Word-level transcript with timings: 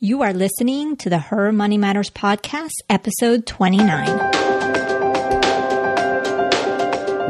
You 0.00 0.22
are 0.22 0.32
listening 0.32 0.96
to 0.98 1.10
the 1.10 1.18
Her 1.18 1.50
Money 1.50 1.76
Matters 1.76 2.08
podcast, 2.08 2.70
episode 2.88 3.46
29. 3.46 4.06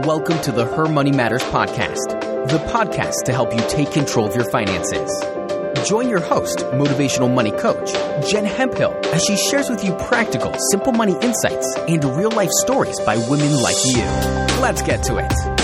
Welcome 0.03 0.39
to 0.43 0.53
the 0.53 0.67
Her 0.77 0.85
Money 0.85 1.11
Matters 1.11 1.43
podcast, 1.45 2.21
the 2.51 2.59
podcast 2.71 3.25
to 3.25 3.33
help 3.33 3.55
you 3.55 3.61
take 3.71 3.91
control 3.93 4.27
of 4.27 4.37
your 4.37 4.45
finances. 4.51 5.11
Join 5.89 6.11
your 6.11 6.21
host, 6.21 6.59
motivational 6.59 7.33
money 7.33 7.53
coach, 7.53 7.91
Jen 8.31 8.45
Hemphill, 8.45 8.93
as 9.15 9.25
she 9.25 9.39
shares 9.39 9.71
with 9.71 9.83
you 9.83 9.95
practical, 9.95 10.55
simple 10.71 10.93
money 10.93 11.17
insights 11.23 11.75
and 11.89 12.05
real 12.05 12.33
life 12.33 12.51
stories 12.51 13.01
by 13.01 13.17
women 13.31 13.63
like 13.63 13.83
you. 13.87 14.03
Let's 14.61 14.83
get 14.83 15.03
to 15.05 15.17
it. 15.17 15.58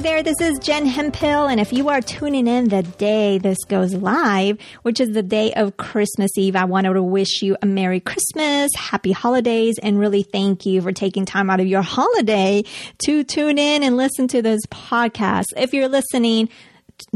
There, 0.00 0.22
this 0.22 0.40
is 0.40 0.58
Jen 0.58 0.86
Hemphill, 0.86 1.46
and 1.46 1.60
if 1.60 1.74
you 1.74 1.90
are 1.90 2.00
tuning 2.00 2.46
in 2.46 2.70
the 2.70 2.82
day 2.82 3.36
this 3.36 3.58
goes 3.68 3.92
live, 3.92 4.58
which 4.80 4.98
is 4.98 5.10
the 5.10 5.22
day 5.22 5.52
of 5.52 5.76
Christmas 5.76 6.30
Eve, 6.38 6.56
I 6.56 6.64
wanted 6.64 6.94
to 6.94 7.02
wish 7.02 7.42
you 7.42 7.58
a 7.60 7.66
Merry 7.66 8.00
Christmas, 8.00 8.70
Happy 8.74 9.12
Holidays, 9.12 9.78
and 9.82 9.98
really 9.98 10.22
thank 10.22 10.64
you 10.64 10.80
for 10.80 10.90
taking 10.90 11.26
time 11.26 11.50
out 11.50 11.60
of 11.60 11.66
your 11.66 11.82
holiday 11.82 12.62
to 13.04 13.24
tune 13.24 13.58
in 13.58 13.82
and 13.82 13.98
listen 13.98 14.26
to 14.28 14.40
this 14.40 14.62
podcast. 14.70 15.44
If 15.54 15.74
you're 15.74 15.88
listening 15.88 16.48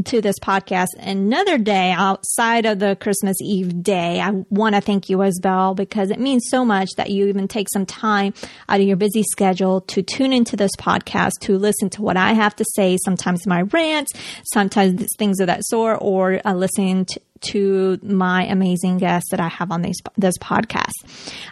to 0.05 0.21
this 0.21 0.35
podcast 0.41 0.87
another 0.99 1.57
day 1.57 1.91
outside 1.91 2.65
of 2.65 2.79
the 2.79 2.95
Christmas 2.95 3.37
Eve 3.41 3.83
day. 3.83 4.19
I 4.19 4.31
want 4.49 4.75
to 4.75 4.81
thank 4.81 5.09
you 5.09 5.23
as 5.23 5.39
well 5.43 5.75
because 5.75 6.11
it 6.11 6.19
means 6.19 6.45
so 6.49 6.65
much 6.65 6.89
that 6.97 7.09
you 7.09 7.27
even 7.27 7.47
take 7.47 7.67
some 7.71 7.85
time 7.85 8.33
out 8.69 8.79
of 8.79 8.87
your 8.87 8.97
busy 8.97 9.23
schedule 9.23 9.81
to 9.81 10.01
tune 10.01 10.33
into 10.33 10.55
this 10.55 10.71
podcast, 10.77 11.31
to 11.41 11.57
listen 11.57 11.89
to 11.91 12.01
what 12.01 12.17
I 12.17 12.33
have 12.33 12.55
to 12.57 12.65
say, 12.75 12.97
sometimes 13.03 13.47
my 13.47 13.61
rants, 13.61 14.11
sometimes 14.53 15.05
things 15.17 15.39
of 15.39 15.47
that 15.47 15.65
sort, 15.65 15.99
or 16.01 16.41
uh, 16.45 16.53
listening 16.53 17.05
to 17.05 17.19
to 17.41 17.99
my 18.01 18.45
amazing 18.45 18.97
guests 18.97 19.29
that 19.31 19.39
I 19.39 19.49
have 19.49 19.71
on 19.71 19.81
this, 19.81 19.97
this 20.17 20.37
podcast. 20.37 20.93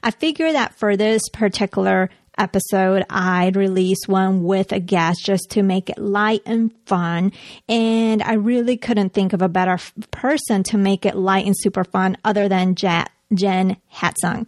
I 0.01 0.11
figure 0.11 0.51
that 0.51 0.73
for 0.75 0.95
this 0.95 1.21
particular 1.33 2.09
episode, 2.37 3.05
I'd 3.09 3.55
release 3.55 4.07
one 4.07 4.43
with 4.43 4.71
a 4.71 4.79
guest 4.79 5.23
just 5.23 5.51
to 5.51 5.63
make 5.63 5.89
it 5.89 5.97
light 5.97 6.41
and 6.45 6.71
fun. 6.85 7.31
And 7.67 8.21
I 8.21 8.33
really 8.33 8.77
couldn't 8.77 9.13
think 9.13 9.33
of 9.33 9.41
a 9.41 9.49
better 9.49 9.73
f- 9.73 9.93
person 10.11 10.63
to 10.63 10.77
make 10.77 11.05
it 11.05 11.15
light 11.15 11.45
and 11.45 11.55
super 11.57 11.83
fun 11.83 12.17
other 12.23 12.47
than 12.47 12.75
Jen, 12.75 13.05
Jen 13.33 13.77
Hatzung. 13.93 14.47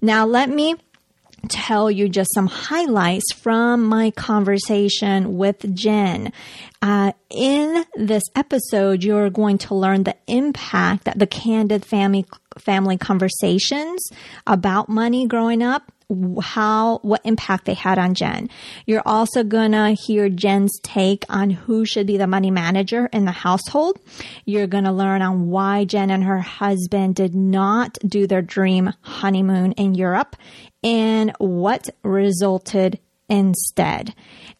Now, 0.00 0.26
let 0.26 0.48
me 0.48 0.76
tell 1.48 1.90
you 1.90 2.08
just 2.08 2.32
some 2.34 2.46
highlights 2.46 3.32
from 3.32 3.84
my 3.84 4.10
conversation 4.10 5.36
with 5.36 5.74
Jen. 5.74 6.32
Uh, 6.82 7.12
in 7.30 7.84
this 7.94 8.22
episode, 8.34 9.04
you're 9.04 9.30
going 9.30 9.58
to 9.58 9.74
learn 9.74 10.04
the 10.04 10.16
impact 10.26 11.04
that 11.04 11.18
the 11.18 11.26
candid 11.26 11.84
family 11.84 12.26
family 12.58 12.96
conversations 12.96 14.08
about 14.46 14.88
money 14.88 15.26
growing 15.26 15.62
up 15.62 15.92
how 16.40 16.98
what 16.98 17.20
impact 17.24 17.64
they 17.64 17.74
had 17.74 17.98
on 17.98 18.14
Jen. 18.14 18.48
You're 18.86 19.02
also 19.04 19.42
gonna 19.42 19.92
hear 19.92 20.28
Jen's 20.28 20.78
take 20.82 21.24
on 21.28 21.50
who 21.50 21.84
should 21.84 22.06
be 22.06 22.16
the 22.16 22.26
money 22.26 22.50
manager 22.50 23.06
in 23.12 23.24
the 23.24 23.32
household. 23.32 23.98
You're 24.44 24.68
gonna 24.68 24.92
learn 24.92 25.22
on 25.22 25.48
why 25.48 25.84
Jen 25.84 26.10
and 26.10 26.22
her 26.24 26.40
husband 26.40 27.16
did 27.16 27.34
not 27.34 27.98
do 28.06 28.26
their 28.26 28.42
dream 28.42 28.92
honeymoon 29.00 29.72
in 29.72 29.94
Europe 29.94 30.36
and 30.84 31.32
what 31.38 31.90
resulted 32.04 33.00
instead. 33.28 34.14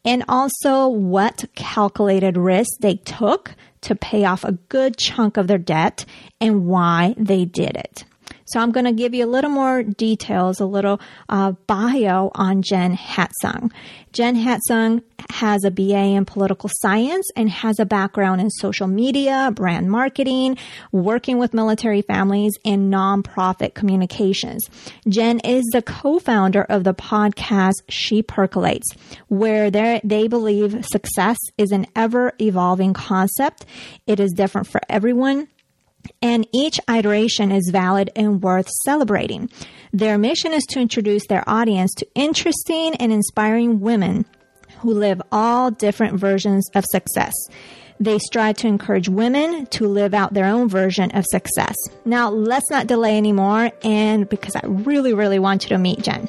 And 0.05 0.24
also 0.28 0.89
what 0.89 1.44
calculated 1.55 2.36
risk 2.36 2.70
they 2.80 2.97
took 2.97 3.55
to 3.83 3.94
pay 3.94 4.24
off 4.24 4.42
a 4.42 4.52
good 4.52 4.97
chunk 4.97 5.36
of 5.36 5.47
their 5.47 5.58
debt 5.58 6.05
and 6.41 6.67
why 6.67 7.14
they 7.17 7.44
did 7.44 7.77
it. 7.77 8.05
So 8.47 8.61
I'm 8.61 8.70
going 8.70 8.86
to 8.86 8.92
give 8.92 9.14
you 9.14 9.25
a 9.25 9.28
little 9.28 9.50
more 9.50 9.83
details, 9.83 10.61
a 10.61 10.66
little 10.66 11.00
uh, 11.28 11.52
bio 11.66 12.30
on 12.34 12.62
Jen 12.62 12.96
Hatzung. 12.96 13.73
Jen 14.12 14.36
Hatzung 14.36 15.02
has 15.30 15.64
a 15.64 15.70
BA 15.70 16.14
in 16.14 16.24
political 16.24 16.70
science 16.80 17.29
and 17.36 17.51
has 17.51 17.79
a 17.79 17.84
background 17.84 18.40
in 18.40 18.48
social 18.51 18.86
media, 18.86 19.51
brand 19.55 19.90
marketing, 19.90 20.57
working 20.92 21.39
with 21.39 21.52
military 21.52 22.02
families, 22.02 22.52
and 22.64 22.92
nonprofit 22.92 23.74
communications. 23.74 24.70
Jen 25.08 25.40
is 25.40 25.64
the 25.73 25.83
co-founder 25.83 26.63
of 26.63 26.84
the 26.84 26.95
podcast 26.95 27.83
She 27.89 28.23
Percolates, 28.23 28.89
where 29.28 29.70
they 29.70 30.28
believe 30.28 30.84
success 30.86 31.36
is 31.58 31.73
an 31.73 31.86
ever 31.95 32.33
evolving 32.40 32.95
concept. 32.95 33.67
It 34.07 34.20
is 34.20 34.33
different 34.33 34.68
for 34.68 34.80
everyone 34.89 35.48
and 36.22 36.46
each 36.52 36.80
iteration 36.88 37.52
is 37.52 37.70
valid 37.72 38.10
and 38.16 38.42
worth 38.42 38.68
celebrating. 38.84 39.50
Their 39.92 40.18
mission 40.18 40.52
is 40.52 40.64
to 40.70 40.80
introduce 40.80 41.27
their 41.27 41.44
audience 41.48 41.92
to 41.94 42.06
interesting 42.14 42.94
and 42.96 43.12
inspiring 43.12 43.80
women 43.80 44.27
who 44.80 44.92
live 44.92 45.22
all 45.32 45.70
different 45.70 46.18
versions 46.18 46.68
of 46.74 46.84
success. 46.90 47.34
They 47.98 48.18
strive 48.18 48.56
to 48.58 48.66
encourage 48.66 49.08
women 49.08 49.66
to 49.66 49.88
live 49.88 50.12
out 50.12 50.34
their 50.34 50.44
own 50.44 50.68
version 50.68 51.10
of 51.12 51.24
success. 51.30 51.74
Now, 52.04 52.28
let's 52.28 52.70
not 52.70 52.86
delay 52.86 53.16
anymore, 53.16 53.70
and 53.83 54.28
because 54.28 54.54
I 54.54 54.66
really, 54.66 55.14
really 55.14 55.38
want 55.38 55.64
you 55.64 55.70
to 55.70 55.78
meet 55.78 56.02
Jen. 56.02 56.28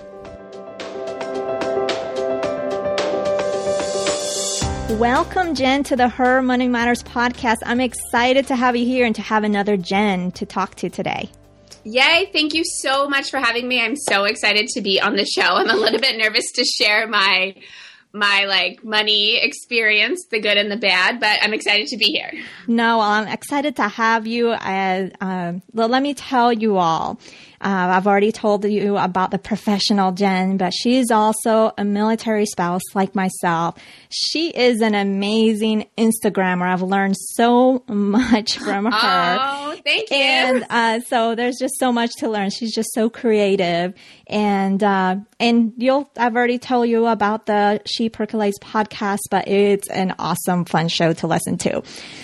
Welcome, 4.91 5.53
Jen, 5.53 5.83
to 5.83 5.97
the 5.97 6.07
Her 6.07 6.41
Money 6.41 6.69
Matters 6.69 7.03
podcast. 7.03 7.57
I'm 7.65 7.81
excited 7.81 8.47
to 8.47 8.55
have 8.55 8.75
you 8.77 8.85
here 8.85 9.05
and 9.05 9.13
to 9.15 9.21
have 9.21 9.43
another 9.43 9.75
Jen 9.75 10.31
to 10.31 10.45
talk 10.45 10.75
to 10.75 10.89
today. 10.89 11.29
Yay, 11.83 12.29
thank 12.31 12.53
you 12.53 12.63
so 12.63 13.07
much 13.09 13.29
for 13.29 13.37
having 13.37 13.67
me. 13.67 13.81
I'm 13.81 13.97
so 13.97 14.23
excited 14.23 14.69
to 14.69 14.81
be 14.81 15.01
on 15.01 15.17
the 15.17 15.25
show. 15.25 15.41
I'm 15.41 15.69
a 15.69 15.75
little 15.75 15.99
bit 15.99 16.17
nervous 16.17 16.51
to 16.53 16.63
share 16.63 17.05
my 17.05 17.55
my 18.13 18.45
like 18.45 18.83
money 18.83 19.37
experience, 19.43 20.25
the 20.31 20.39
good 20.39 20.57
and 20.57 20.71
the 20.71 20.77
bad, 20.77 21.19
but 21.19 21.37
I'm 21.41 21.53
excited 21.53 21.87
to 21.87 21.97
be 21.97 22.05
here. 22.05 22.31
No, 22.65 22.97
well, 22.97 23.01
I'm 23.01 23.27
excited 23.27 23.75
to 23.75 23.87
have 23.89 24.25
you. 24.25 24.55
As, 24.57 25.11
uh, 25.19 25.53
well, 25.73 25.89
let 25.89 26.01
me 26.01 26.13
tell 26.13 26.51
you 26.53 26.77
all. 26.77 27.19
Uh, 27.59 27.89
I've 27.91 28.05
already 28.07 28.31
told 28.31 28.63
you 28.65 28.97
about 28.97 29.31
the 29.31 29.39
professional 29.39 30.11
Jen, 30.11 30.57
but 30.57 30.73
she's 30.73 31.09
also 31.11 31.71
a 31.77 31.83
military 31.83 32.45
spouse 32.45 32.81
like 32.93 33.15
myself. 33.15 33.75
She 34.09 34.49
is 34.49 34.81
an 34.81 34.93
amazing 34.95 35.87
Instagrammer. 35.97 36.71
I've 36.71 36.81
learned 36.81 37.15
so 37.17 37.83
much 37.87 38.57
from 38.57 38.85
her. 38.91 39.37
Oh, 39.41 39.75
thank 39.83 40.09
you. 40.11 40.17
And 40.17 40.65
uh, 40.69 40.99
so 41.01 41.35
there's 41.35 41.57
just 41.59 41.79
so 41.79 41.91
much 41.91 42.11
to 42.17 42.29
learn. 42.29 42.49
She's 42.51 42.73
just 42.73 42.93
so 42.93 43.09
creative, 43.09 43.93
and 44.27 44.83
uh, 44.83 45.17
and 45.39 45.73
you'll. 45.77 46.09
I've 46.17 46.35
already 46.35 46.59
told 46.59 46.87
you 46.89 47.07
about 47.07 47.45
the 47.47 47.81
She 47.85 48.09
Percolates 48.09 48.59
podcast, 48.59 49.19
but 49.31 49.47
it's 49.47 49.89
an 49.89 50.13
awesome, 50.19 50.65
fun 50.65 50.87
show 50.89 51.13
to 51.13 51.27
listen 51.27 51.57
to. 51.59 51.81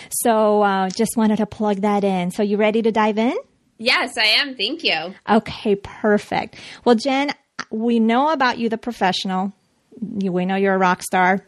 So 0.09 0.61
uh, 0.61 0.89
just 0.89 1.17
wanted 1.17 1.37
to 1.37 1.45
plug 1.45 1.77
that 1.77 2.03
in. 2.03 2.31
So 2.31 2.43
you 2.43 2.57
ready 2.57 2.81
to 2.83 2.91
dive 2.91 3.17
in? 3.17 3.35
Yes, 3.77 4.17
I 4.17 4.25
am. 4.25 4.55
Thank 4.55 4.83
you. 4.83 5.15
Okay, 5.29 5.75
perfect. 5.75 6.55
Well, 6.85 6.95
Jen, 6.95 7.31
we 7.69 7.99
know 7.99 8.29
about 8.29 8.57
you, 8.57 8.69
the 8.69 8.77
professional. 8.77 9.53
We 9.99 10.45
know 10.45 10.55
you're 10.55 10.75
a 10.75 10.77
rock 10.77 11.01
star. 11.03 11.45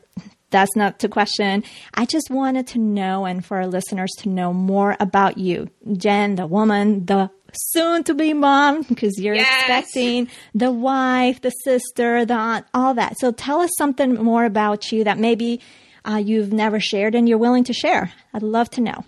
That's 0.52 0.76
not 0.76 1.00
to 1.00 1.10
question. 1.10 1.64
I 1.94 2.06
just 2.06 2.30
wanted 2.30 2.68
to 2.68 2.80
know 2.80 3.26
and 3.26 3.44
for 3.44 3.58
our 3.58 3.68
listeners 3.68 4.12
to 4.20 4.30
know 4.30 4.54
more 4.54 4.96
about 5.00 5.38
you, 5.38 5.70
Jen, 5.98 6.36
the 6.36 6.48
woman, 6.48 7.06
the 7.06 7.30
soon 7.74 8.04
to 8.04 8.14
be 8.14 8.34
mom, 8.34 8.84
because 8.84 9.20
you're 9.20 9.36
yes. 9.36 9.48
expecting 9.60 10.30
the 10.54 10.72
wife, 10.72 11.42
the 11.42 11.50
sister, 11.50 12.26
the 12.26 12.34
aunt, 12.34 12.66
all 12.74 12.94
that. 12.94 13.18
So 13.20 13.32
tell 13.32 13.62
us 13.62 13.72
something 13.78 14.16
more 14.16 14.46
about 14.46 14.92
you 14.92 15.04
that 15.04 15.18
maybe 15.18 15.62
uh, 16.08 16.18
you've 16.18 16.54
never 16.54 16.80
shared 16.80 17.16
and 17.16 17.28
you're 17.28 17.38
willing 17.38 17.64
to 17.66 17.74
share. 17.74 18.14
I'd 18.34 18.44
love 18.44 18.70
to 18.72 18.82
know. 18.82 19.04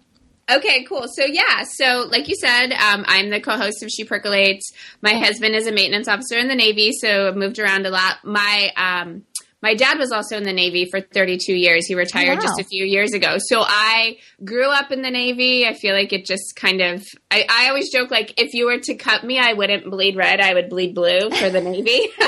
Okay, 0.50 0.84
cool. 0.86 1.06
So 1.14 1.26
yeah, 1.26 1.64
so 1.64 2.08
like 2.10 2.30
you 2.30 2.36
said, 2.36 2.72
um, 2.72 3.04
I'm 3.08 3.30
the 3.30 3.42
co-host 3.42 3.84
of 3.84 3.90
She 3.90 4.06
Percolates. 4.06 4.72
My 5.02 5.14
husband 5.14 5.56
is 5.56 5.68
a 5.68 5.74
maintenance 5.74 6.08
officer 6.08 6.38
in 6.38 6.48
the 6.48 6.56
Navy, 6.56 6.92
so 6.94 7.28
I've 7.28 7.36
moved 7.36 7.60
around 7.60 7.86
a 7.86 7.90
lot. 7.90 8.24
My 8.24 8.72
um, 8.78 9.24
my 9.62 9.74
dad 9.74 9.98
was 9.98 10.12
also 10.12 10.38
in 10.38 10.44
the 10.44 10.54
Navy 10.54 10.86
for 10.90 11.02
32 11.02 11.54
years. 11.54 11.88
He 11.88 11.96
retired 11.96 12.38
wow. 12.38 12.44
just 12.44 12.60
a 12.60 12.64
few 12.64 12.86
years 12.86 13.14
ago. 13.14 13.38
So 13.40 13.62
I 13.62 14.18
grew 14.46 14.70
up 14.70 14.92
in 14.92 15.02
the 15.02 15.10
Navy. 15.10 15.66
I 15.66 15.74
feel 15.74 15.96
like 15.96 16.14
it 16.14 16.26
just 16.26 16.56
kind 16.56 16.80
of, 16.80 17.04
I, 17.32 17.46
I 17.50 17.70
always 17.70 17.92
joke 17.92 18.12
like 18.12 18.40
if 18.40 18.54
you 18.54 18.68
were 18.68 18.78
to 18.78 18.96
cut 18.96 19.24
me, 19.24 19.40
I 19.40 19.54
wouldn't 19.54 19.90
bleed 19.90 20.16
red. 20.16 20.40
I 20.40 20.54
would 20.54 20.70
bleed 20.70 20.94
blue 20.94 21.32
for 21.32 21.50
the 21.50 21.62
Navy. 21.62 22.08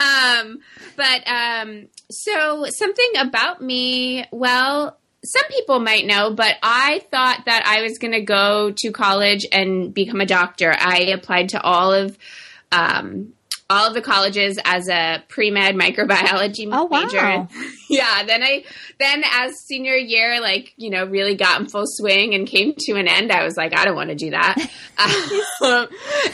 um, 0.00 0.58
but 0.96 1.28
um, 1.28 1.88
so 2.10 2.66
something 2.68 3.12
about 3.18 3.62
me, 3.62 4.26
well, 4.32 4.98
some 5.24 5.44
people 5.50 5.78
might 5.78 6.04
know, 6.06 6.32
but 6.32 6.56
I 6.62 7.02
thought 7.10 7.44
that 7.46 7.64
I 7.66 7.82
was 7.82 7.98
going 7.98 8.12
to 8.12 8.22
go 8.22 8.72
to 8.78 8.90
college 8.90 9.46
and 9.52 9.94
become 9.94 10.20
a 10.20 10.26
doctor. 10.26 10.72
I 10.76 11.10
applied 11.14 11.50
to 11.50 11.60
all 11.62 11.92
of 11.92 12.18
um, 12.72 13.32
all 13.70 13.86
of 13.86 13.94
the 13.94 14.02
colleges 14.02 14.58
as 14.64 14.88
a 14.88 15.22
pre-med 15.28 15.74
microbiology 15.74 16.68
Oh, 16.70 16.84
wow. 16.84 17.02
major. 17.04 17.48
Yeah, 17.88 18.22
then 18.24 18.42
I 18.42 18.64
then 18.98 19.22
as 19.30 19.52
senior 19.66 19.94
year 19.94 20.40
like, 20.40 20.72
you 20.78 20.88
know, 20.88 21.04
really 21.04 21.34
got 21.34 21.60
in 21.60 21.68
full 21.68 21.84
swing 21.86 22.34
and 22.34 22.46
came 22.46 22.72
to 22.86 22.92
an 22.94 23.06
end, 23.06 23.30
I 23.30 23.44
was 23.44 23.54
like, 23.54 23.76
I 23.76 23.84
don't 23.84 23.94
want 23.94 24.08
to 24.08 24.14
do 24.14 24.30
that. 24.30 24.56
um, 25.62 25.88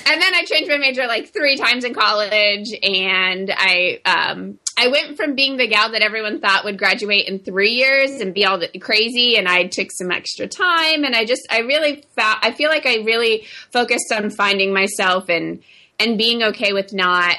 and 0.07 0.23
then 0.23 0.35
I 0.35 0.45
changed 0.47 0.71
my 0.71 0.77
major 0.79 1.09
like 1.09 1.33
3 1.33 1.57
times 1.57 1.83
in 1.85 1.95
college 1.95 2.69
and 2.81 3.53
I 3.57 4.01
um 4.05 4.59
I 4.81 4.89
went 4.89 5.17
from 5.17 5.35
being 5.35 5.57
the 5.57 5.67
gal 5.67 5.91
that 5.91 6.03
everyone 6.03 6.41
thought 6.41 6.65
would 6.65 6.79
graduate 6.79 7.27
in 7.27 7.41
3 7.41 7.71
years 7.71 8.21
and 8.21 8.33
be 8.33 8.45
all 8.45 8.59
the, 8.59 8.69
crazy 8.79 9.37
and 9.37 9.49
I 9.49 9.65
took 9.67 9.91
some 9.91 10.13
extra 10.13 10.47
time 10.47 11.05
and 11.05 11.17
I 11.17 11.25
just 11.25 11.47
I 11.51 11.61
really 11.61 12.05
found 12.15 12.39
I 12.43 12.53
feel 12.53 12.71
like 12.71 12.87
I 12.87 12.99
really 12.99 13.47
focused 13.73 14.13
on 14.13 14.31
finding 14.31 14.73
myself 14.73 15.29
and 15.29 15.63
and 15.99 16.17
being 16.17 16.43
okay 16.45 16.73
with 16.73 16.93
not 16.93 17.35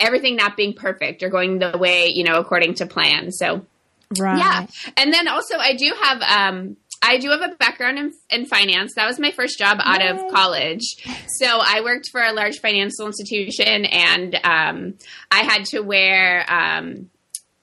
everything 0.00 0.36
not 0.36 0.56
being 0.56 0.74
perfect 0.74 1.22
or 1.22 1.28
going 1.28 1.58
the 1.60 1.76
way 1.78 2.08
you 2.08 2.24
know 2.24 2.38
according 2.38 2.74
to 2.74 2.86
plan 2.86 3.30
so 3.32 3.64
Right. 4.18 4.38
yeah 4.38 4.66
and 4.96 5.12
then 5.12 5.28
also 5.28 5.58
i 5.58 5.74
do 5.74 5.92
have 6.02 6.22
um 6.22 6.76
I 7.02 7.18
do 7.18 7.30
have 7.30 7.42
a 7.42 7.54
background 7.54 7.98
in, 7.98 8.12
in 8.30 8.46
finance. 8.46 8.94
That 8.96 9.06
was 9.06 9.18
my 9.18 9.30
first 9.30 9.58
job 9.58 9.78
out 9.80 10.00
Yay. 10.00 10.08
of 10.08 10.32
college. 10.32 10.82
So 11.38 11.46
I 11.46 11.80
worked 11.82 12.08
for 12.10 12.20
a 12.20 12.32
large 12.32 12.58
financial 12.58 13.06
institution, 13.06 13.84
and 13.84 14.34
um, 14.44 14.94
I 15.30 15.40
had 15.40 15.64
to 15.66 15.80
wear, 15.80 16.44
um, 16.50 17.10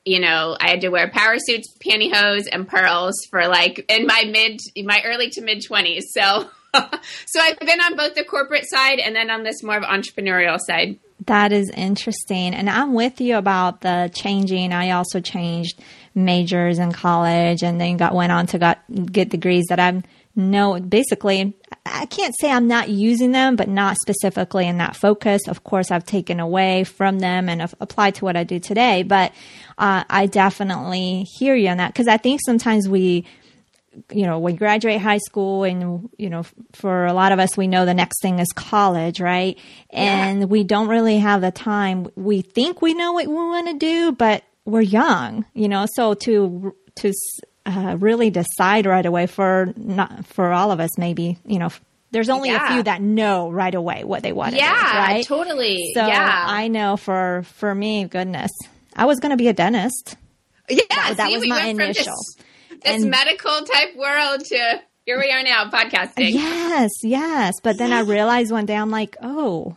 you 0.05 0.19
know, 0.19 0.55
I 0.59 0.69
had 0.69 0.81
to 0.81 0.89
wear 0.89 1.09
power 1.09 1.35
suits, 1.37 1.75
pantyhose, 1.85 2.47
and 2.51 2.67
pearls 2.67 3.15
for 3.29 3.47
like 3.47 3.85
in 3.89 4.05
my 4.05 4.23
mid, 4.29 4.59
my 4.85 5.01
early 5.05 5.29
to 5.31 5.41
mid 5.41 5.63
twenties. 5.65 6.05
So, 6.11 6.49
so 6.73 7.39
I've 7.41 7.59
been 7.59 7.81
on 7.81 7.95
both 7.95 8.15
the 8.15 8.23
corporate 8.23 8.69
side 8.69 8.99
and 8.99 9.15
then 9.15 9.29
on 9.29 9.43
this 9.43 9.63
more 9.63 9.77
of 9.77 9.83
entrepreneurial 9.83 10.59
side. 10.59 10.99
That 11.27 11.51
is 11.51 11.69
interesting. 11.71 12.53
And 12.53 12.69
I'm 12.69 12.93
with 12.93 13.21
you 13.21 13.37
about 13.37 13.81
the 13.81 14.11
changing. 14.13 14.73
I 14.73 14.91
also 14.91 15.21
changed 15.21 15.81
majors 16.15 16.79
in 16.79 16.91
college 16.93 17.61
and 17.61 17.79
then 17.79 17.97
got 17.97 18.15
went 18.15 18.31
on 18.31 18.47
to 18.47 18.57
got 18.57 18.79
get 19.11 19.29
degrees 19.29 19.65
that 19.69 19.79
I 19.79 20.01
know 20.35 20.79
basically 20.79 21.53
I 21.85 22.05
can't 22.07 22.33
say 22.39 22.49
I'm 22.49 22.67
not 22.67 22.89
using 22.89 23.31
them, 23.31 23.55
but 23.55 23.67
not 23.67 23.97
specifically 23.97 24.67
in 24.67 24.79
that 24.79 24.95
focus. 24.95 25.47
Of 25.47 25.63
course, 25.63 25.91
I've 25.91 26.05
taken 26.05 26.39
away 26.39 26.83
from 26.83 27.19
them 27.19 27.47
and 27.47 27.61
have 27.61 27.75
applied 27.79 28.15
to 28.15 28.25
what 28.25 28.35
I 28.35 28.43
do 28.43 28.59
today. 28.59 29.03
But 29.03 29.33
uh, 29.77 30.03
I 30.09 30.25
definitely 30.25 31.25
hear 31.37 31.55
you 31.55 31.69
on 31.69 31.77
that 31.77 31.93
because 31.93 32.07
I 32.07 32.17
think 32.17 32.41
sometimes 32.43 32.89
we 32.89 33.25
you 34.11 34.25
know, 34.25 34.39
we 34.39 34.51
graduate 34.51 34.99
high 34.99 35.19
school 35.19 35.63
and, 35.63 36.09
you 36.17 36.29
know, 36.29 36.43
for 36.73 37.05
a 37.05 37.13
lot 37.13 37.31
of 37.31 37.39
us, 37.39 37.55
we 37.55 37.67
know 37.67 37.85
the 37.85 37.93
next 37.93 38.21
thing 38.21 38.39
is 38.39 38.47
college, 38.53 39.21
right? 39.21 39.57
And 39.89 40.49
we 40.49 40.65
don't 40.65 40.89
really 40.89 41.19
have 41.19 41.39
the 41.39 41.51
time. 41.51 42.07
We 42.15 42.41
think 42.41 42.81
we 42.81 42.93
know 42.93 43.13
what 43.13 43.27
we 43.27 43.33
want 43.33 43.67
to 43.67 43.77
do, 43.77 44.11
but 44.11 44.43
we're 44.65 44.81
young, 44.81 45.45
you 45.53 45.67
know, 45.67 45.85
so 45.95 46.13
to, 46.15 46.75
to, 46.95 47.13
uh, 47.65 47.95
really 47.99 48.29
decide 48.29 48.85
right 48.85 49.05
away 49.05 49.27
for 49.27 49.73
not, 49.77 50.25
for 50.25 50.51
all 50.51 50.71
of 50.71 50.79
us, 50.79 50.97
maybe, 50.97 51.37
you 51.45 51.59
know, 51.59 51.69
there's 52.11 52.29
only 52.29 52.49
a 52.51 52.59
few 52.67 52.83
that 52.83 53.01
know 53.01 53.49
right 53.49 53.73
away 53.75 54.03
what 54.03 54.23
they 54.23 54.31
want 54.31 54.51
to 54.51 54.57
Yeah, 54.57 54.91
do, 54.91 54.97
right? 54.97 55.25
totally. 55.25 55.91
So 55.93 56.05
yeah, 56.05 56.45
I 56.47 56.67
know 56.67 56.95
for, 56.97 57.43
for 57.55 57.73
me, 57.75 58.05
goodness, 58.05 58.51
I 58.95 59.05
was 59.05 59.19
going 59.19 59.31
to 59.31 59.37
be 59.37 59.47
a 59.49 59.53
dentist. 59.53 60.15
yeah. 60.69 61.13
that 61.13 61.27
see, 61.27 61.33
was 61.33 61.41
we 61.41 61.49
my 61.49 61.65
initial. 61.65 62.13
This, 62.69 62.79
this 62.83 63.01
And- 63.01 63.09
medical 63.11 63.61
type 63.63 63.95
world 63.97 64.45
to 64.45 64.81
here 65.05 65.19
we 65.19 65.29
are 65.31 65.43
now 65.43 65.69
podcasting. 65.69 66.31
Yes, 66.33 66.91
yes. 67.03 67.53
But 67.61 67.77
then 67.77 67.91
I 67.93 67.99
realized 68.01 68.51
one 68.51 68.65
day, 68.65 68.75
I'm 68.75 68.89
like, 68.91 69.17
oh, 69.21 69.75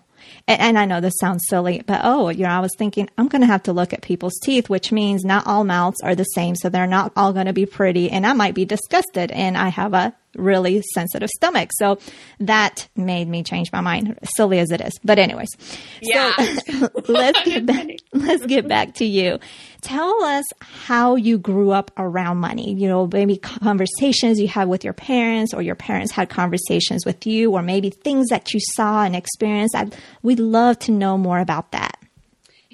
and, 0.49 0.61
and 0.61 0.79
I 0.79 0.87
know 0.87 1.01
this 1.01 1.19
sounds 1.21 1.45
silly, 1.49 1.83
but 1.87 2.01
oh, 2.03 2.31
you 2.31 2.45
know, 2.45 2.51
I 2.51 2.61
was 2.61 2.75
thinking 2.77 3.09
I'm 3.19 3.29
going 3.29 3.43
to 3.43 3.47
have 3.47 3.63
to 3.65 3.73
look 3.73 3.93
at 3.93 4.01
people's 4.01 4.41
teeth, 4.43 4.69
which 4.71 4.91
means 4.91 5.23
not 5.23 5.47
all 5.47 5.63
mouths 5.63 6.01
are 6.03 6.15
the 6.15 6.25
same. 6.25 6.57
So 6.57 6.71
they're 6.71 6.87
not 6.87 7.13
all 7.15 7.33
going 7.35 7.47
to 7.47 7.53
be 7.53 7.67
pretty. 7.67 8.11
And 8.11 8.27
I 8.27 8.33
might 8.33 8.55
be 8.55 8.65
disgusted. 8.65 9.31
And 9.31 9.57
I 9.57 9.69
have 9.69 9.93
a 9.93 10.15
really 10.37 10.83
sensitive 10.95 11.29
stomach. 11.31 11.71
So 11.75 11.99
that 12.41 12.87
made 12.97 13.29
me 13.29 13.43
change 13.43 13.73
my 13.73 13.81
mind, 13.81 14.19
silly 14.37 14.59
as 14.59 14.71
it 14.71 14.81
is. 14.81 14.93
But, 15.03 15.19
anyways, 15.19 15.49
Yeah. 16.03 16.33
so 16.37 16.91
let's 17.09 17.43
get 17.45 17.67
back, 17.67 17.87
let's 18.13 18.45
get 18.47 18.69
back 18.69 18.95
to 18.97 19.05
you. 19.05 19.39
Tell 19.81 20.23
us 20.25 20.45
how 20.61 21.15
you 21.17 21.39
grew 21.39 21.71
up 21.71 21.91
around 21.97 22.39
money. 22.39 22.75
You 22.75 22.89
know, 22.89 23.09
maybe 23.13 23.37
conversations 23.37 24.41
you 24.41 24.49
had 24.49 24.69
with 24.69 24.85
your 24.85 24.93
parents, 24.93 25.55
or 25.55 25.63
your 25.63 25.75
parents 25.77 26.13
had 26.13 26.29
conversations 26.29 27.07
with 27.07 27.27
you, 27.27 27.53
or 27.53 27.63
maybe 27.63 27.91
things 27.91 28.29
that 28.29 28.53
you 28.53 28.61
saw 28.75 29.05
and 29.05 29.15
experienced. 29.17 29.75
I'd, 29.77 29.97
we'd 30.23 30.41
love 30.41 30.79
to 30.81 30.93
know 30.93 31.17
more 31.17 31.39
about 31.39 31.73
that. 31.73 31.97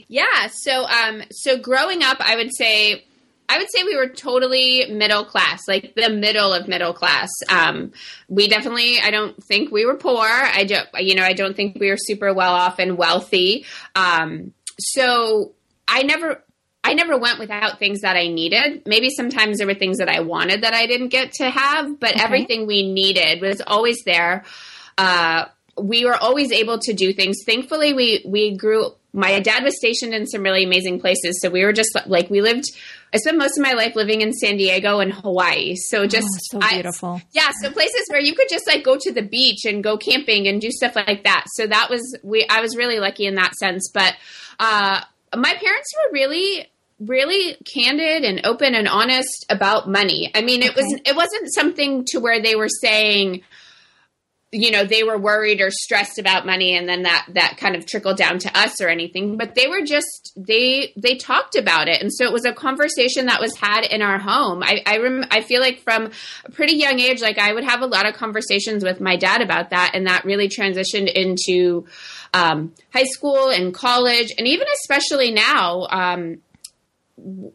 Yeah. 0.09 0.49
So, 0.53 0.87
um, 0.87 1.23
so 1.31 1.59
growing 1.59 2.03
up, 2.03 2.19
I 2.21 2.37
would 2.37 2.51
say, 2.57 3.05
I 3.49 3.59
would 3.59 3.71
say 3.71 3.85
we 3.85 3.97
were 3.97 4.09
totally 4.09 4.87
middle 4.91 5.25
class, 5.25 5.69
like 5.69 5.95
the 5.95 6.11
middle 6.11 6.53
of 6.53 6.67
middle 6.67 6.95
class. 6.95 7.29
Um, 7.49 7.93
we 8.29 8.49
definitely, 8.49 8.99
I 9.03 9.11
don't 9.11 9.43
think 9.45 9.71
we 9.71 9.85
were 9.87 9.97
poor. 9.97 10.27
I 10.27 10.65
don't, 10.65 10.89
you 10.99 11.15
know, 11.15 11.23
I 11.23 11.35
don't 11.35 11.55
think 11.55 11.79
we 11.79 11.91
were 11.91 11.99
super 11.99 12.33
well 12.33 12.55
off 12.55 12.79
and 12.79 12.97
wealthy. 12.97 13.67
Um, 13.95 14.55
so 14.79 15.53
I 15.87 16.03
never, 16.03 16.43
I 16.83 16.95
never 16.95 17.17
went 17.19 17.39
without 17.39 17.79
things 17.79 18.01
that 18.01 18.17
I 18.17 18.29
needed. 18.29 18.83
Maybe 18.87 19.09
sometimes 19.11 19.59
there 19.59 19.67
were 19.67 19.75
things 19.75 19.99
that 19.99 20.09
I 20.09 20.21
wanted 20.21 20.63
that 20.63 20.75
I 20.75 20.87
didn't 20.87 21.09
get 21.09 21.33
to 21.35 21.49
have, 21.49 21.99
but 22.01 22.21
everything 22.21 22.67
we 22.67 22.91
needed 22.91 23.41
was 23.41 23.63
always 23.67 24.03
there. 24.05 24.45
Uh, 24.99 25.47
we 25.77 26.05
were 26.05 26.17
always 26.17 26.53
able 26.53 26.79
to 26.79 26.93
do 26.93 27.13
things. 27.13 27.39
Thankfully, 27.45 27.95
we 27.95 28.23
we 28.27 28.57
grew. 28.57 28.93
My 29.13 29.39
dad 29.41 29.63
was 29.63 29.77
stationed 29.77 30.13
in 30.13 30.27
some 30.27 30.43
really 30.43 30.65
amazing 30.65 31.01
places, 31.01 31.41
so 31.41 31.51
we 31.51 31.65
were 31.65 31.73
just 31.73 31.97
like 32.07 32.31
we 32.31 32.41
lived. 32.41 32.65
I 33.15 33.19
spent 33.19 33.39
most 33.39 33.57
of 33.57 33.63
my 33.63 33.73
life 33.75 33.95
living 33.95 34.23
in 34.23 34.33
San 34.33 34.57
Diego 34.57 34.99
and 34.99 35.13
Hawaii, 35.13 35.77
so 35.77 36.07
just 36.07 36.27
Oh, 36.27 36.39
so 36.51 36.59
I- 36.61 36.75
beautiful. 36.75 37.23
yeah, 37.33 37.51
so 37.63 37.71
places 37.71 38.07
where 38.11 38.21
you 38.21 38.35
could 38.35 38.49
just 38.51 38.67
like 38.67 38.83
go 38.83 38.97
to 39.01 39.13
the 39.13 39.23
beach 39.23 39.65
and 39.65 39.85
go 39.85 39.97
camping 39.97 40.49
and 40.49 40.61
do 40.61 40.71
stuff 40.71 40.97
like 40.97 41.23
that. 41.25 41.45
So 41.55 41.67
that 41.69 41.89
was 41.91 42.19
we. 42.25 42.45
I 42.51 42.61
was 42.61 42.77
really 42.77 42.99
lucky 42.99 43.27
in 43.27 43.37
that 43.37 43.55
sense. 43.55 43.89
But 43.95 44.15
uh, 44.59 45.01
my 45.37 45.55
parents 45.55 45.93
were 45.97 46.13
really 46.13 46.67
really 47.01 47.57
candid 47.65 48.25
and 48.25 48.41
open 48.47 48.75
and 48.75 48.87
honest 48.89 49.45
about 49.51 49.89
money. 49.89 50.31
I 50.35 50.43
mean, 50.43 50.63
it 50.63 50.75
was 50.77 50.87
it 51.05 51.15
wasn't 51.17 51.53
something 51.55 52.05
to 52.09 52.19
where 52.21 52.41
they 52.43 52.55
were 52.57 52.69
saying 52.81 53.43
you 54.55 54.71
know 54.71 54.85
they 54.85 55.03
were 55.03 55.19
worried 55.19 55.61
or 55.61 55.71
stressed 55.71 56.19
about 56.19 56.47
money 56.47 56.77
and 56.77 56.89
then 56.89 57.03
that 57.03 57.27
that 57.31 57.57
kind 57.59 57.75
of 57.77 57.85
trickled 57.87 58.17
down 58.17 58.39
to 58.39 58.59
us 58.59 58.81
or 58.81 58.89
anything 58.89 59.37
but 59.37 59.55
they 59.55 59.67
were 59.67 59.83
just 59.83 60.33
they 60.37 60.93
they 60.97 61.17
talked 61.17 61.57
about 61.57 61.89
it. 61.89 62.01
And 62.01 62.13
so 62.13 62.25
it 62.25 62.33
was 62.33 62.45
a 62.45 62.53
conversation 62.53 63.27
that 63.27 63.41
was 63.41 63.57
had 63.57 63.85
in 63.85 64.03
our 64.03 64.19
home. 64.19 64.63
I 64.63 64.83
i, 64.87 64.99
rem- 64.99 65.27
I 65.31 65.41
feel 65.41 65.61
like 65.61 65.81
from 65.81 66.11
a 66.45 66.51
pretty 66.51 66.75
young 66.77 66.99
age 66.99 67.21
like 67.21 67.39
i 67.39 67.53
would 67.53 67.65
have 67.65 67.83
a 67.83 67.87
lot 67.87 68.07
of 68.07 68.15
conversations 68.15 68.85
with 68.85 69.01
my 69.01 69.17
dad 69.17 69.41
about 69.43 69.71
that. 69.71 69.93
And 69.95 70.07
that 70.07 70.25
really 70.25 70.49
transitioned 70.49 71.13
into 71.13 71.87
um, 72.33 72.75
high 72.93 73.05
school 73.05 73.49
and 73.49 73.73
college 73.73 74.33
and 74.37 74.47
even 74.47 74.67
especially 74.83 75.31
now 75.31 75.87
um, 75.91 76.39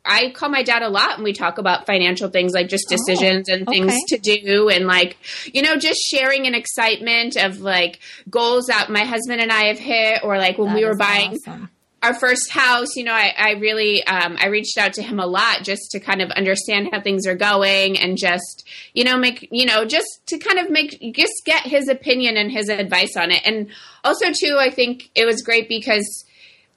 I 0.06 0.32
call 0.32 0.50
my 0.50 0.63
dad 0.63 0.82
a 0.84 0.89
lot 0.89 1.16
and 1.16 1.24
we 1.24 1.34
talk 1.34 1.58
about 1.58 1.86
financial 1.86 2.30
things 2.30 2.54
like 2.54 2.70
just 2.70 2.88
decisions 2.88 3.50
and 3.50 3.68
things 3.68 3.92
okay. 3.92 4.04
to 4.08 4.18
do 4.18 4.70
and 4.70 4.88
like 4.88 5.18
you 5.54 5.62
know 5.62 5.75
just 5.75 6.00
sharing 6.00 6.48
an 6.48 6.56
excitement 6.56 7.36
of 7.36 7.60
like 7.60 8.00
goals 8.30 8.68
that 8.68 8.89
my 8.89 9.04
husband 9.04 9.42
and 9.42 9.51
I 9.51 9.66
have 9.66 9.80
hit 9.80 10.24
or 10.24 10.38
like 10.38 10.58
when 10.58 10.70
That 10.70 10.75
we 10.75 10.86
were 10.86 10.96
buying 10.96 11.38
awesome. 11.46 11.70
our 12.01 12.13
first 12.13 12.50
house, 12.51 12.96
you 12.96 13.04
know, 13.04 13.13
I, 13.13 13.34
I 13.38 13.51
really, 13.54 14.06
um, 14.06 14.38
I 14.39 14.48
reached 14.48 14.78
out 14.78 14.94
to 14.94 15.01
him 15.01 15.20
a 15.20 15.25
lot 15.25 15.63
just 15.63 15.92
to 15.92 16.00
kind 16.00 16.22
of 16.22 16.32
understand 16.32 16.89
how 16.92 17.01
things 17.01 17.28
are 17.28 17.36
going 17.36 17.98
and 18.00 18.18
just, 18.18 18.68
you 18.94 19.04
know, 19.04 19.18
make, 19.18 19.48
you 19.51 19.66
know, 19.66 19.86
just 19.86 20.08
to 20.28 20.38
kind 20.38 20.60
of 20.60 20.70
make, 20.70 21.13
just 21.13 21.34
get 21.46 21.63
his 21.63 21.89
opinion 21.89 22.38
and 22.38 22.51
his 22.51 22.70
advice 22.70 23.18
on 23.18 23.32
it. 23.32 23.42
And 23.46 23.68
also 24.04 24.28
too, 24.28 24.58
I 24.60 24.70
think 24.70 25.10
it 25.16 25.25
was 25.25 25.42
great 25.42 25.68
because, 25.68 26.25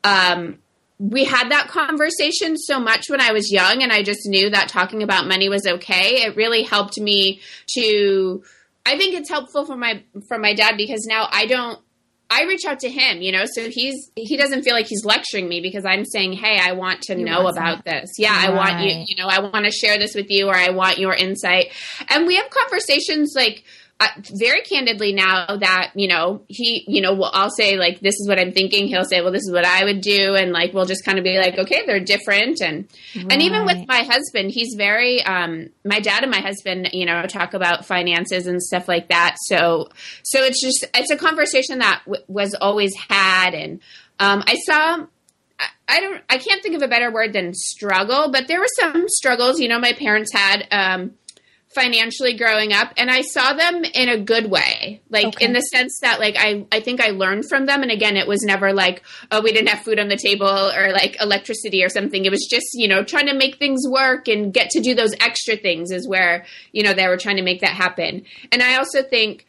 um, 0.05 0.59
we 1.03 1.25
had 1.25 1.51
that 1.51 1.67
conversation 1.67 2.57
so 2.57 2.79
much 2.79 3.11
when 3.11 3.21
I 3.21 3.33
was 3.33 3.51
young 3.51 3.83
and 3.83 3.93
I 3.93 4.05
just 4.05 4.21
knew 4.25 4.51
that 4.51 4.69
talking 4.69 5.03
about 5.03 5.27
money 5.27 5.49
was 5.49 5.67
okay. 5.67 6.23
It 6.23 6.37
really 6.37 6.63
helped 6.63 6.97
me 7.01 7.41
to, 7.75 8.45
I 8.87 8.97
think 8.97 9.17
it's 9.17 9.29
helpful 9.29 9.67
for 9.67 9.77
my, 9.77 10.05
for 10.29 10.39
my 10.39 10.55
dad 10.55 10.77
because 10.77 11.05
now 11.05 11.27
I 11.33 11.47
don't, 11.47 11.81
I 12.31 12.45
reach 12.45 12.65
out 12.65 12.79
to 12.81 12.89
him, 12.89 13.21
you 13.21 13.33
know, 13.33 13.45
so 13.53 13.69
he's 13.69 14.11
he 14.15 14.39
doesn't 14.39 14.63
feel 14.63 14.73
like 14.73 14.87
he's 14.87 15.05
lecturing 15.05 15.47
me 15.47 15.61
because 15.61 15.85
I'm 15.85 16.07
saying, 16.07 16.33
"Hey, 16.33 16.59
I 16.59 16.73
want 16.73 17.03
to 17.03 17.15
He 17.15 17.25
know 17.25 17.47
about 17.47 17.85
this. 17.85 18.13
Yeah, 18.17 18.33
I 18.35 18.49
want 18.49 18.81
you, 18.81 19.05
you 19.07 19.23
know, 19.23 19.29
I 19.29 19.41
want 19.41 19.67
to 19.67 19.71
share 19.71 19.99
this 19.99 20.15
with 20.15 20.31
you 20.31 20.49
or 20.49 20.57
I 20.57 20.71
want 20.71 20.97
your 20.97 21.13
insight." 21.13 21.73
And 22.09 22.27
we 22.27 22.37
have 22.37 22.49
conversations 22.49 23.35
like 23.37 23.65
very 24.39 24.63
candidly 24.63 25.13
now 25.13 25.57
that, 25.57 25.93
you 25.95 26.09
know, 26.09 26.43
he, 26.49 26.85
you 26.87 27.01
know, 27.01 27.15
well, 27.15 27.31
I'll 27.33 27.51
say 27.51 27.77
like 27.77 28.01
this 28.01 28.15
is 28.15 28.29
what 28.29 28.39
I'm 28.39 28.53
thinking, 28.53 28.87
he'll 28.89 29.05
say, 29.05 29.21
"Well, 29.21 29.33
this 29.33 29.43
is 29.43 29.53
what 29.53 29.65
I 29.65 29.85
would 29.85 30.01
do." 30.01 30.35
And 30.35 30.53
like 30.53 30.73
we'll 30.73 30.87
just 30.87 31.05
kind 31.05 31.19
of 31.19 31.25
be 31.25 31.39
like, 31.39 31.59
"Okay, 31.59 31.83
they're 31.87 32.01
different." 32.01 32.61
And 32.61 32.89
and 33.31 33.43
even 33.43 33.65
with 33.67 33.87
my 33.89 34.03
husband, 34.03 34.51
he's 34.51 34.75
very 34.77 35.23
um 35.25 35.71
my 35.85 36.01
dad 36.01 36.23
and 36.23 36.31
my 36.31 36.41
husband, 36.41 36.91
you 36.93 37.07
know, 37.07 37.27
talk 37.27 37.55
about 37.55 37.87
finances 37.87 38.47
and 38.47 38.63
stuff 38.63 38.89
like 38.89 39.09
that. 39.09 39.37
So 39.47 39.89
so 40.23 40.43
it's 40.43 40.61
just 40.61 40.85
it's 40.95 41.11
a 41.11 41.17
conversation 41.17 41.79
that 41.81 42.03
w- 42.07 42.25
was 42.29 42.55
always 42.55 42.93
had 43.09 43.55
and 43.55 43.81
Um, 44.19 44.45
I 44.47 44.57
saw. 44.67 45.07
I 45.89 46.01
don't. 46.01 46.23
I 46.29 46.39
can't 46.39 46.63
think 46.63 46.75
of 46.75 46.83
a 46.83 46.89
better 46.89 47.13
word 47.13 47.33
than 47.33 47.55
struggle, 47.55 48.31
but 48.33 48.49
there 48.49 48.59
were 48.61 48.75
some 48.81 49.05
struggles. 49.09 49.61
You 49.61 49.69
know, 49.69 49.79
my 49.79 49.93
parents 49.93 50.33
had 50.33 50.67
um, 50.71 51.13
financially 51.75 52.35
growing 52.37 52.73
up, 52.73 52.93
and 52.97 53.11
I 53.11 53.23
saw 53.23 53.53
them 53.55 53.85
in 53.85 54.09
a 54.09 54.19
good 54.19 54.51
way, 54.51 55.01
like 55.11 55.27
Okay. 55.27 55.45
in 55.45 55.53
the 55.53 55.61
sense 55.61 55.99
that, 56.03 56.21
like, 56.21 56.37
I 56.39 56.67
I 56.73 56.81
think 56.81 57.01
I 57.01 57.11
learned 57.11 57.49
from 57.49 57.67
them. 57.67 57.83
And 57.83 57.91
again, 57.91 58.17
it 58.17 58.27
was 58.29 58.43
never 58.43 58.73
like, 58.73 59.03
oh, 59.31 59.41
we 59.43 59.53
didn't 59.53 59.69
have 59.69 59.85
food 59.85 59.99
on 59.99 60.09
the 60.09 60.17
table 60.17 60.47
or 60.49 60.93
like 60.93 61.17
electricity 61.21 61.83
or 61.85 61.89
something. 61.89 62.25
It 62.25 62.31
was 62.31 62.47
just 62.51 62.67
you 62.75 62.89
know 62.89 63.03
trying 63.05 63.27
to 63.27 63.35
make 63.35 63.57
things 63.59 63.83
work 63.89 64.29
and 64.29 64.53
get 64.53 64.71
to 64.71 64.81
do 64.81 64.95
those 64.95 65.15
extra 65.21 65.57
things 65.57 65.91
is 65.91 66.07
where 66.09 66.45
you 66.73 66.83
know 66.83 66.93
they 66.93 67.09
were 67.09 67.17
trying 67.17 67.37
to 67.37 67.43
make 67.43 67.61
that 67.61 67.71
happen. 67.73 68.25
And 68.51 68.63
I 68.63 68.77
also 68.77 69.03
think 69.03 69.47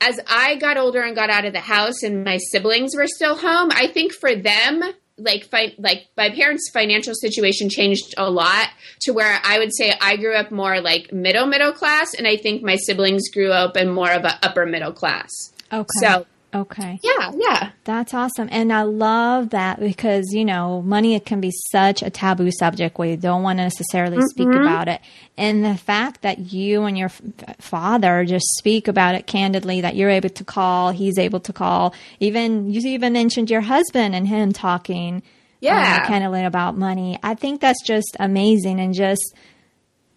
as 0.00 0.18
I 0.28 0.56
got 0.56 0.76
older 0.76 1.00
and 1.00 1.14
got 1.14 1.30
out 1.30 1.44
of 1.44 1.52
the 1.52 1.60
house 1.60 2.02
and 2.02 2.24
my 2.24 2.38
siblings 2.38 2.96
were 2.96 3.06
still 3.06 3.36
home, 3.36 3.70
I 3.72 3.86
think 3.86 4.12
for 4.12 4.34
them, 4.34 4.82
like 5.18 5.44
fi- 5.44 5.74
like 5.78 6.08
my 6.16 6.30
parents' 6.30 6.70
financial 6.72 7.14
situation 7.14 7.68
changed 7.68 8.14
a 8.16 8.30
lot 8.30 8.68
to 9.02 9.12
where 9.12 9.40
I 9.44 9.58
would 9.58 9.74
say 9.74 9.94
I 10.00 10.16
grew 10.16 10.34
up 10.34 10.50
more 10.50 10.80
like 10.80 11.12
middle 11.12 11.46
middle 11.46 11.72
class, 11.72 12.14
and 12.14 12.26
I 12.26 12.36
think 12.36 12.62
my 12.62 12.76
siblings 12.76 13.28
grew 13.30 13.52
up 13.52 13.76
in 13.76 13.88
more 13.90 14.10
of 14.10 14.24
a 14.24 14.38
upper 14.44 14.66
middle 14.66 14.92
class. 14.92 15.30
Okay. 15.72 15.86
So 16.00 16.26
okay. 16.54 16.98
yeah, 17.02 17.32
yeah, 17.34 17.70
That's 17.84 18.14
awesome. 18.14 18.48
And 18.50 18.72
I 18.72 18.82
love 18.82 19.50
that 19.50 19.80
because, 19.80 20.32
you 20.32 20.44
know, 20.44 20.82
money 20.82 21.18
can 21.20 21.40
be 21.40 21.50
such 21.70 22.02
a 22.02 22.10
taboo 22.10 22.50
subject 22.50 22.98
where 22.98 23.08
you 23.08 23.16
don't 23.16 23.42
want 23.42 23.58
to 23.58 23.64
necessarily 23.64 24.20
speak 24.30 24.48
about 24.48 24.88
it. 24.88 25.00
And 25.36 25.64
the 25.64 25.76
fact 25.76 26.22
that 26.22 26.52
you 26.52 26.84
and 26.84 26.96
your 26.98 27.06
f- 27.06 27.22
father 27.58 28.24
just 28.24 28.46
speak 28.58 28.88
about 28.88 29.14
it 29.14 29.26
candidly, 29.26 29.80
that 29.80 29.96
you're 29.96 30.10
able 30.10 30.28
to 30.30 30.44
call, 30.44 30.90
he's 30.90 31.18
able 31.18 31.40
to 31.40 31.52
call, 31.52 31.94
even, 32.20 32.70
you 32.70 32.80
even 32.90 33.12
mentioned 33.14 33.50
your 33.50 33.62
husband 33.62 34.14
and 34.14 34.26
him 34.28 34.52
talking. 34.52 35.22
Yeah. 35.60 36.00
uh, 36.02 36.08
candidly 36.08 36.44
about 36.44 36.76
money. 36.76 37.20
I 37.22 37.36
think 37.36 37.60
that's 37.60 37.80
just 37.86 38.16
amazing 38.18 38.80
and 38.80 38.92
just 38.92 39.32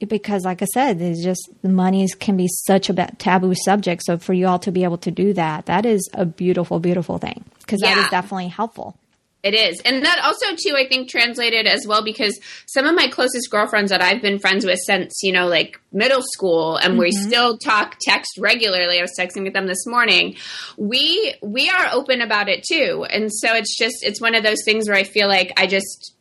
because 0.07 0.43
like 0.43 0.61
I 0.61 0.65
said, 0.65 1.01
it's 1.01 1.23
just 1.23 1.49
the 1.61 1.69
money 1.69 2.07
can 2.19 2.37
be 2.37 2.47
such 2.47 2.89
a 2.89 2.93
taboo 2.93 3.53
subject. 3.55 4.03
So 4.05 4.17
for 4.17 4.33
you 4.33 4.47
all 4.47 4.59
to 4.59 4.71
be 4.71 4.83
able 4.83 4.97
to 4.99 5.11
do 5.11 5.33
that, 5.33 5.67
that 5.67 5.85
is 5.85 6.09
a 6.13 6.25
beautiful, 6.25 6.79
beautiful 6.79 7.17
thing 7.17 7.45
because 7.59 7.81
that 7.81 7.95
Yeah. 7.95 8.03
is 8.03 8.09
definitely 8.09 8.49
helpful. 8.49 8.97
It 9.45 9.53
is. 9.53 9.79
And 9.85 10.03
that 10.03 10.19
also 10.23 10.55
too 10.55 10.75
I 10.75 10.87
think 10.87 11.07
translated 11.07 11.67
as 11.67 11.85
well 11.85 12.03
because 12.03 12.39
some 12.65 12.87
of 12.87 12.95
my 12.95 13.07
closest 13.09 13.51
girlfriends 13.51 13.91
that 13.91 14.01
I've 14.01 14.19
been 14.19 14.39
friends 14.39 14.65
with 14.65 14.79
since, 14.83 15.19
you 15.21 15.31
know, 15.31 15.45
like 15.45 15.79
middle 15.93 16.23
school 16.23 16.77
and 16.77 16.97
we 16.97 17.11
mm-hmm. 17.11 17.27
still 17.29 17.57
talk 17.59 17.97
text 18.01 18.39
regularly. 18.39 18.97
I 18.97 19.03
was 19.03 19.13
texting 19.17 19.43
with 19.43 19.53
them 19.53 19.67
this 19.67 19.85
morning. 19.85 20.37
We 20.77 21.35
we 21.43 21.69
are 21.69 21.89
open 21.93 22.21
about 22.21 22.49
it 22.49 22.63
too. 22.67 23.05
And 23.07 23.31
so 23.31 23.53
it's 23.53 23.77
just 23.77 23.97
it's 24.01 24.19
one 24.19 24.33
of 24.33 24.43
those 24.43 24.63
things 24.65 24.89
where 24.89 24.97
I 24.97 25.03
feel 25.03 25.27
like 25.27 25.53
I 25.57 25.67
just 25.67 26.14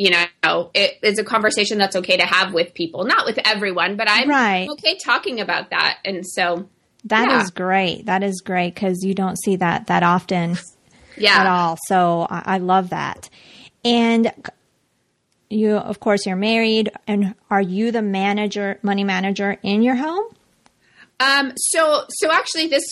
you 0.00 0.08
know, 0.08 0.70
it, 0.72 0.94
it's 1.02 1.18
a 1.18 1.24
conversation 1.24 1.76
that's 1.76 1.94
okay 1.94 2.16
to 2.16 2.24
have 2.24 2.54
with 2.54 2.72
people, 2.72 3.04
not 3.04 3.26
with 3.26 3.38
everyone, 3.44 3.98
but 3.98 4.08
I'm 4.08 4.30
Right. 4.30 4.66
okay 4.70 4.96
talking 4.96 5.42
about 5.42 5.68
that. 5.70 5.98
And 6.06 6.26
so, 6.26 6.70
That 7.04 7.28
is 7.28 7.50
Yeah. 7.50 7.54
great. 7.54 8.06
That 8.06 8.22
is 8.22 8.40
great 8.40 8.74
because 8.74 9.04
you 9.04 9.12
don't 9.12 9.36
see 9.36 9.56
that 9.56 9.88
that 9.88 10.02
often 10.02 10.58
yeah, 11.18 11.42
at 11.42 11.46
all. 11.46 11.76
So 11.86 12.26
I, 12.30 12.54
I 12.54 12.58
love 12.58 12.88
that. 12.90 13.28
And 13.84 14.32
you, 15.50 15.76
of 15.76 16.00
course, 16.00 16.24
you're 16.24 16.34
married. 16.34 16.90
And 17.06 17.34
are 17.50 17.60
you 17.60 17.92
the 17.92 18.00
manager, 18.00 18.78
money 18.82 19.04
manager 19.04 19.58
in 19.62 19.82
your 19.82 19.96
home? 19.96 20.24
Um, 21.18 21.52
so, 21.56 22.04
so 22.08 22.32
actually 22.32 22.68
this, 22.68 22.84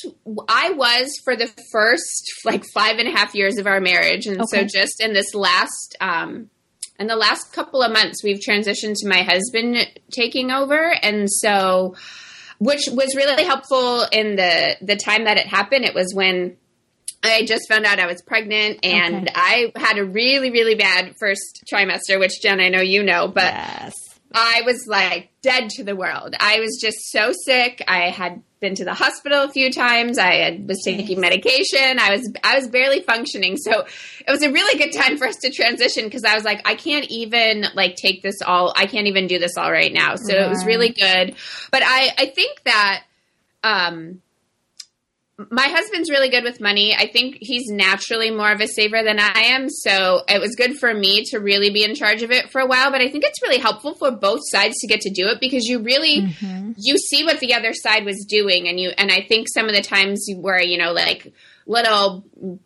I 0.47 0.73
was 0.73 1.11
for 1.25 1.35
the 1.37 1.51
first 1.73 2.33
like 2.45 2.65
five 2.75 2.99
and 2.99 3.09
a 3.09 3.11
half 3.11 3.35
years 3.35 3.57
of 3.57 3.67
our 3.67 3.81
marriage. 3.81 4.27
And 4.27 4.43
so 4.51 4.65
just 4.65 5.01
in 5.01 5.15
this 5.15 5.35
last, 5.35 5.97
um, 6.03 6.51
in 6.99 7.07
the 7.07 7.17
last 7.17 7.53
couple 7.53 7.83
of 7.83 7.93
months, 7.93 8.23
we've 8.25 8.41
transitioned 8.41 8.95
to 8.99 9.09
my 9.09 9.23
husband 9.23 9.77
taking 10.11 10.51
over. 10.51 10.93
And 11.03 11.31
so, 11.31 11.95
which 12.59 12.89
was 12.91 13.15
really 13.15 13.45
helpful 13.45 14.03
in 14.11 14.37
the, 14.37 14.77
the 14.83 14.97
time 14.97 15.25
that 15.25 15.37
it 15.37 15.47
happened. 15.47 15.85
It 15.85 15.95
was 15.95 16.13
when 16.15 16.57
I 17.23 17.45
just 17.45 17.69
found 17.69 17.85
out 17.85 17.99
I 17.99 18.07
was 18.07 18.21
pregnant 18.23 18.81
and 18.85 19.29
Okay. 19.29 19.33
I 19.35 19.73
had 19.77 19.99
a 19.99 20.05
really, 20.05 20.51
really 20.51 20.75
bad 20.75 21.15
first 21.21 21.65
trimester, 21.73 22.19
which 22.19 22.41
Jen, 22.43 22.61
I 22.61 22.69
know 22.69 22.81
you 22.81 23.03
know, 23.03 23.29
but 23.29 23.45
Yes. 23.55 23.93
I 24.33 24.63
was 24.67 24.87
like 24.87 25.31
dead 25.43 25.71
to 25.71 25.85
the 25.85 25.97
world. 25.97 26.35
I 26.39 26.61
was 26.61 26.79
just 26.81 26.99
so 27.11 27.33
sick. 27.45 27.83
I 27.89 28.11
had 28.11 28.43
been 28.61 28.75
to 28.75 28.85
the 28.85 28.93
hospital 28.93 29.45
a 29.45 29.51
few 29.51 29.73
times. 29.73 30.19
I 30.19 30.35
had, 30.35 30.69
was 30.69 30.83
taking 30.85 31.21
medication. 31.21 31.99
I 31.99 32.11
was 32.11 32.31
I 32.45 32.57
was 32.57 32.69
barely 32.69 33.01
functioning. 33.01 33.57
So 33.57 33.87
it 34.27 34.31
was 34.31 34.43
a 34.43 34.51
really 34.51 34.79
good 34.79 34.93
time 34.93 35.17
for 35.17 35.27
us 35.27 35.37
to 35.43 35.51
transition 35.51 36.05
because 36.05 36.25
I 36.25 36.35
was 36.35 36.45
like, 36.45 36.67
I 36.69 36.75
can't 36.75 37.07
even 37.09 37.67
like 37.75 37.97
take 37.97 38.23
this 38.23 38.43
all. 38.45 38.73
I 38.77 38.87
can't 38.87 39.07
even 39.07 39.27
do 39.27 39.39
this 39.39 39.57
all 39.57 39.71
right 39.71 39.93
now. 39.93 40.17
So 40.17 40.35
it 40.35 40.49
was 40.49 40.67
really 40.67 40.91
good. 40.91 41.35
But 41.71 41.83
I 41.85 42.11
I 42.19 42.27
think 42.27 42.63
that 42.65 43.05
um 43.65 44.21
my 45.51 45.69
husband's 45.69 46.11
really 46.11 46.31
good 46.31 46.43
with 46.43 46.61
money. 46.61 46.95
I 46.97 47.07
think 47.07 47.39
he's 47.41 47.69
naturally 47.69 48.31
more 48.31 48.51
of 48.51 48.61
a 48.61 48.67
saver 48.67 49.05
than 49.05 49.21
I 49.21 49.43
am. 49.51 49.69
So 49.71 50.23
it 50.29 50.41
was 50.41 50.57
good 50.57 50.77
for 50.77 50.93
me 50.93 51.25
to 51.27 51.39
really 51.39 51.71
be 51.71 51.85
in 51.85 51.95
charge 51.95 52.23
of 52.23 52.33
it 52.33 52.51
for 52.51 52.61
a 52.61 52.67
while. 52.67 52.91
But 52.91 53.03
I 53.03 53.09
think 53.09 53.23
it's 53.25 53.41
really 53.43 53.59
helpful 53.59 53.95
for 53.95 54.11
both 54.11 54.41
sides 54.45 54.75
to 54.81 54.89
get 54.89 55.01
to 55.03 55.11
do 55.11 55.29
it 55.29 55.39
because 55.41 55.65
you 55.65 55.79
really 55.79 56.23
mm-hmm. 56.23 56.73
you 56.77 56.99
see 56.99 57.25
what 57.25 57.39
the 57.39 57.55
other 57.55 57.73
side 57.73 58.05
was 58.05 58.27
doing, 58.29 58.67
and 58.67 58.81
you 58.81 58.91
and 58.99 59.13
I 59.13 59.23
think 59.29 59.47
some 59.49 59.69
of 59.69 59.75
the 59.75 59.83
times 59.83 60.27
where 60.37 60.61
you 60.61 60.77
know 60.77 60.93
like 60.93 61.33
little 61.67 62.25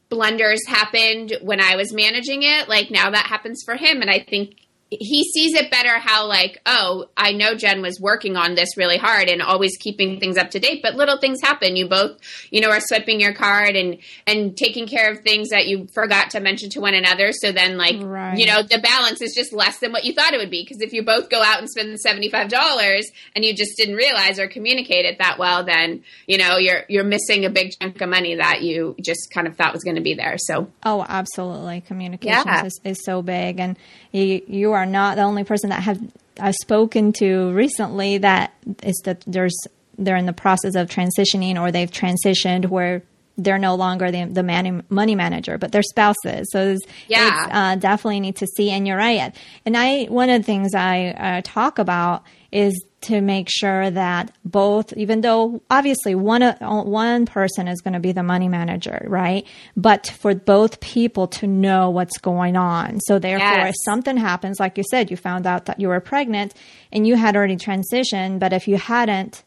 blunders 0.08 0.66
happened 0.66 1.36
when 1.42 1.60
I 1.60 1.76
was 1.76 1.92
managing 1.92 2.42
it. 2.42 2.70
Like 2.70 2.90
now 2.90 3.10
that 3.10 3.26
happens 3.26 3.62
for 3.64 3.76
him, 3.76 4.00
and 4.00 4.10
I 4.10 4.20
think 4.20 4.56
he 5.00 5.24
sees 5.24 5.54
it 5.54 5.70
better 5.70 5.98
how 5.98 6.26
like 6.26 6.60
oh 6.66 7.06
i 7.16 7.32
know 7.32 7.54
jen 7.54 7.80
was 7.82 7.98
working 8.00 8.36
on 8.36 8.54
this 8.54 8.76
really 8.76 8.96
hard 8.98 9.28
and 9.28 9.40
always 9.40 9.76
keeping 9.78 10.20
things 10.20 10.36
up 10.36 10.50
to 10.50 10.58
date 10.60 10.80
but 10.82 10.94
little 10.94 11.18
things 11.18 11.40
happen 11.42 11.76
you 11.76 11.88
both 11.88 12.18
you 12.50 12.60
know 12.60 12.70
are 12.70 12.80
swiping 12.80 13.20
your 13.20 13.32
card 13.32 13.74
and 13.76 13.98
and 14.26 14.56
taking 14.56 14.86
care 14.86 15.10
of 15.10 15.20
things 15.20 15.48
that 15.50 15.66
you 15.66 15.86
forgot 15.94 16.30
to 16.30 16.40
mention 16.40 16.68
to 16.70 16.80
one 16.80 16.94
another 16.94 17.32
so 17.32 17.52
then 17.52 17.76
like 17.76 17.96
Right. 18.00 18.36
you 18.38 18.46
know 18.46 18.62
the 18.62 18.78
balance 18.78 19.22
is 19.22 19.34
just 19.34 19.52
less 19.52 19.78
than 19.78 19.92
what 19.92 20.04
you 20.04 20.12
thought 20.12 20.34
it 20.34 20.38
would 20.38 20.50
be 20.50 20.62
because 20.62 20.80
if 20.82 20.92
you 20.92 21.02
both 21.02 21.30
go 21.30 21.42
out 21.42 21.58
and 21.58 21.68
spend 21.70 21.92
the 21.92 21.98
$75 21.98 23.02
and 23.34 23.44
you 23.44 23.54
just 23.54 23.76
didn't 23.76 23.96
realize 23.96 24.38
or 24.38 24.48
communicate 24.48 25.04
it 25.04 25.18
that 25.18 25.38
well 25.38 25.64
then 25.64 26.02
you 26.26 26.38
know 26.38 26.56
you're 26.58 26.82
you're 26.88 27.04
missing 27.04 27.44
a 27.44 27.50
big 27.50 27.72
chunk 27.80 28.00
of 28.00 28.08
money 28.08 28.34
that 28.36 28.62
you 28.62 28.94
just 29.00 29.30
kind 29.32 29.46
of 29.46 29.56
thought 29.56 29.72
was 29.72 29.84
going 29.84 29.96
to 29.96 30.02
be 30.02 30.14
there 30.14 30.36
so 30.38 30.70
Oh, 30.84 31.04
absolutely. 31.08 31.80
communication 31.82 32.42
Yeah. 32.46 32.64
is, 32.66 32.80
is 32.84 32.98
so 33.04 33.22
big, 33.22 33.60
and 33.60 33.76
you 34.12 34.42
you 34.46 34.72
are 34.72 34.86
not 34.86 35.16
the 35.16 35.22
only 35.22 35.44
person 35.44 35.70
that 35.70 35.82
have 35.82 36.00
I've 36.40 36.54
spoken 36.56 37.12
to 37.14 37.52
recently 37.52 38.18
that 38.18 38.52
is 38.82 39.00
that 39.04 39.22
there's 39.26 39.56
they're 39.98 40.16
in 40.16 40.26
the 40.26 40.32
process 40.32 40.74
of 40.74 40.88
transitioning 40.88 41.60
or 41.60 41.70
they've 41.70 41.90
transitioned 41.90 42.66
where 42.68 43.02
they're 43.38 43.58
no 43.58 43.74
longer 43.74 44.10
the 44.10 44.24
the 44.24 44.42
man, 44.42 44.82
money 44.88 45.14
manager, 45.14 45.56
but 45.58 45.72
their 45.72 45.82
spouses. 45.82 46.48
So 46.50 46.72
it's, 46.72 46.82
Yeah. 47.08 47.44
it's 47.46 47.54
uh, 47.54 47.76
definitely 47.76 48.20
need 48.20 48.36
to 48.36 48.46
see. 48.46 48.70
And 48.70 48.86
you're 48.86 48.96
right. 48.96 49.34
And 49.64 49.76
I 49.76 50.04
one 50.04 50.30
of 50.30 50.40
the 50.40 50.44
things 50.44 50.74
I 50.74 51.08
uh, 51.08 51.40
talk 51.44 51.78
about 51.78 52.24
is 52.50 52.74
to 53.02 53.20
make 53.20 53.48
sure 53.50 53.90
that 53.90 54.32
both, 54.44 54.92
even 54.94 55.20
though 55.20 55.62
obviously 55.70 56.14
one 56.14 56.42
uh, 56.42 56.56
one 56.82 57.26
person 57.26 57.68
is 57.68 57.80
going 57.80 57.94
to 57.94 58.00
be 58.00 58.12
the 58.12 58.22
money 58.22 58.48
manager, 58.48 59.04
right? 59.08 59.46
But 59.76 60.06
for 60.06 60.34
both 60.34 60.80
people 60.80 61.26
to 61.28 61.46
know 61.46 61.90
what's 61.90 62.18
going 62.18 62.56
on. 62.56 63.00
So 63.00 63.18
therefore, 63.18 63.46
Yes. 63.46 63.68
if 63.70 63.74
something 63.84 64.16
happens, 64.16 64.58
like 64.60 64.78
you 64.78 64.84
said, 64.90 65.10
you 65.10 65.16
found 65.16 65.46
out 65.46 65.66
that 65.66 65.80
you 65.80 65.88
were 65.88 66.00
pregnant 66.00 66.54
and 66.92 67.06
you 67.06 67.16
had 67.16 67.36
already 67.36 67.56
transitioned, 67.56 68.38
but 68.38 68.52
if 68.52 68.66
you 68.68 68.76
hadn't 68.76 69.44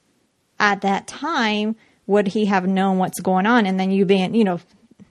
at 0.60 0.82
that 0.82 1.08
time, 1.08 1.76
would 2.08 2.28
he 2.28 2.46
have 2.46 2.68
known 2.68 2.98
what's 2.98 3.20
going 3.20 3.46
on? 3.46 3.66
And 3.66 3.80
then 3.80 3.92
you 3.92 4.06
being, 4.06 4.36
you 4.36 4.44
know, 4.44 4.60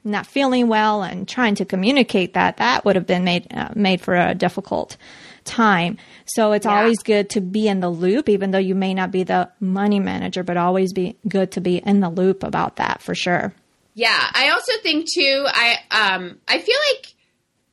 not 0.05 0.27
feeling 0.27 0.69
well 0.69 1.03
and 1.03 1.27
trying 1.27 1.55
to 1.57 1.65
communicate 1.65 2.35
that, 2.35 2.59
that 2.59 2.85
would 2.85 2.95
have 2.95 3.07
been 3.07 3.25
made 3.25 3.47
uh, 3.53 3.71
made 3.75 4.01
for 4.03 4.15
a 4.15 4.35
difficult 4.35 4.97
time. 5.45 5.99
So 6.27 6.53
it's 6.53 6.67
Yeah. 6.67 6.79
always 6.79 6.99
good 6.99 7.31
to 7.31 7.41
be 7.41 7.69
in 7.69 7.81
the 7.81 7.91
loop, 7.91 8.29
even 8.29 8.51
though 8.51 8.59
you 8.59 8.75
may 8.75 8.95
not 8.95 9.11
be 9.11 9.23
the 9.23 9.51
money 9.61 10.01
manager, 10.01 10.43
but 10.43 10.57
always 10.57 10.93
be 10.93 11.17
good 11.29 11.51
to 11.53 11.61
be 11.61 11.77
in 11.79 12.01
the 12.01 12.11
loop 12.11 12.43
about 12.43 12.77
that 12.77 13.03
for 13.03 13.15
sure. 13.15 13.55
Yeah, 13.95 14.19
I 14.33 14.51
also 14.51 14.73
think 14.83 15.07
too. 15.13 15.47
I 15.47 15.77
um 15.91 16.39
I 16.49 16.59
feel 16.59 16.79
like 16.93 17.07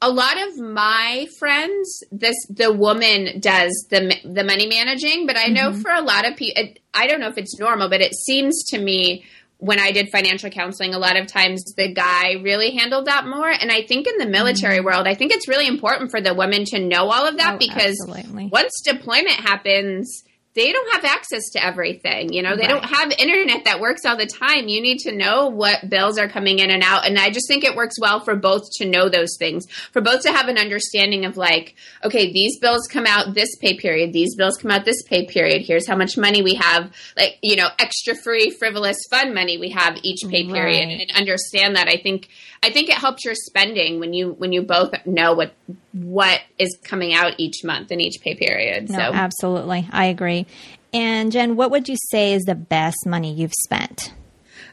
a 0.04 0.10
lot 0.12 0.36
of 0.48 0.58
my 0.60 1.28
friends, 1.40 2.04
this 2.12 2.36
the 2.50 2.74
woman 2.74 3.40
does 3.40 3.72
the 3.90 4.16
the 4.24 4.44
money 4.44 4.68
managing, 4.68 5.26
but 5.28 5.38
I 5.38 5.48
know 5.48 5.74
for 5.74 5.92
a 5.92 6.02
lot 6.02 6.28
of 6.28 6.36
people, 6.36 6.64
I 6.94 7.08
don't 7.08 7.20
know 7.20 7.28
if 7.30 7.38
it's 7.38 7.60
normal, 7.60 7.90
but 7.90 8.02
it 8.02 8.14
seems 8.16 8.64
to 8.70 8.80
me 8.80 9.24
when 9.62 9.80
I 9.80 9.92
did 9.92 10.10
financial 10.10 10.50
counseling, 10.50 10.96
a 10.96 10.98
lot 10.98 11.18
of 11.18 11.28
times 11.28 11.64
the 11.78 11.94
guy 11.94 12.34
really 12.42 12.72
handled 12.72 13.06
that 13.06 13.28
more. 13.28 13.48
And 13.48 13.72
I 13.72 13.84
think 13.84 14.08
in 14.08 14.18
the 14.18 14.26
military 14.26 14.78
mm-hmm. 14.78 14.86
world, 14.88 15.08
I 15.08 15.14
think 15.14 15.32
it's 15.32 15.48
really 15.48 15.68
important 15.68 16.10
for 16.10 16.20
the 16.20 16.34
women 16.34 16.66
to 16.66 16.80
know 16.80 17.12
all 17.12 17.28
of 17.28 17.38
that 17.38 17.54
Oh, 17.54 17.58
because 17.60 17.96
absolutely. 18.10 18.48
once 18.48 18.82
deployment 18.84 19.36
happens, 19.36 20.24
they 20.54 20.72
don't 20.72 20.94
have 20.94 21.06
access 21.06 21.50
to 21.52 21.64
everything. 21.64 22.34
You 22.34 22.42
know, 22.42 22.56
they 22.56 22.64
right. 22.64 22.70
don't 22.70 22.86
have 22.86 23.12
internet 23.18 23.66
that 23.66 23.80
works 23.80 24.02
all 24.06 24.18
the 24.18 24.26
time. 24.26 24.68
You 24.68 24.82
need 24.82 25.00
to 25.00 25.16
know 25.16 25.48
what 25.48 25.90
bills 25.90 26.18
are 26.18 26.28
coming 26.28 26.60
in 26.60 26.70
and 26.70 26.84
out. 26.84 27.08
And 27.08 27.18
I 27.18 27.30
just 27.30 27.48
think 27.48 27.64
it 27.64 27.76
works 27.76 27.96
well 28.00 28.20
for 28.20 28.36
both 28.36 28.64
to 28.78 28.86
know 28.86 29.08
those 29.08 29.38
things, 29.40 29.66
for 29.94 30.02
both 30.02 30.24
to 30.24 30.32
have 30.32 30.50
an 30.50 30.58
understanding 30.58 31.24
of 31.24 31.38
like, 31.38 31.76
okay, 32.04 32.34
these 32.34 32.60
bills 32.60 32.88
come 32.92 33.06
out 33.06 33.34
this 33.34 33.56
pay 33.62 33.78
period, 33.78 34.12
these 34.12 34.36
bills 34.36 34.58
come 34.58 34.72
out 34.72 34.84
this 34.84 35.04
pay 35.04 35.26
period. 35.26 35.62
Here's 35.62 35.88
how 35.88 35.96
much 35.96 36.18
money 36.18 36.42
we 36.42 36.56
have, 36.56 36.92
like, 37.16 37.38
you 37.42 37.56
know, 37.56 37.70
extra 37.80 38.14
free, 38.16 38.50
frivolous 38.50 38.98
fun 39.10 39.34
money 39.34 39.58
we 39.58 39.70
have 39.70 39.98
each 40.04 40.22
pay 40.30 40.46
period 40.46 40.88
right. 40.88 41.08
and 41.08 41.18
understand 41.18 41.78
that. 41.78 41.88
I 41.88 41.98
think, 41.98 42.28
I 42.64 42.70
think 42.70 42.90
it 42.90 42.96
helps 42.98 43.26
your 43.26 43.34
spending 43.34 44.00
when 44.00 44.14
you, 44.14 44.34
when 44.34 44.52
you 44.52 44.62
both 44.62 44.94
know 45.06 45.34
what, 45.34 45.54
what 45.94 46.42
is 46.60 46.78
coming 46.84 47.14
out 47.14 47.34
each 47.38 47.64
month 47.64 47.92
in 47.92 48.00
each 48.00 48.22
pay 48.22 48.36
period. 48.36 48.90
No, 48.90 48.98
so 48.98 49.02
absolutely. 49.02 49.88
I 49.92 50.06
agree. 50.06 50.46
And 50.94 51.32
Jen, 51.32 51.56
what 51.56 51.72
would 51.72 51.90
you 51.90 51.96
say 52.10 52.34
is 52.34 52.44
the 52.44 52.56
best 52.56 52.98
money 53.06 53.34
you've 53.34 53.54
spent? 53.64 54.14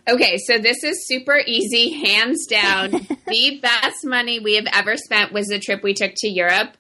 Okay, 0.09 0.39
so 0.39 0.59
this 0.59 0.83
is 0.85 1.07
super 1.07 1.39
easy, 1.47 1.91
hands 2.05 2.47
down. 2.47 2.91
the 3.27 3.59
best 3.61 4.05
money 4.05 4.41
we 4.41 4.57
have 4.57 4.67
ever 4.73 4.97
spent 4.97 5.33
was 5.33 5.47
the 5.47 5.59
trip 5.59 5.83
we 5.83 5.95
took 5.95 6.13
to 6.17 6.29
Europe 6.29 6.77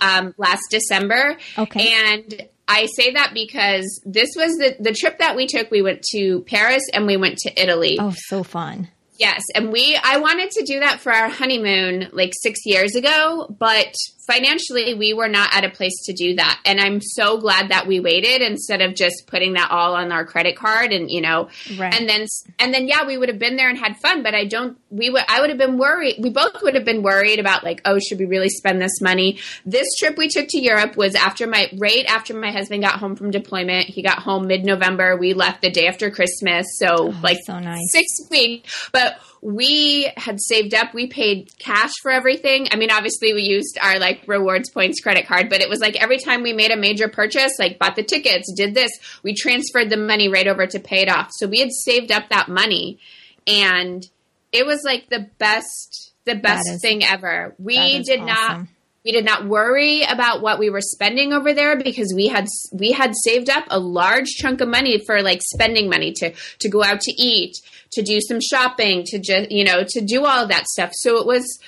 um, 0.00 0.34
last 0.36 0.62
December. 0.70 1.38
Okay. 1.56 1.92
And 1.92 2.48
I 2.66 2.86
say 2.96 3.12
that 3.12 3.32
because 3.34 4.00
this 4.04 4.30
was 4.36 4.56
the, 4.56 4.76
the 4.80 4.92
trip 4.92 5.18
that 5.18 5.36
we 5.36 5.46
took. 5.46 5.70
We 5.70 5.82
went 5.82 6.02
to 6.12 6.40
Paris 6.40 6.82
and 6.92 7.06
we 7.06 7.16
went 7.16 7.38
to 7.38 7.62
Italy. 7.62 7.98
Oh, 8.00 8.14
so 8.16 8.42
fun. 8.42 8.88
Yes, 9.18 9.42
and 9.54 9.70
we 9.70 9.98
I 10.02 10.16
wanted 10.16 10.50
to 10.52 10.64
do 10.64 10.80
that 10.80 11.00
for 11.00 11.12
our 11.12 11.28
honeymoon 11.28 12.08
like 12.12 12.32
6 12.34 12.60
years 12.64 12.94
ago, 12.96 13.46
but 13.58 13.94
financially 14.26 14.94
we 14.94 15.12
were 15.14 15.28
not 15.28 15.54
at 15.54 15.64
a 15.64 15.70
place 15.70 15.96
to 16.04 16.12
do 16.12 16.36
that. 16.36 16.60
And 16.64 16.80
I'm 16.80 17.00
so 17.00 17.38
glad 17.38 17.70
that 17.70 17.86
we 17.86 18.00
waited 18.00 18.42
instead 18.42 18.80
of 18.80 18.94
just 18.94 19.26
putting 19.26 19.54
that 19.54 19.70
all 19.70 19.94
on 19.94 20.12
our 20.12 20.24
credit 20.24 20.56
card 20.56 20.92
and 20.92 21.10
you 21.10 21.20
know 21.20 21.48
right. 21.78 21.94
and 21.94 22.08
then 22.08 22.26
and 22.58 22.72
then 22.72 22.86
yeah, 22.88 23.06
we 23.06 23.16
would 23.16 23.28
have 23.28 23.38
been 23.38 23.56
there 23.56 23.68
and 23.68 23.78
had 23.78 23.96
fun, 23.98 24.22
but 24.22 24.34
I 24.34 24.44
don't 24.44 24.78
we 24.90 25.10
would 25.10 25.24
I 25.28 25.40
would 25.40 25.50
have 25.50 25.58
been 25.58 25.78
worried. 25.78 26.16
We 26.18 26.30
both 26.30 26.62
would 26.62 26.74
have 26.74 26.84
been 26.84 27.02
worried 27.02 27.38
about 27.38 27.64
like, 27.64 27.80
oh, 27.84 27.98
should 27.98 28.18
we 28.18 28.26
really 28.26 28.48
spend 28.48 28.80
this 28.80 29.00
money? 29.00 29.38
This 29.66 29.86
trip 29.98 30.16
we 30.16 30.28
took 30.28 30.48
to 30.48 30.60
Europe 30.60 30.96
was 30.96 31.14
after 31.14 31.46
my 31.46 31.70
right 31.78 32.04
after 32.06 32.34
my 32.34 32.50
husband 32.50 32.82
got 32.82 32.98
home 32.98 33.16
from 33.16 33.30
deployment. 33.30 33.86
He 33.86 34.02
got 34.02 34.20
home 34.20 34.46
mid-November. 34.46 35.16
We 35.16 35.34
left 35.34 35.62
the 35.62 35.70
day 35.70 35.86
after 35.86 36.10
Christmas. 36.10 36.66
So 36.78 36.88
oh, 36.88 37.20
like 37.22 37.38
so 37.44 37.58
nice. 37.58 37.90
6 37.92 38.30
weeks. 38.30 38.90
But 38.92 39.18
we 39.42 40.08
had 40.16 40.40
saved 40.40 40.72
up. 40.72 40.94
We 40.94 41.08
paid 41.08 41.50
cash 41.58 41.90
for 42.00 42.12
everything. 42.12 42.68
I 42.70 42.76
mean, 42.76 42.92
obviously 42.92 43.34
we 43.34 43.42
used 43.42 43.76
our 43.82 43.98
like 43.98 44.22
rewards 44.28 44.70
points 44.70 45.00
credit 45.00 45.26
card, 45.26 45.50
but 45.50 45.60
it 45.60 45.68
was 45.68 45.80
like 45.80 46.00
every 46.00 46.18
time 46.18 46.44
we 46.44 46.52
made 46.52 46.70
a 46.70 46.76
major 46.76 47.08
purchase, 47.08 47.52
like 47.58 47.76
bought 47.76 47.96
the 47.96 48.04
tickets, 48.04 48.52
did 48.56 48.72
this, 48.72 48.92
we 49.24 49.34
transferred 49.34 49.90
the 49.90 49.96
money 49.96 50.28
right 50.28 50.46
over 50.46 50.66
to 50.68 50.78
pay 50.78 51.02
it 51.02 51.10
off. 51.10 51.30
So 51.32 51.48
we 51.48 51.58
had 51.58 51.72
saved 51.72 52.12
up 52.12 52.28
that 52.28 52.48
money 52.48 53.00
and 53.44 54.08
it 54.52 54.64
was 54.64 54.82
like 54.84 55.08
the 55.08 55.28
best, 55.38 56.12
the 56.24 56.36
best 56.36 56.68
is, 56.70 56.80
thing 56.80 57.04
ever. 57.04 57.56
We 57.58 58.00
did 58.04 58.20
awesome. 58.20 58.26
not 58.26 58.66
we 59.04 59.10
did 59.10 59.24
not 59.24 59.48
worry 59.48 60.02
about 60.02 60.42
what 60.42 60.60
we 60.60 60.70
were 60.70 60.80
spending 60.80 61.32
over 61.32 61.52
there 61.52 61.76
because 61.76 62.12
we 62.14 62.28
had 62.28 62.46
we 62.72 62.92
had 62.92 63.12
saved 63.16 63.50
up 63.50 63.64
a 63.68 63.80
large 63.80 64.28
chunk 64.28 64.60
of 64.60 64.68
money 64.68 65.02
for 65.04 65.22
like 65.22 65.40
spending 65.42 65.90
money 65.90 66.12
to 66.12 66.32
to 66.60 66.68
go 66.68 66.84
out 66.84 67.00
to 67.00 67.12
eat 67.12 67.56
to 67.92 68.02
do 68.02 68.20
some 68.20 68.40
shopping 68.40 69.04
to 69.06 69.18
just 69.18 69.50
you 69.50 69.64
know 69.64 69.84
to 69.86 70.00
do 70.00 70.24
all 70.24 70.46
that 70.46 70.66
stuff 70.66 70.90
so 70.92 71.18
it 71.18 71.26
was 71.26 71.58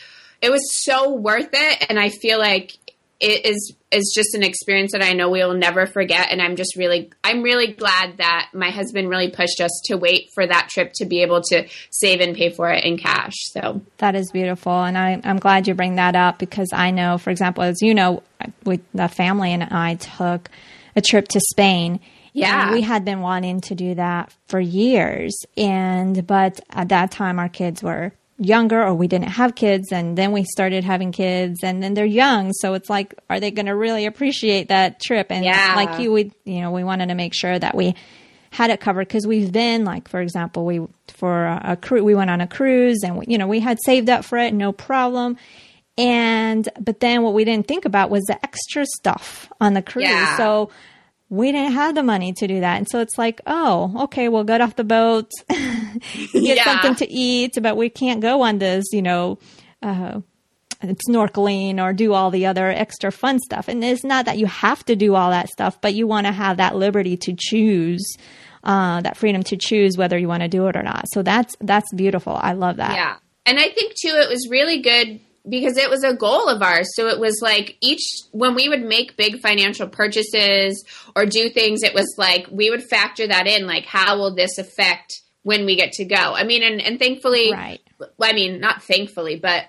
it 0.41 0.51
was 0.51 0.63
so 0.85 1.13
worth 1.13 1.51
it 1.53 1.87
and 1.89 1.99
i 1.99 2.09
feel 2.09 2.39
like 2.39 2.73
it 3.21 3.47
is 3.47 3.75
is 3.91 4.13
just 4.15 4.35
an 4.35 4.43
experience 4.43 4.93
that 4.93 5.03
I 5.03 5.13
know 5.13 5.31
we 5.31 5.39
will 5.39 5.55
never 5.55 5.87
forget 5.87 6.29
and 6.31 6.43
I'm 6.43 6.57
just 6.57 6.77
really 6.77 7.11
I'm 7.23 7.43
really 7.43 7.73
glad 7.73 8.19
that 8.19 8.51
my 8.53 8.71
husband 8.71 9.09
really 9.09 9.31
pushed 9.31 9.61
us 9.61 9.71
to 9.87 9.97
wait 9.97 10.29
for 10.35 10.47
that 10.47 10.69
trip 10.69 10.93
to 10.97 11.07
be 11.07 11.23
able 11.23 11.41
to 11.43 11.67
save 11.91 12.21
and 12.21 12.37
pay 12.37 12.51
for 12.51 12.71
it 12.71 12.85
in 12.85 12.99
cash. 12.99 13.33
So 13.53 13.83
that 13.99 14.15
is 14.15 14.31
beautiful 14.31 14.73
and 14.73 14.99
I, 14.99 15.21
I'm 15.25 15.39
glad 15.39 15.69
you 15.69 15.75
bring 15.75 15.95
that 15.95 16.17
up 16.17 16.39
because 16.39 16.69
I 16.73 16.91
know, 16.91 17.19
for 17.19 17.31
example, 17.31 17.63
as 17.63 17.81
you 17.81 17.95
know, 17.95 18.23
with 18.65 18.81
the 18.93 19.09
family 19.09 19.53
and 19.53 19.63
I 19.63 19.95
took 19.95 20.51
a 20.97 21.01
trip 21.01 21.29
to 21.29 21.41
Spain. 21.41 22.01
Yeah. 22.35 22.73
we 22.73 22.83
had 22.83 23.05
been 23.05 23.21
wanting 23.21 23.61
to 23.63 23.75
do 23.75 23.95
that 23.95 24.35
for 24.49 24.61
years. 24.61 25.39
And, 25.57 26.27
but 26.27 26.61
at 26.69 26.89
that 26.89 27.11
time, 27.11 27.39
our 27.39 27.49
kids 27.49 27.83
were 27.83 28.13
younger 28.39 28.83
or 28.83 28.95
we 28.95 29.07
didn't 29.07 29.29
have 29.29 29.55
kids 29.55 29.93
and 29.93 30.19
then 30.19 30.33
we 30.33 30.45
started 30.45 30.83
having 30.83 31.13
kids 31.13 31.61
and 31.63 31.81
then 31.81 31.95
they're 31.95 32.05
young 32.05 32.53
so 32.53 32.75
it's 32.75 32.91
like 32.91 33.15
are 33.31 33.39
they 33.39 33.53
going 33.53 33.67
to 33.67 33.77
really 33.77 34.07
appreciate 34.07 34.69
that 34.69 35.01
trip 35.01 35.29
and 35.31 35.45
yeah. 35.45 35.75
like 35.77 36.01
you 36.01 36.11
we 36.11 36.33
you 36.45 36.61
know 36.61 36.73
we 36.73 36.83
wanted 36.83 37.07
to 37.07 37.15
make 37.15 37.33
sure 37.33 37.57
that 37.57 37.77
we 37.77 37.95
had 38.51 38.71
it 38.71 38.81
covered 38.81 39.07
because 39.07 39.25
we've 39.25 39.53
been 39.53 39.85
like 39.85 40.09
for 40.09 40.21
example 40.21 40.65
we 40.65 40.81
for 41.09 41.45
a, 41.45 41.61
a 41.65 41.77
cruise 41.77 42.03
we 42.03 42.15
went 42.15 42.29
on 42.29 42.41
a 42.41 42.47
cruise 42.49 43.03
and 43.05 43.17
we, 43.19 43.25
you 43.29 43.39
know 43.39 43.47
we 43.47 43.61
had 43.61 43.79
saved 43.85 44.11
up 44.11 44.25
for 44.25 44.37
it 44.37 44.53
no 44.53 44.73
problem 44.73 45.37
and 45.97 46.69
but 46.81 46.99
then 46.99 47.23
what 47.23 47.35
we 47.35 47.45
didn't 47.45 47.69
think 47.69 47.85
about 47.85 48.11
was 48.11 48.23
the 48.25 48.45
extra 48.45 48.85
stuff 48.97 49.49
on 49.61 49.75
the 49.75 49.83
cruise 49.83 50.09
yeah. 50.09 50.37
so 50.37 50.71
we 51.29 51.53
didn't 51.53 51.73
have 51.73 51.95
the 51.95 52.03
money 52.03 52.33
to 52.33 52.47
do 52.47 52.61
that. 52.61 52.77
And 52.77 52.89
so 52.89 53.01
it's 53.01 53.19
like, 53.19 53.41
oh, 53.47 54.05
okay, 54.05 54.29
we'll 54.29 54.45
get 54.45 54.61
off 54.61 54.77
the 54.77 54.85
boat, 54.85 55.31
get 55.49 56.33
yeah. 56.33 56.65
something 56.65 56.95
to 56.97 57.13
eat, 57.13 57.59
but 57.61 57.77
we 57.77 57.89
can't 57.89 58.21
go 58.21 58.43
on 58.43 58.59
this, 58.59 58.85
you 58.93 59.03
know, 59.03 59.39
uh, 59.83 60.21
snorkeling 61.09 61.83
or 61.83 61.93
do 61.93 62.13
all 62.13 62.31
the 62.31 62.47
other 62.47 62.69
extra 62.69 63.11
fun 63.11 63.39
stuff. 63.39 63.69
And 63.69 63.83
it's 63.83 64.05
not 64.05 64.27
that 64.27 64.39
you 64.39 64.47
have 64.47 64.85
to 64.87 64.97
do 64.97 65.15
all 65.15 65.31
that 65.31 65.49
stuff, 65.49 65.81
but 65.81 65.95
you 65.95 66.07
want 66.07 66.27
to 66.27 66.33
have 66.33 66.59
that 66.59 66.77
liberty 66.77 67.17
to 67.19 67.35
choose. 67.37 68.17
Uh, 68.63 69.03
that 69.03 69.15
freedom 69.19 69.43
to 69.43 69.59
choose 69.59 69.99
whether 69.99 70.17
you 70.17 70.27
want 70.27 70.43
to 70.43 70.49
do 70.49 70.67
it 70.69 70.75
or 70.75 70.83
not. 70.83 71.05
So 71.13 71.23
that's 71.23 71.55
that's 71.61 71.93
beautiful. 71.93 72.33
I 72.35 72.55
love 72.55 72.79
that. 72.79 72.95
Yeah, 72.95 73.17
and 73.45 73.59
I 73.59 73.69
think 73.69 73.93
too, 73.93 74.09
it 74.09 74.31
was 74.31 74.49
really 74.51 74.81
good 74.81 75.21
because 75.49 75.77
it 75.77 75.91
was 75.91 76.05
a 76.05 76.15
goal 76.15 76.49
of 76.49 76.63
ours. 76.63 76.89
So 76.95 77.09
it 77.09 77.19
was 77.19 77.41
like 77.43 77.77
each 77.81 78.03
when 78.33 78.55
we 78.55 78.69
would 78.69 78.83
make 78.83 79.17
big 79.17 79.41
financial 79.41 79.89
purchases 79.89 80.85
or 81.15 81.27
do 81.27 81.49
things, 81.51 81.83
it 81.83 81.95
was 81.95 82.15
like 82.17 82.47
we 82.51 82.71
would 82.71 82.83
factor 82.83 83.27
that 83.27 83.47
in. 83.47 83.67
Like, 83.67 83.85
how 83.85 84.17
will 84.17 84.35
this 84.35 84.59
affect 84.59 85.21
when 85.43 85.67
we 85.67 85.77
get 85.77 85.93
to 85.93 86.05
go? 86.05 86.17
I 86.17 86.45
mean, 86.45 86.63
and, 86.63 86.81
and 86.81 86.99
thankfully, 86.99 87.53
right. 87.53 87.81
I 88.21 88.33
mean, 88.33 88.61
not 88.61 88.83
thankfully, 88.83 89.37
but 89.37 89.65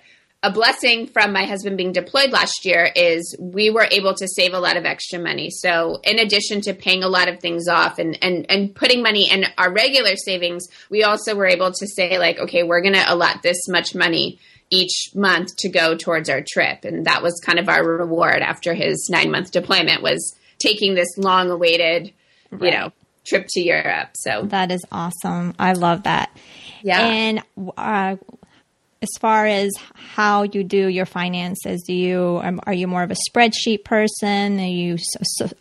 a 0.45 0.51
blessing 0.51 1.07
from 1.07 1.33
my 1.33 1.45
husband 1.45 1.75
being 1.75 1.91
deployed 1.91 2.31
last 2.31 2.65
year 2.65 2.87
is 2.95 3.35
we 3.39 3.71
were 3.71 3.87
able 3.89 4.13
to 4.13 4.27
save 4.27 4.53
a 4.53 4.59
lot 4.59 4.77
of 4.77 4.85
extra 4.85 5.17
money. 5.17 5.49
So 5.49 5.99
in 6.03 6.19
addition 6.19 6.61
to 6.61 6.75
paying 6.75 7.01
a 7.01 7.07
lot 7.07 7.27
of 7.27 7.39
things 7.39 7.67
off 7.67 7.97
and, 7.97 8.15
and, 8.21 8.45
and 8.47 8.75
putting 8.75 9.01
money 9.01 9.27
in 9.27 9.45
our 9.57 9.73
regular 9.73 10.15
savings, 10.15 10.67
we 10.91 11.03
also 11.03 11.33
were 11.33 11.47
able 11.47 11.71
to 11.71 11.87
say 11.87 12.19
like, 12.19 12.37
okay, 12.37 12.61
we're 12.61 12.81
going 12.81 12.93
to 12.93 13.11
allot 13.11 13.41
this 13.41 13.67
much 13.67 13.95
money 13.95 14.37
each 14.69 15.09
month 15.15 15.55
to 15.57 15.69
go 15.69 15.95
towards 15.95 16.29
our 16.29 16.43
trip. 16.47 16.85
And 16.85 17.05
that 17.05 17.23
was 17.23 17.41
kind 17.43 17.57
of 17.57 17.67
our 17.67 17.83
reward 17.83 18.43
after 18.43 18.75
his 18.75 19.09
nine 19.09 19.31
month 19.31 19.49
deployment 19.51 20.03
was 20.03 20.35
taking 20.59 20.93
this 20.93 21.17
long 21.17 21.49
awaited, 21.49 22.13
right. 22.51 22.61
you 22.61 22.71
know, 22.71 22.91
trip 23.25 23.47
to 23.49 23.61
Europe. 23.61 24.09
So 24.13 24.43
that 24.49 24.71
is 24.71 24.85
awesome. 24.91 25.55
I 25.57 25.73
love 25.73 26.03
that. 26.03 26.29
Yeah. 26.83 26.99
And 26.99 27.43
uh, 27.75 28.17
as 29.05 29.19
far 29.19 29.45
as 29.45 29.71
how 29.93 30.43
you 30.43 30.63
do 30.63 30.87
your 30.87 31.05
finances, 31.05 31.83
do 31.83 31.93
you 31.93 32.41
um, 32.43 32.59
are 32.65 32.73
you 32.73 32.87
more 32.87 33.03
of 33.03 33.11
a 33.11 33.15
spreadsheet 33.29 33.83
person? 33.83 34.59
Are 34.59 34.63
you 34.63 34.97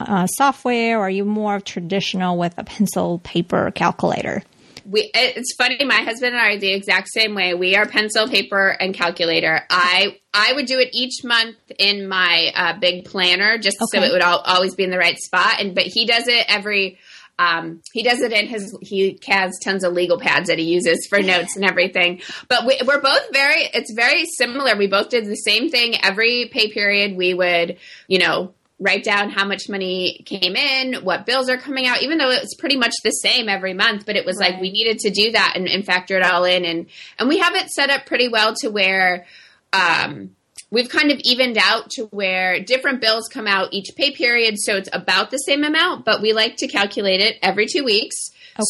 uh, 0.00 0.26
software, 0.26 0.98
or 0.98 1.02
are 1.02 1.10
you 1.10 1.24
more 1.24 1.60
traditional 1.60 2.38
with 2.38 2.54
a 2.56 2.64
pencil 2.64 3.18
paper 3.18 3.70
calculator? 3.70 4.42
we 4.86 5.10
it's 5.14 5.54
funny 5.56 5.82
my 5.84 6.02
husband 6.02 6.34
and 6.34 6.42
i 6.42 6.52
are 6.52 6.58
the 6.58 6.72
exact 6.72 7.08
same 7.08 7.34
way 7.34 7.54
we 7.54 7.74
are 7.74 7.86
pencil 7.86 8.28
paper 8.28 8.68
and 8.68 8.94
calculator 8.94 9.62
i 9.70 10.18
i 10.34 10.52
would 10.52 10.66
do 10.66 10.78
it 10.78 10.90
each 10.92 11.24
month 11.24 11.56
in 11.78 12.06
my 12.06 12.52
uh, 12.54 12.78
big 12.78 13.04
planner 13.06 13.56
just 13.56 13.78
okay. 13.80 13.98
so 13.98 14.04
it 14.04 14.12
would 14.12 14.20
all, 14.20 14.40
always 14.40 14.74
be 14.74 14.84
in 14.84 14.90
the 14.90 14.98
right 14.98 15.18
spot 15.18 15.58
and 15.58 15.74
but 15.74 15.84
he 15.84 16.04
does 16.04 16.28
it 16.28 16.44
every 16.48 16.98
um, 17.38 17.80
he 17.92 18.02
does 18.02 18.20
it 18.20 18.32
in 18.32 18.46
his 18.46 18.76
he 18.80 19.18
has 19.26 19.58
tons 19.62 19.84
of 19.84 19.92
legal 19.92 20.18
pads 20.18 20.48
that 20.48 20.58
he 20.58 20.64
uses 20.64 21.06
for 21.08 21.20
notes 21.22 21.56
and 21.56 21.64
everything 21.64 22.20
but 22.48 22.66
we, 22.66 22.78
we're 22.86 23.00
both 23.00 23.32
very 23.32 23.68
it's 23.74 23.92
very 23.92 24.26
similar 24.26 24.76
we 24.76 24.86
both 24.86 25.08
did 25.08 25.24
the 25.26 25.34
same 25.34 25.70
thing 25.70 25.94
every 26.02 26.48
pay 26.52 26.70
period 26.70 27.16
we 27.16 27.34
would 27.34 27.76
you 28.08 28.18
know 28.18 28.54
write 28.80 29.04
down 29.04 29.30
how 29.30 29.46
much 29.46 29.68
money 29.68 30.20
came 30.26 30.56
in, 30.56 31.04
what 31.04 31.26
bills 31.26 31.48
are 31.48 31.56
coming 31.56 31.86
out, 31.86 32.02
even 32.02 32.18
though 32.18 32.30
it's 32.30 32.54
pretty 32.56 32.76
much 32.76 32.92
the 33.04 33.10
same 33.10 33.48
every 33.48 33.72
month. 33.72 34.04
But 34.04 34.16
it 34.16 34.26
was 34.26 34.36
right. 34.38 34.52
like 34.52 34.60
we 34.60 34.72
needed 34.72 34.98
to 35.00 35.10
do 35.10 35.32
that 35.32 35.52
and, 35.54 35.68
and, 35.68 35.86
factor 35.86 36.16
it 36.16 36.24
all 36.24 36.44
in. 36.44 36.64
And 36.64 36.86
and 37.18 37.28
we 37.28 37.38
have 37.38 37.54
it 37.54 37.68
set 37.68 37.90
up 37.90 38.04
pretty 38.04 38.28
well 38.28 38.54
to 38.60 38.70
where 38.70 39.26
um, 39.72 40.34
we've 40.74 40.88
kind 40.88 41.10
of 41.10 41.18
evened 41.24 41.56
out 41.56 41.88
to 41.92 42.04
where 42.06 42.60
different 42.60 43.00
bills 43.00 43.28
come 43.32 43.46
out 43.46 43.72
each 43.72 43.90
pay 43.96 44.10
period, 44.10 44.56
so 44.58 44.76
it's 44.76 44.90
about 44.92 45.30
the 45.30 45.38
same 45.38 45.64
amount. 45.64 46.04
But 46.04 46.20
we 46.20 46.32
like 46.32 46.56
to 46.56 46.68
calculate 46.68 47.20
it 47.20 47.38
every 47.42 47.66
two 47.66 47.84
weeks. 47.84 48.16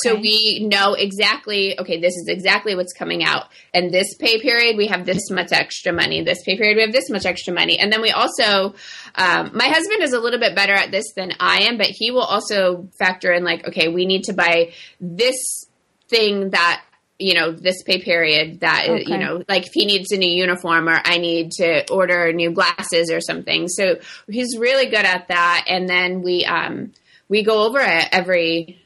So 0.02 0.14
we 0.14 0.66
know 0.66 0.94
exactly, 0.94 1.78
okay, 1.78 2.00
this 2.00 2.14
is 2.14 2.26
exactly 2.28 2.74
what's 2.74 2.94
coming 2.94 3.22
out. 3.22 3.48
And 3.74 3.92
this 3.92 4.14
pay 4.14 4.40
period, 4.40 4.78
we 4.78 4.86
have 4.86 5.04
this 5.04 5.30
much 5.30 5.52
extra 5.52 5.92
money. 5.92 6.22
This 6.22 6.42
pay 6.42 6.56
period, 6.56 6.76
we 6.76 6.82
have 6.82 6.92
this 6.92 7.10
much 7.10 7.26
extra 7.26 7.52
money. 7.52 7.78
And 7.78 7.92
then 7.92 8.00
we 8.00 8.10
also, 8.10 8.74
um, 9.14 9.50
my 9.52 9.66
husband 9.66 10.02
is 10.02 10.14
a 10.14 10.20
little 10.20 10.40
bit 10.40 10.54
better 10.56 10.72
at 10.72 10.90
this 10.90 11.12
than 11.14 11.32
I 11.38 11.64
am, 11.64 11.76
but 11.76 11.88
he 11.88 12.10
will 12.10 12.22
also 12.22 12.88
factor 12.98 13.30
in, 13.30 13.44
like, 13.44 13.68
okay, 13.68 13.88
we 13.88 14.06
need 14.06 14.24
to 14.24 14.32
buy 14.32 14.72
this 15.00 15.66
thing 16.08 16.50
that 16.50 16.82
you 17.18 17.34
know 17.34 17.52
this 17.52 17.82
pay 17.84 18.00
period 18.02 18.60
that 18.60 18.88
Okay. 18.88 19.04
you 19.06 19.18
know 19.18 19.42
like 19.48 19.66
if 19.66 19.72
he 19.72 19.86
needs 19.86 20.10
a 20.10 20.16
new 20.16 20.28
uniform 20.28 20.88
or 20.88 21.00
i 21.04 21.18
need 21.18 21.52
to 21.52 21.88
order 21.92 22.32
new 22.32 22.50
glasses 22.50 23.10
or 23.10 23.20
something. 23.20 23.68
So 23.68 23.98
he's 24.28 24.58
really 24.58 24.86
good 24.86 25.04
at 25.04 25.28
that. 25.28 25.64
And 25.68 25.88
then 25.88 26.22
we 26.22 26.44
um 26.44 26.92
we 27.28 27.44
go 27.44 27.64
over 27.66 27.78
it 27.80 28.08
every 28.12 28.80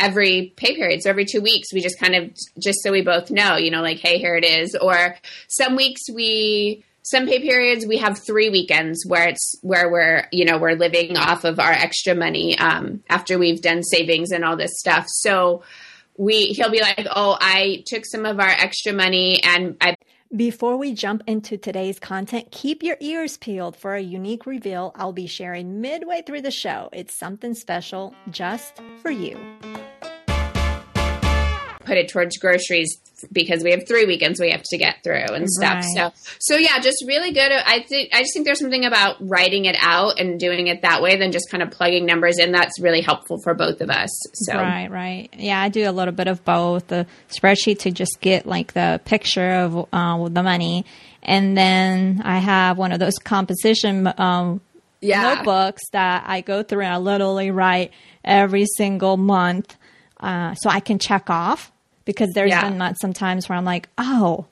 every 0.00 0.52
pay 0.56 0.74
period. 0.74 1.02
So 1.02 1.10
every 1.10 1.24
two 1.24 1.40
weeks 1.40 1.72
we 1.72 1.80
just 1.80 2.00
kind 2.00 2.14
of 2.14 2.34
just 2.58 2.82
so 2.82 2.90
we 2.90 3.02
both 3.02 3.30
know 3.30 3.56
you 3.56 3.70
know 3.70 3.82
like 3.82 3.98
hey 3.98 4.18
here 4.18 4.34
it 4.36 4.44
is. 4.44 4.74
Or 4.80 5.16
some 5.48 5.76
weeks 5.76 6.02
we 6.12 6.84
some 7.02 7.26
pay 7.26 7.40
periods 7.40 7.84
we 7.84 7.98
have 7.98 8.18
three 8.18 8.48
weekends 8.48 9.04
where 9.06 9.28
it's 9.28 9.56
where 9.60 9.90
we're 9.90 10.26
you 10.32 10.46
know 10.46 10.56
we're 10.56 10.74
living 10.74 11.18
off 11.18 11.44
of 11.44 11.60
our 11.60 11.70
extra 11.70 12.14
money 12.14 12.58
um, 12.58 13.02
after 13.10 13.38
we've 13.38 13.60
done 13.60 13.82
savings 13.82 14.30
and 14.32 14.42
all 14.42 14.56
this 14.56 14.78
stuff. 14.78 15.04
So 15.08 15.62
we 16.16 16.46
he'll 16.46 16.70
be 16.70 16.80
like 16.80 17.06
oh 17.14 17.36
i 17.40 17.82
took 17.86 18.04
some 18.06 18.24
of 18.24 18.38
our 18.38 18.48
extra 18.48 18.92
money 18.92 19.42
and 19.42 19.76
i 19.80 19.96
Before 20.34 20.76
we 20.76 20.94
jump 20.94 21.22
into 21.28 21.56
today's 21.56 22.00
content, 22.00 22.50
keep 22.50 22.82
your 22.82 22.96
ears 22.98 23.36
peeled 23.36 23.76
for 23.76 23.94
a 23.94 24.00
unique 24.00 24.46
reveal 24.46 24.90
I'll 24.96 25.12
be 25.12 25.28
sharing 25.28 25.80
midway 25.80 26.22
through 26.22 26.42
the 26.42 26.50
show. 26.50 26.88
It's 26.92 27.14
something 27.14 27.54
special 27.54 28.14
just 28.30 28.80
for 29.00 29.12
you. 29.12 29.38
Put 31.84 31.96
it 31.96 32.08
towards 32.08 32.36
groceries 32.38 32.98
because 33.32 33.62
we 33.62 33.70
have 33.70 33.86
three 33.86 34.04
weekends 34.04 34.40
we 34.40 34.50
have 34.50 34.62
to 34.62 34.76
get 34.76 35.02
through 35.02 35.26
and 35.34 35.48
stuff. 35.48 35.84
Right. 35.96 36.12
So, 36.14 36.34
so 36.40 36.56
yeah, 36.56 36.78
just 36.80 37.04
really 37.06 37.32
good. 37.32 37.50
I 37.52 37.84
think 37.88 38.10
I 38.12 38.20
just 38.20 38.34
think 38.34 38.44
there's 38.44 38.60
something 38.60 38.84
about 38.84 39.16
writing 39.20 39.64
it 39.64 39.76
out 39.78 40.18
and 40.18 40.38
doing 40.38 40.66
it 40.66 40.82
that 40.82 41.02
way 41.02 41.18
than 41.18 41.32
just 41.32 41.50
kind 41.50 41.62
of 41.62 41.70
plugging 41.70 42.06
numbers 42.06 42.38
in. 42.38 42.52
That's 42.52 42.80
really 42.80 43.00
helpful 43.00 43.38
for 43.42 43.54
both 43.54 43.80
of 43.80 43.90
us. 43.90 44.10
So, 44.34 44.54
Right, 44.54 44.90
right. 44.90 45.28
Yeah, 45.36 45.60
I 45.60 45.68
do 45.68 45.88
a 45.88 45.92
little 45.92 46.12
bit 46.14 46.28
of 46.28 46.44
both. 46.44 46.88
The 46.88 47.06
spreadsheet 47.28 47.80
to 47.80 47.90
just 47.90 48.20
get 48.20 48.46
like 48.46 48.72
the 48.72 49.00
picture 49.04 49.52
of 49.52 49.88
uh, 49.92 50.28
the 50.28 50.42
money, 50.42 50.84
and 51.22 51.56
then 51.56 52.22
I 52.24 52.38
have 52.38 52.78
one 52.78 52.92
of 52.92 52.98
those 52.98 53.14
composition 53.14 54.12
um, 54.18 54.60
yeah, 55.00 55.34
notebooks 55.34 55.82
that 55.92 56.24
I 56.26 56.40
go 56.40 56.62
through 56.62 56.82
and 56.82 56.94
I 56.94 56.98
literally 56.98 57.50
write 57.50 57.92
every 58.24 58.66
single 58.76 59.16
month, 59.16 59.76
uh, 60.20 60.54
so 60.54 60.70
I 60.70 60.80
can 60.80 60.98
check 60.98 61.30
off. 61.30 61.70
Because 62.04 62.30
there's 62.34 62.50
Yeah. 62.50 62.68
been 62.68 62.78
months 62.78 63.00
sometimes 63.00 63.48
where 63.48 63.56
I'm 63.56 63.64
like, 63.64 63.88
oh, 63.98 64.46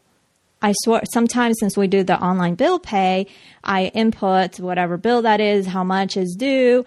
I 0.63 0.73
swear, 0.85 1.03
sometimes 1.13 1.57
since 1.59 1.77
we 1.77 1.87
do 1.89 2.03
the 2.05 2.19
online 2.19 2.55
bill 2.55 2.79
pay, 2.79 3.27
I 3.65 3.87
input 3.87 4.61
whatever 4.61 4.97
bill 4.97 5.23
that 5.23 5.41
is, 5.41 5.67
how 5.67 5.83
much 5.85 6.17
is 6.17 6.37
due. 6.39 6.85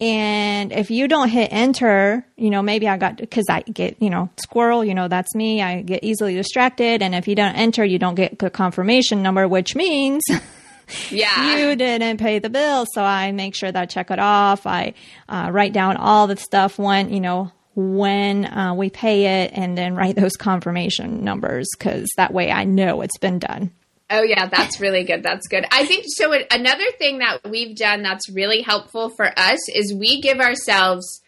And 0.00 0.72
if 0.72 0.90
you 0.90 1.08
don't 1.08 1.28
hit 1.28 1.48
enter, 1.52 2.24
you 2.36 2.50
know, 2.50 2.62
maybe 2.62 2.88
I 2.88 2.96
got, 2.96 3.16
because 3.16 3.46
I 3.50 3.62
get, 3.62 4.00
you 4.00 4.10
know, 4.10 4.30
squirrel, 4.42 4.84
you 4.84 4.94
know, 4.94 5.08
that's 5.08 5.34
me. 5.34 5.60
I 5.60 5.82
get 5.82 6.04
easily 6.04 6.34
distracted. 6.34 7.02
And 7.02 7.14
if 7.16 7.26
you 7.26 7.34
don't 7.34 7.54
enter, 7.56 7.84
you 7.84 7.98
don't 7.98 8.14
get 8.14 8.38
the 8.38 8.48
confirmation 8.48 9.22
number, 9.22 9.48
which 9.48 9.74
means 9.74 10.22
yeah. 11.10 11.56
you 11.58 11.74
didn't 11.76 12.18
pay 12.18 12.38
the 12.38 12.48
bill. 12.48 12.86
So 12.94 13.02
I 13.02 13.32
make 13.32 13.56
sure 13.56 13.70
that 13.72 13.82
I 13.82 13.86
check 13.86 14.10
it 14.12 14.20
off. 14.20 14.66
I 14.66 14.94
uh, 15.28 15.48
write 15.52 15.72
down 15.72 15.96
all 15.96 16.28
the 16.28 16.36
stuff 16.36 16.78
when, 16.78 17.12
you 17.12 17.20
know, 17.20 17.50
when 17.80 18.44
uh, 18.44 18.74
we 18.74 18.90
pay 18.90 19.44
it 19.44 19.52
and 19.54 19.78
then 19.78 19.94
write 19.94 20.16
those 20.16 20.36
confirmation 20.36 21.22
numbers 21.22 21.68
because 21.78 22.08
that 22.16 22.34
way 22.34 22.50
I 22.50 22.64
know 22.64 23.02
it's 23.02 23.18
been 23.18 23.38
done. 23.38 23.70
Oh 24.10 24.22
yeah, 24.22 24.48
that's 24.48 24.80
really 24.80 25.04
good. 25.04 25.22
That's 25.22 25.46
good. 25.46 25.64
I 25.70 25.86
think 25.86 26.04
so. 26.08 26.32
Another 26.50 26.90
thing 26.98 27.18
that 27.18 27.48
we've 27.48 27.76
done 27.76 28.02
that's 28.02 28.28
really 28.30 28.62
helpful 28.62 29.10
for 29.10 29.26
us 29.26 29.60
is 29.68 29.94
we 29.94 30.20
give 30.20 30.40
ourselves 30.40 31.22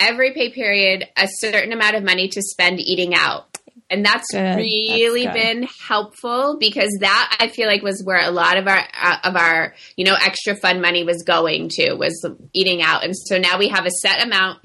every 0.00 0.32
pay 0.32 0.50
period 0.50 1.06
a 1.16 1.28
certain 1.38 1.72
amount 1.72 1.94
of 1.94 2.02
money 2.02 2.26
to 2.28 2.42
spend 2.42 2.80
eating 2.80 3.14
out. 3.14 3.46
And 3.88 4.04
that's 4.04 4.26
Good. 4.32 4.40
That's 4.40 4.56
really 4.56 5.24
good. 5.26 5.34
been 5.34 5.68
helpful 5.86 6.56
because 6.58 6.96
that 7.00 7.36
I 7.38 7.46
feel 7.46 7.68
like 7.68 7.82
was 7.82 8.02
where 8.02 8.26
a 8.26 8.30
lot 8.30 8.56
of 8.56 8.66
our 8.66 8.82
uh, 9.00 9.18
of 9.22 9.36
our 9.36 9.74
you 9.96 10.04
know 10.04 10.14
extra 10.14 10.56
fun 10.56 10.80
money 10.80 11.04
was 11.04 11.22
going 11.22 11.68
to 11.74 11.92
was 11.92 12.26
eating 12.52 12.82
out. 12.82 13.04
And 13.04 13.16
so 13.16 13.38
now 13.38 13.58
we 13.58 13.68
have 13.68 13.86
a 13.86 13.90
set 13.90 14.20
amount 14.20 14.58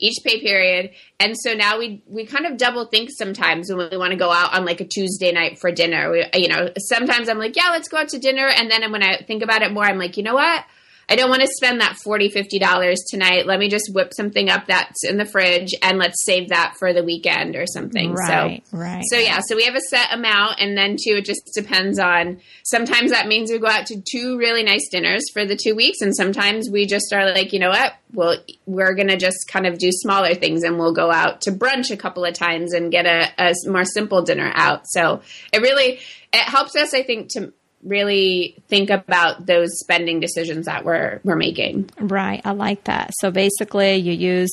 each 0.00 0.16
pay 0.24 0.40
period. 0.40 0.90
And 1.18 1.36
so 1.38 1.54
now 1.54 1.78
we 1.78 2.02
we 2.06 2.26
kind 2.26 2.46
of 2.46 2.56
double 2.56 2.86
think 2.86 3.10
sometimes 3.10 3.72
when 3.72 3.90
we 3.90 3.96
want 3.96 4.12
to 4.12 4.18
go 4.18 4.30
out 4.30 4.54
on 4.54 4.64
like 4.64 4.80
a 4.80 4.86
Tuesday 4.86 5.30
night 5.32 5.58
for 5.58 5.70
dinner. 5.70 6.10
We, 6.10 6.24
you 6.34 6.48
know, 6.48 6.70
sometimes 6.78 7.28
I'm 7.28 7.38
like, 7.38 7.56
yeah, 7.56 7.70
let's 7.70 7.88
go 7.88 7.98
out 7.98 8.08
to 8.08 8.18
dinner. 8.18 8.48
And 8.48 8.70
then 8.70 8.90
when 8.90 9.02
I 9.02 9.18
think 9.18 9.42
about 9.42 9.62
it 9.62 9.72
more, 9.72 9.84
I'm 9.84 9.98
like, 9.98 10.16
you 10.16 10.22
know 10.22 10.34
what? 10.34 10.64
I 11.10 11.16
don't 11.16 11.28
want 11.28 11.42
to 11.42 11.48
spend 11.48 11.80
that 11.80 11.96
$40, 12.06 12.32
$50 12.32 12.94
tonight. 13.08 13.44
Let 13.44 13.58
me 13.58 13.68
just 13.68 13.92
whip 13.92 14.14
something 14.14 14.48
up 14.48 14.66
that's 14.66 15.04
in 15.04 15.16
the 15.16 15.24
fridge 15.24 15.74
and 15.82 15.98
let's 15.98 16.24
save 16.24 16.50
that 16.50 16.76
for 16.78 16.92
the 16.92 17.02
weekend 17.02 17.56
or 17.56 17.66
something. 17.66 18.14
Right, 18.14 18.62
so, 18.70 18.76
right. 18.76 19.02
So 19.10 19.18
yeah, 19.18 19.40
so 19.44 19.56
we 19.56 19.64
have 19.64 19.74
a 19.74 19.80
set 19.80 20.12
amount 20.12 20.60
and 20.60 20.78
then 20.78 20.92
too, 20.92 21.16
it 21.16 21.24
just 21.24 21.50
depends 21.52 21.98
on, 21.98 22.40
sometimes 22.62 23.10
that 23.10 23.26
means 23.26 23.50
we 23.50 23.58
go 23.58 23.66
out 23.66 23.86
to 23.86 24.00
two 24.08 24.38
really 24.38 24.62
nice 24.62 24.88
dinners 24.88 25.24
for 25.32 25.44
the 25.44 25.56
two 25.56 25.74
weeks. 25.74 26.00
And 26.00 26.14
sometimes 26.14 26.70
we 26.70 26.86
just 26.86 27.12
are 27.12 27.34
like, 27.34 27.52
you 27.52 27.58
know 27.58 27.70
what? 27.70 27.94
Well, 28.12 28.36
we're 28.66 28.94
going 28.94 29.08
to 29.08 29.16
just 29.16 29.48
kind 29.48 29.66
of 29.66 29.78
do 29.78 29.90
smaller 29.90 30.34
things 30.34 30.62
and 30.62 30.78
we'll 30.78 30.94
go 30.94 31.10
out 31.10 31.40
to 31.42 31.50
brunch 31.50 31.90
a 31.90 31.96
couple 31.96 32.24
of 32.24 32.34
times 32.34 32.72
and 32.72 32.92
get 32.92 33.06
a, 33.06 33.32
a 33.36 33.52
more 33.66 33.84
simple 33.84 34.22
dinner 34.22 34.52
out. 34.54 34.82
So 34.86 35.22
it 35.52 35.60
really, 35.60 35.98
it 36.32 36.44
helps 36.44 36.76
us, 36.76 36.94
I 36.94 37.02
think, 37.02 37.30
to 37.30 37.52
really 37.82 38.62
think 38.68 38.90
about 38.90 39.46
those 39.46 39.78
spending 39.78 40.20
decisions 40.20 40.66
that 40.66 40.84
we're, 40.84 41.20
we're 41.24 41.36
making. 41.36 41.90
Right. 41.98 42.40
I 42.44 42.52
like 42.52 42.84
that. 42.84 43.12
So 43.20 43.30
basically, 43.30 43.96
you 43.96 44.12
use 44.12 44.50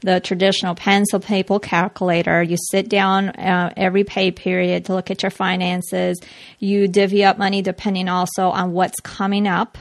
the 0.00 0.20
traditional 0.20 0.74
pencil 0.74 1.20
paper 1.20 1.58
calculator. 1.58 2.42
You 2.42 2.56
sit 2.70 2.88
down 2.88 3.30
uh, 3.30 3.72
every 3.76 4.04
pay 4.04 4.30
period 4.30 4.84
to 4.86 4.94
look 4.94 5.10
at 5.10 5.22
your 5.22 5.30
finances. 5.30 6.20
You 6.58 6.88
divvy 6.88 7.24
up 7.24 7.38
money 7.38 7.62
depending 7.62 8.08
also 8.08 8.50
on 8.50 8.72
what's 8.72 9.00
coming 9.00 9.46
up. 9.46 9.76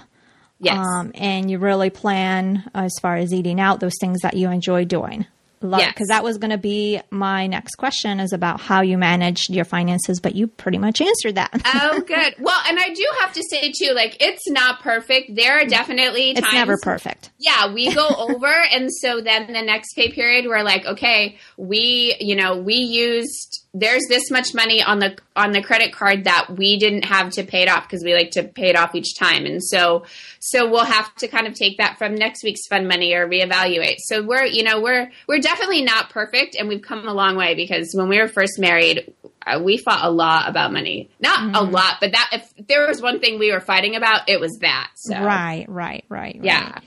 Yes. 0.59 0.77
Um, 0.77 1.11
and 1.13 1.51
you 1.51 1.59
really 1.59 1.91
plan 1.91 2.69
as 2.73 2.91
far 2.99 3.15
as 3.15 3.31
eating 3.31 3.59
out 3.59 3.79
those 3.79 3.93
things 4.01 4.21
that 4.21 4.35
you 4.35 4.49
enjoy 4.49 4.85
doing. 4.85 5.27
Because 5.59 5.93
Yes. 5.99 6.07
that 6.09 6.23
was 6.23 6.37
going 6.37 6.51
to 6.51 6.57
be 6.57 7.01
my 7.09 7.47
next 7.47 7.75
question 7.75 8.19
is 8.19 8.31
about 8.33 8.61
how 8.61 8.81
you 8.81 8.97
managed 8.97 9.49
your 9.49 9.65
finances, 9.65 10.19
but 10.19 10.35
you 10.35 10.47
pretty 10.47 10.77
much 10.77 11.01
answered 11.01 11.35
that. 11.35 11.51
oh, 11.65 12.01
good. 12.01 12.35
Well, 12.39 12.59
and 12.67 12.79
I 12.79 12.93
do 12.93 13.05
have 13.19 13.33
to 13.33 13.43
say 13.49 13.71
too, 13.71 13.93
like 13.93 14.17
it's 14.19 14.47
not 14.49 14.81
perfect. 14.81 15.35
There 15.35 15.59
are 15.59 15.65
definitely 15.65 16.31
it's 16.31 16.41
times 16.41 16.53
never 16.53 16.77
perfect. 16.81 17.31
Yeah, 17.39 17.73
we 17.73 17.93
go 17.93 18.07
over, 18.17 18.53
and 18.71 18.89
so 18.91 19.21
then 19.21 19.47
the 19.51 19.61
next 19.61 19.93
pay 19.95 20.11
period, 20.11 20.45
we're 20.45 20.63
like, 20.63 20.85
okay, 20.85 21.37
we, 21.57 22.15
you 22.19 22.35
know, 22.35 22.57
we 22.57 22.75
used. 22.75 23.63
There's 23.79 24.03
this 24.09 24.31
much 24.31 24.53
money 24.53 24.81
on 24.81 24.99
the 24.99 25.17
on 25.35 25.51
the 25.51 25.61
credit 25.61 25.93
card 25.93 26.23
that 26.23 26.47
we 26.57 26.77
didn't 26.79 27.05
have 27.05 27.31
to 27.31 27.43
pay 27.43 27.61
it 27.61 27.69
off 27.69 27.83
because 27.83 28.03
we 28.03 28.13
like 28.13 28.31
to 28.31 28.43
pay 28.43 28.69
it 28.69 28.75
off 28.75 28.95
each 28.95 29.15
time, 29.17 29.45
and 29.45 29.63
so 29.63 30.05
so 30.39 30.69
we'll 30.69 30.85
have 30.85 31.13
to 31.15 31.27
kind 31.27 31.47
of 31.47 31.53
take 31.53 31.77
that 31.77 31.97
from 31.97 32.15
next 32.15 32.43
week's 32.43 32.65
fund 32.67 32.87
money 32.87 33.13
or 33.13 33.27
reevaluate. 33.27 33.97
So 33.99 34.23
we're, 34.23 34.45
you 34.45 34.63
know, 34.63 34.81
we're 34.81 35.11
we're 35.27 35.39
definitely 35.39 35.83
not 35.83 36.09
perfect, 36.09 36.55
and 36.55 36.67
we've 36.67 36.81
come 36.81 37.07
a 37.07 37.13
long 37.13 37.35
way 37.35 37.55
because 37.55 37.91
when 37.93 38.09
we 38.09 38.19
were 38.19 38.27
first 38.27 38.57
married, 38.57 39.13
uh, 39.45 39.59
we 39.63 39.77
fought 39.77 40.03
a 40.03 40.11
lot 40.11 40.49
about 40.49 40.73
money. 40.73 41.09
Not 41.19 41.55
a 41.55 41.63
lot, 41.63 41.97
but 42.01 42.11
that 42.13 42.29
if 42.33 42.67
there 42.67 42.87
was 42.87 43.01
one 43.01 43.19
thing 43.19 43.39
we 43.39 43.51
were 43.51 43.59
fighting 43.59 43.95
about, 43.95 44.29
it 44.29 44.39
was 44.39 44.57
that. 44.59 44.91
So 44.95 45.13
Right, 45.15 45.65
right, 45.67 46.03
right, 46.09 46.35
right. 46.35 46.39
yeah. 46.41 46.79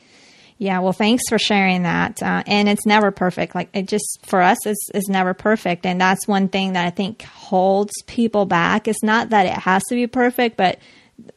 Yeah, 0.60 0.80
well, 0.80 0.92
thanks 0.92 1.22
for 1.26 1.38
sharing 1.38 1.84
that. 1.84 2.22
Uh, 2.22 2.42
and 2.46 2.68
it's 2.68 2.84
never 2.84 3.10
perfect. 3.10 3.54
Like 3.54 3.70
it 3.72 3.88
just 3.88 4.18
for 4.26 4.42
us 4.42 4.66
is 4.66 4.90
is 4.92 5.08
never 5.08 5.32
perfect, 5.32 5.86
and 5.86 5.98
that's 5.98 6.28
one 6.28 6.48
thing 6.48 6.74
that 6.74 6.86
I 6.86 6.90
think 6.90 7.22
holds 7.22 7.92
people 8.06 8.44
back. 8.44 8.86
It's 8.86 9.02
not 9.02 9.30
that 9.30 9.46
it 9.46 9.54
has 9.54 9.82
to 9.88 9.94
be 9.94 10.06
perfect, 10.06 10.58
but 10.58 10.78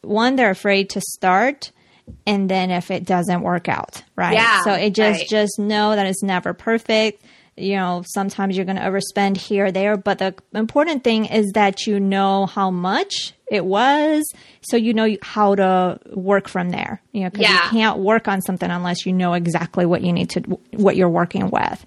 one 0.02 0.36
they're 0.36 0.50
afraid 0.50 0.90
to 0.90 1.02
start, 1.02 1.72
and 2.28 2.50
then 2.50 2.70
if 2.70 2.92
it 2.92 3.06
doesn't 3.06 3.44
work 3.44 3.70
out, 3.70 4.04
right? 4.18 4.34
Yeah, 4.34 4.62
so 4.66 4.74
it 4.74 4.90
just 4.90 5.22
right. 5.22 5.30
just 5.30 5.58
know 5.58 5.96
that 5.96 6.06
it's 6.06 6.22
never 6.22 6.54
perfect. 6.54 7.24
You 7.56 7.76
know, 7.76 8.04
sometimes 8.06 8.56
you're 8.56 8.66
going 8.66 8.78
to 8.78 8.82
overspend 8.82 9.38
here 9.38 9.66
or 9.68 9.72
there, 9.72 9.96
but 9.96 10.18
the 10.18 10.34
important 10.56 11.04
thing 11.04 11.26
is 11.26 11.52
that 11.54 11.86
you 11.86 12.00
know 12.00 12.48
how 12.48 12.72
much 12.72 13.34
it 13.52 13.63
was, 13.63 14.24
so 14.62 14.76
you 14.78 14.94
know 14.96 15.16
how 15.22 15.54
to 15.54 16.00
work 16.13 16.48
from 16.48 16.72
there. 16.72 17.00
You 17.12 17.26
know, 17.26 17.30
because 17.30 17.48
you 17.48 17.60
can't 17.70 18.00
work 18.00 18.28
on 18.28 18.42
something 18.42 18.72
unless 18.72 19.06
you 19.06 19.13
know 19.13 19.34
exactly 19.34 19.86
what 19.86 20.02
you 20.02 20.12
need 20.12 20.32
to 20.32 20.39
what 20.72 20.96
you're 20.96 21.10
working 21.10 21.52
with. 21.52 21.86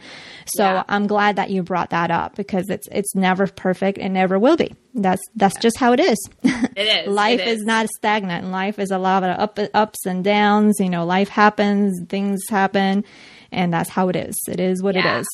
So 0.55 0.63
Yeah. 0.63 0.85
I'm 0.89 1.09
glad 1.09 1.35
that 1.35 1.51
you 1.51 1.65
brought 1.65 1.91
that 1.91 2.13
up 2.13 2.37
because 2.37 2.67
it's 2.69 2.87
it's 2.93 3.17
never 3.17 3.49
perfect 3.49 3.99
and 3.99 4.15
never 4.15 4.39
will 4.39 4.57
be. 4.57 4.73
That's 4.95 5.23
that's 5.35 5.59
just 5.59 5.77
how 5.79 5.93
it 5.93 5.99
is. 5.99 6.19
It 6.45 7.09
is. 7.09 7.09
life 7.13 7.41
It 7.41 7.49
is. 7.49 7.65
not 7.65 7.89
stagnant. 7.89 8.53
Life 8.53 8.79
is 8.79 8.93
a 8.93 8.99
lot 8.99 9.25
of 9.25 9.37
up, 9.41 9.59
ups 9.75 10.07
and 10.07 10.23
downs. 10.23 10.77
You 10.79 10.91
know, 10.91 11.05
life 11.05 11.29
happens, 11.29 12.01
things 12.09 12.43
happen, 12.49 13.05
and 13.51 13.73
that's 13.73 13.91
how 13.91 14.09
it 14.11 14.15
is. 14.15 14.37
It 14.47 14.61
is 14.61 14.81
what 14.81 14.95
Yeah. 14.95 15.17
it 15.17 15.21
is. 15.23 15.27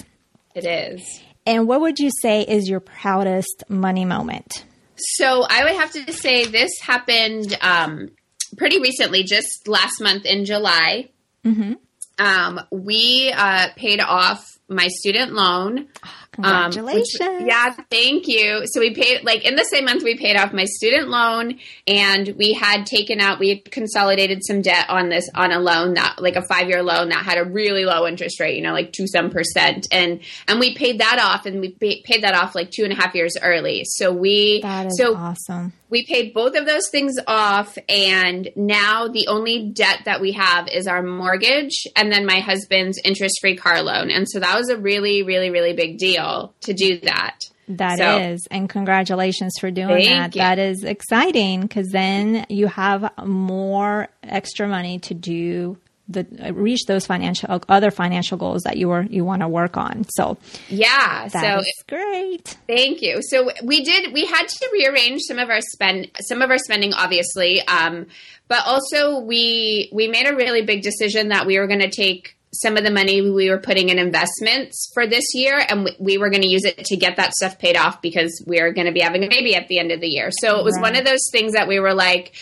It 0.54 0.66
is. 0.66 1.20
And 1.46 1.66
what 1.66 1.80
would 1.80 1.98
you 1.98 2.10
say 2.20 2.42
is 2.42 2.68
your 2.68 2.80
proudest 2.80 3.64
money 3.68 4.04
moment? 4.04 4.64
So 4.96 5.44
I 5.48 5.64
would 5.64 5.74
have 5.74 5.90
to 5.92 6.12
say 6.12 6.46
this 6.46 6.70
happened 6.80 7.56
um, 7.60 8.10
pretty 8.56 8.80
recently, 8.80 9.24
just 9.24 9.66
last 9.66 10.00
month 10.00 10.24
in 10.24 10.44
July. 10.44 11.10
Mm-hmm. 11.44 11.72
Um, 12.18 12.60
we 12.70 13.32
uh, 13.36 13.68
paid 13.76 14.00
off 14.00 14.46
my 14.68 14.88
student 14.88 15.32
loan. 15.32 15.88
Congratulations. 16.32 17.20
Um, 17.20 17.36
which, 17.36 17.46
yeah, 17.46 17.70
thank 17.90 18.26
you. 18.26 18.62
So 18.64 18.80
we 18.80 18.94
paid, 18.94 19.22
like, 19.22 19.44
in 19.44 19.54
the 19.54 19.64
same 19.64 19.84
month, 19.84 20.02
we 20.02 20.16
paid 20.16 20.34
off 20.34 20.54
my 20.54 20.64
student 20.64 21.08
loan 21.08 21.58
and 21.86 22.34
we 22.38 22.54
had 22.54 22.86
taken 22.86 23.20
out, 23.20 23.38
we 23.38 23.50
had 23.50 23.70
consolidated 23.70 24.40
some 24.42 24.62
debt 24.62 24.86
on 24.88 25.10
this, 25.10 25.28
on 25.34 25.52
a 25.52 25.58
loan 25.58 25.92
that, 25.94 26.22
like 26.22 26.36
a 26.36 26.42
five 26.42 26.68
year 26.68 26.82
loan 26.82 27.10
that 27.10 27.22
had 27.22 27.36
a 27.36 27.44
really 27.44 27.84
low 27.84 28.06
interest 28.06 28.40
rate, 28.40 28.56
you 28.56 28.62
know, 28.62 28.72
like 28.72 28.92
two 28.92 29.06
some 29.06 29.28
percent. 29.28 29.88
And, 29.92 30.20
and 30.48 30.58
we 30.58 30.74
paid 30.74 31.00
that 31.00 31.18
off 31.18 31.44
and 31.44 31.60
we 31.60 31.72
paid 31.72 32.22
that 32.22 32.34
off 32.34 32.54
like 32.54 32.70
two 32.70 32.84
and 32.84 32.94
a 32.94 32.96
half 32.96 33.14
years 33.14 33.34
early. 33.42 33.82
So 33.84 34.10
we, 34.10 34.62
that 34.62 34.86
is 34.86 34.96
so 34.96 35.14
awesome. 35.14 35.74
We 35.90 36.06
paid 36.06 36.32
both 36.32 36.56
of 36.56 36.64
those 36.64 36.88
things 36.90 37.16
off. 37.26 37.76
And 37.90 38.48
now 38.56 39.08
the 39.08 39.26
only 39.26 39.68
debt 39.68 40.00
that 40.06 40.22
we 40.22 40.32
have 40.32 40.66
is 40.68 40.86
our 40.86 41.02
mortgage 41.02 41.86
and 41.94 42.10
then 42.10 42.24
my 42.24 42.40
husband's 42.40 42.98
interest 43.04 43.34
free 43.42 43.56
car 43.56 43.82
loan. 43.82 44.10
And 44.10 44.26
so 44.26 44.40
that 44.40 44.56
was 44.56 44.61
a 44.68 44.76
really, 44.76 45.22
really, 45.22 45.50
really 45.50 45.72
big 45.72 45.98
deal 45.98 46.54
to 46.62 46.72
do 46.72 46.98
that. 47.00 47.38
That 47.68 47.98
So- 47.98 48.18
is, 48.18 48.46
and 48.50 48.68
congratulations 48.68 49.54
for 49.60 49.70
doing 49.70 50.04
that. 50.06 50.34
you. 50.34 50.40
That 50.40 50.58
is 50.58 50.84
exciting 50.84 51.62
because 51.62 51.88
then 51.90 52.44
you 52.48 52.66
have 52.66 53.10
more 53.24 54.08
extra 54.22 54.66
money 54.68 54.98
to 55.00 55.14
do 55.14 55.78
the 56.08 56.26
reach 56.52 56.80
those 56.86 57.06
financial 57.06 57.60
other 57.68 57.90
financial 57.92 58.36
goals 58.36 58.62
that 58.64 58.76
you 58.76 58.88
were 58.88 59.04
you 59.08 59.24
want 59.24 59.40
to 59.40 59.48
work 59.48 59.76
on. 59.76 60.04
So 60.10 60.36
Yeah. 60.68 61.28
so 61.28 61.60
is 61.60 61.84
great. 61.88 62.56
Thank 62.66 63.00
you. 63.00 63.20
So 63.22 63.50
we 63.62 63.82
did. 63.84 64.12
We 64.12 64.26
had 64.26 64.46
to 64.48 64.68
rearrange 64.72 65.20
some 65.22 65.38
of 65.38 65.48
our 65.48 65.60
spend, 65.60 66.08
some 66.20 66.42
of 66.42 66.50
our 66.50 66.58
spending, 66.58 66.92
obviously, 66.92 67.62
um, 67.68 68.06
but 68.48 68.66
also 68.66 69.20
we 69.20 69.88
we 69.92 70.08
made 70.08 70.26
a 70.28 70.34
really 70.34 70.62
big 70.62 70.82
decision 70.82 71.28
that 71.28 71.46
we 71.46 71.58
were 71.58 71.68
going 71.68 71.80
to 71.80 71.90
take 71.90 72.36
some 72.54 72.76
of 72.76 72.84
the 72.84 72.90
money 72.90 73.30
we 73.30 73.48
were 73.48 73.58
putting 73.58 73.88
in 73.88 73.98
investments 73.98 74.90
for 74.92 75.06
this 75.06 75.24
year, 75.34 75.64
and 75.68 75.84
we, 75.84 75.96
we 75.98 76.18
were 76.18 76.28
going 76.30 76.42
to 76.42 76.48
use 76.48 76.64
it 76.64 76.76
to 76.84 76.96
get 76.96 77.16
that 77.16 77.32
stuff 77.32 77.58
paid 77.58 77.76
off 77.76 78.02
because 78.02 78.44
we 78.46 78.60
are 78.60 78.72
going 78.72 78.86
to 78.86 78.92
be 78.92 79.00
having 79.00 79.24
a 79.24 79.28
baby 79.28 79.54
at 79.54 79.68
the 79.68 79.78
end 79.78 79.90
of 79.90 80.00
the 80.00 80.08
year. 80.08 80.30
So 80.30 80.58
it 80.58 80.64
was 80.64 80.78
one 80.78 80.96
of 80.96 81.04
those 81.04 81.30
things 81.30 81.52
that 81.52 81.68
we 81.68 81.80
were 81.80 81.94
like. 81.94 82.34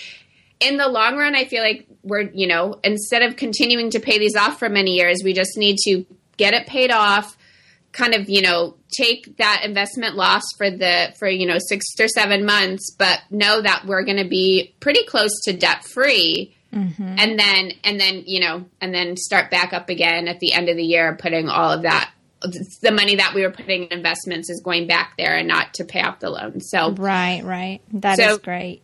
In 0.59 0.77
the 0.77 0.89
long 0.89 1.17
run, 1.17 1.35
I 1.35 1.47
feel 1.47 1.63
like 1.63 1.87
we're, 2.03 2.29
you 2.35 2.47
know, 2.47 2.79
instead 2.85 3.23
of 3.23 3.37
continuing 3.37 3.91
to 3.93 4.01
pay 4.01 4.19
these 4.19 4.37
off 4.37 4.59
for 4.59 4.69
many 4.69 4.91
years, 4.91 5.23
we 5.25 5.33
just 5.33 5.57
need 5.57 5.79
to 5.87 6.05
get 6.37 6.53
it 6.53 6.67
paid 6.67 6.91
off, 6.91 7.37
kind 7.93 8.15
of 8.15 8.29
you 8.29 8.43
know 8.43 8.77
take 8.93 9.37
that 9.39 9.63
investment 9.65 10.17
loss 10.17 10.43
for 10.57 10.71
the 10.71 11.13
for 11.19 11.29
you 11.29 11.47
know 11.47 11.59
six 11.59 11.85
or 11.99 12.09
seven 12.09 12.45
months 12.45 12.95
but 12.97 13.21
know 13.31 13.61
that 13.61 13.85
we're 13.85 14.05
going 14.05 14.23
to 14.23 14.29
be 14.29 14.75
pretty 14.81 15.05
close 15.05 15.33
to 15.45 15.53
debt 15.53 15.85
free 15.85 16.55
and 16.73 17.39
then 17.39 17.73
and 17.85 18.01
then 18.01 18.23
you 18.27 18.41
know 18.41 18.65
and 18.81 18.95
then 18.95 19.17
start 19.17 19.51
back 19.51 19.73
up 19.73 19.89
again 19.89 20.29
at 20.29 20.39
the 20.41 20.53
end 20.53 20.69
of 20.69 20.77
the 20.77 20.85
year 20.85 21.17
putting 21.21 21.49
all 21.49 21.71
of 21.73 21.83
that 21.83 22.11
the 22.81 22.91
money 22.93 23.17
that 23.17 23.35
we 23.35 23.43
were 23.43 23.51
putting 23.51 23.85
in 23.85 23.93
investments 23.93 24.49
is 24.49 24.63
going 24.65 24.87
back 24.87 25.15
there 25.19 25.37
and 25.37 25.47
not 25.49 25.75
to 25.75 25.85
pay 25.85 26.01
off 26.01 26.21
the 26.21 26.31
loan 26.31 26.61
so 26.61 26.93
Right, 26.93 27.43
right. 27.45 27.81
That 27.95 28.19
is 28.19 28.25
So- 28.27 28.39
great. 28.39 28.83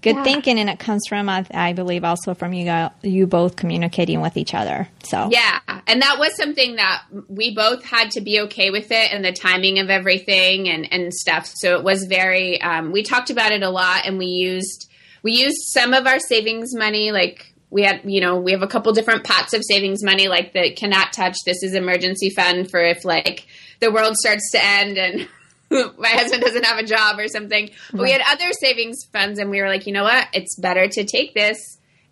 Good 0.00 0.14
Yeah. 0.14 0.22
thinking, 0.22 0.60
and 0.60 0.70
it 0.70 0.78
comes 0.78 1.02
from 1.08 1.28
I, 1.28 1.44
I 1.52 1.72
believe 1.72 2.04
also 2.04 2.32
from 2.34 2.52
you 2.52 2.64
guys, 2.66 2.90
you 3.02 3.26
both 3.26 3.56
communicating 3.56 4.20
with 4.20 4.36
each 4.36 4.54
other. 4.54 4.86
So 5.02 5.28
Yeah, 5.32 5.58
and 5.88 6.00
that 6.02 6.20
was 6.20 6.36
something 6.36 6.76
that 6.76 7.02
we 7.28 7.52
both 7.52 7.84
had 7.84 8.12
to 8.12 8.20
be 8.20 8.38
okay 8.42 8.70
with 8.70 8.92
it 8.92 9.12
and 9.12 9.24
the 9.24 9.32
timing 9.32 9.80
of 9.80 9.90
everything 9.90 10.68
and 10.68 10.86
and 10.92 11.12
stuff. 11.12 11.50
So 11.52 11.76
it 11.78 11.82
was 11.82 12.04
very. 12.04 12.60
Um, 12.62 12.92
we 12.92 13.02
talked 13.02 13.30
about 13.30 13.50
it 13.50 13.62
a 13.64 13.70
lot, 13.70 14.02
and 14.06 14.18
we 14.18 14.26
used 14.26 14.87
we 15.28 15.34
used 15.34 15.58
some 15.74 15.92
of 15.92 16.06
our 16.06 16.18
savings 16.18 16.74
money, 16.74 17.12
like. 17.12 17.54
We 17.70 17.82
had, 17.82 18.00
you 18.10 18.22
know, 18.22 18.40
we 18.40 18.52
have 18.52 18.62
a 18.62 18.66
couple 18.66 18.94
different 18.94 19.24
pots 19.24 19.52
of 19.52 19.62
savings 19.62 20.02
money, 20.02 20.26
like 20.26 20.54
the 20.54 20.72
cannot 20.72 21.12
touch. 21.12 21.36
This 21.44 21.62
is 21.62 21.74
emergency 21.74 22.30
fund 22.30 22.70
for 22.70 22.80
if 22.80 23.04
like 23.04 23.46
the 23.80 23.92
world 23.92 24.16
starts 24.16 24.50
to 24.52 24.64
end 24.64 24.96
and 24.96 25.28
my 25.98 26.08
husband 26.08 26.42
doesn't 26.42 26.64
have 26.64 26.78
a 26.78 26.86
job 26.86 27.18
or 27.18 27.28
something. 27.28 27.68
But 27.92 28.00
we 28.00 28.10
had 28.10 28.22
other 28.26 28.52
savings 28.58 29.04
funds, 29.12 29.38
and 29.38 29.50
we 29.50 29.60
were 29.60 29.68
like, 29.68 29.86
you 29.86 29.92
know 29.92 30.04
what? 30.04 30.28
It's 30.32 30.58
better 30.58 30.88
to 30.88 31.04
take 31.04 31.34
this 31.34 31.58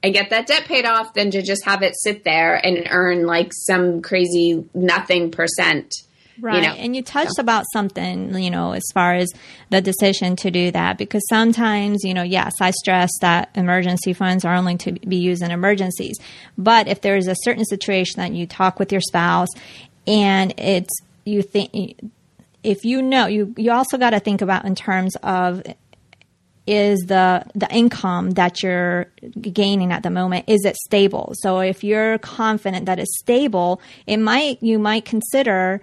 and 0.02 0.12
get 0.12 0.30
that 0.30 0.46
debt 0.46 0.64
paid 0.66 0.84
off 0.84 1.14
than 1.14 1.30
to 1.30 1.40
just 1.42 1.64
have 1.64 1.82
it 1.82 1.94
sit 1.96 2.22
there 2.22 2.54
and 2.54 2.86
earn 2.90 3.24
like 3.24 3.52
some 3.52 4.02
crazy 4.02 4.68
nothing 4.74 5.30
percent. 5.30 5.94
Right. 6.40 6.62
know, 6.62 6.74
and 6.74 6.94
you 6.94 7.02
touched 7.02 7.38
about 7.38 7.64
something, 7.72 8.36
you 8.38 8.50
know, 8.50 8.72
as 8.72 8.84
far 8.92 9.14
as 9.14 9.28
the 9.70 9.80
decision 9.80 10.36
to 10.36 10.50
do 10.50 10.70
that, 10.70 10.98
because 10.98 11.26
sometimes, 11.28 12.04
you 12.04 12.14
know, 12.14 12.22
yes, 12.22 12.52
I 12.60 12.70
stress 12.72 13.10
that 13.20 13.50
emergency 13.54 14.12
funds 14.12 14.44
are 14.44 14.54
only 14.54 14.76
to 14.78 14.92
be 14.92 15.16
used 15.16 15.42
in 15.42 15.50
emergencies. 15.50 16.18
But 16.58 16.88
if 16.88 17.00
there 17.00 17.16
is 17.16 17.28
a 17.28 17.36
certain 17.42 17.64
situation 17.64 18.20
that 18.20 18.32
you 18.32 18.46
talk 18.46 18.78
with 18.78 18.92
your 18.92 19.00
spouse 19.00 19.48
and 20.06 20.52
it's, 20.58 20.94
you 21.24 21.42
think, 21.42 22.00
if 22.62 22.84
you 22.84 23.02
know, 23.02 23.26
you, 23.26 23.54
you 23.56 23.72
also 23.72 23.96
got 23.96 24.10
to 24.10 24.20
think 24.20 24.42
about 24.42 24.64
in 24.64 24.74
terms 24.74 25.16
of 25.22 25.62
is 26.66 26.98
the 27.06 27.44
the 27.54 27.72
income 27.72 28.32
that 28.32 28.62
you're 28.62 29.06
gaining 29.40 29.92
at 29.92 30.02
the 30.02 30.10
moment 30.10 30.44
is 30.48 30.64
it 30.64 30.74
stable 30.76 31.32
so 31.34 31.60
if 31.60 31.84
you're 31.84 32.18
confident 32.18 32.86
that 32.86 32.98
it's 32.98 33.18
stable 33.20 33.80
it 34.06 34.16
might 34.16 34.60
you 34.60 34.76
might 34.76 35.04
consider 35.04 35.80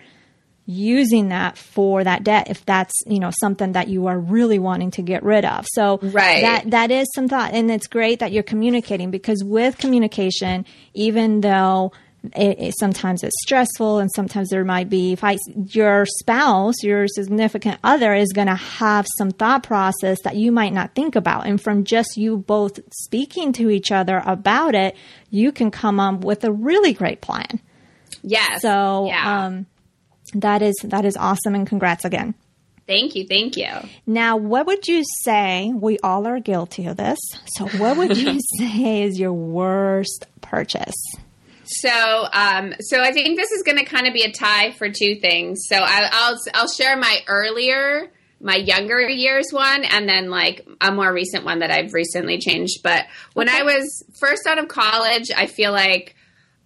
using 0.65 1.30
that 1.30 1.58
for 1.58 2.04
that 2.04 2.23
debt 2.23 2.49
if 2.49 2.65
that's 2.65 2.93
you 3.06 3.19
know 3.19 3.32
something 3.41 3.73
that 3.73 3.88
you 3.89 4.08
are 4.08 4.17
really 4.17 4.60
wanting 4.60 4.91
to 4.91 5.02
get 5.02 5.21
rid 5.23 5.43
of 5.43 5.65
so 5.73 5.99
Right. 6.02 6.41
that 6.41 6.71
that 6.71 6.89
is 6.91 7.08
some 7.13 7.28
thought 7.28 7.54
and 7.54 7.69
it's 7.69 7.88
great 7.88 8.19
that 8.19 8.32
you're 8.32 8.43
communicating 8.43 9.12
because 9.12 9.43
with 9.43 9.78
communication 9.78 10.65
even 10.93 11.41
though 11.41 11.91
it, 12.38 12.58
it, 12.58 12.73
sometimes 12.80 13.21
it's 13.21 13.36
stressful 13.41 13.99
and 13.99 14.10
sometimes 14.15 14.47
there 14.49 14.63
might 14.63 14.88
be 14.88 15.15
fights 15.15 15.41
your 15.73 16.06
spouse 16.06 16.76
your 16.82 17.06
significant 17.10 17.78
other 17.84 18.13
is 18.13 18.32
going 18.32 18.47
to 18.47 18.56
have 18.56 19.06
some 19.17 19.32
thought 19.32 19.63
process 19.63 20.21
that 20.23 20.38
you 20.38 20.49
might 20.49 20.71
not 20.71 20.95
think 20.95 21.17
about 21.17 21.45
and 21.45 21.60
from 21.60 21.84
just 21.84 22.15
you 22.15 22.38
both 22.38 22.80
speaking 22.93 23.52
to 23.52 23.69
each 23.69 23.91
other 23.91 24.23
about 24.26 24.73
it 24.76 24.95
you 25.30 25.52
can 25.52 25.69
come 25.69 25.99
up 25.99 26.23
with 26.23 26.45
a 26.45 26.52
really 26.54 26.93
great 26.93 27.19
plan 27.19 27.60
Yes. 28.21 28.62
so 28.62 29.08
yeah. 29.08 29.45
um, 29.47 29.65
that 30.35 30.61
is 30.61 30.75
that 30.83 31.05
is 31.05 31.17
awesome 31.17 31.55
and 31.55 31.67
congrats 31.67 32.05
again. 32.05 32.33
thank 32.87 33.15
you, 33.15 33.25
thank 33.27 33.55
you. 33.57 33.69
Now, 34.05 34.37
what 34.37 34.67
would 34.67 34.87
you 34.87 35.03
say? 35.23 35.71
We 35.73 35.99
all 35.99 36.27
are 36.27 36.39
guilty 36.39 36.85
of 36.87 36.97
this. 36.97 37.19
So, 37.55 37.67
what 37.77 37.97
would 37.97 38.17
you 38.17 38.39
say 38.59 39.03
is 39.03 39.19
your 39.19 39.33
worst 39.33 40.27
purchase? 40.41 40.95
So, 41.65 42.27
um, 42.31 42.73
so 42.81 43.01
I 43.01 43.11
think 43.11 43.37
this 43.37 43.51
is 43.51 43.63
going 43.63 43.77
to 43.77 43.85
kind 43.85 44.07
of 44.07 44.13
be 44.13 44.23
a 44.23 44.31
tie 44.31 44.71
for 44.71 44.89
two 44.89 45.15
things. 45.15 45.61
So 45.67 45.77
I, 45.77 46.09
I'll 46.11 46.37
I'll 46.53 46.67
share 46.67 46.97
my 46.97 47.19
earlier, 47.27 48.11
my 48.41 48.55
younger 48.55 48.99
years 49.07 49.47
one, 49.51 49.83
and 49.85 50.07
then 50.07 50.29
like 50.29 50.67
a 50.81 50.91
more 50.91 51.11
recent 51.11 51.45
one 51.45 51.59
that 51.59 51.71
I've 51.71 51.93
recently 51.93 52.37
changed. 52.39 52.83
But 52.83 53.05
when 53.33 53.49
I 53.49 53.63
was 53.63 54.03
first 54.19 54.45
out 54.45 54.59
of 54.59 54.67
college, 54.67 55.31
I 55.35 55.47
feel 55.47 55.71
like 55.71 56.15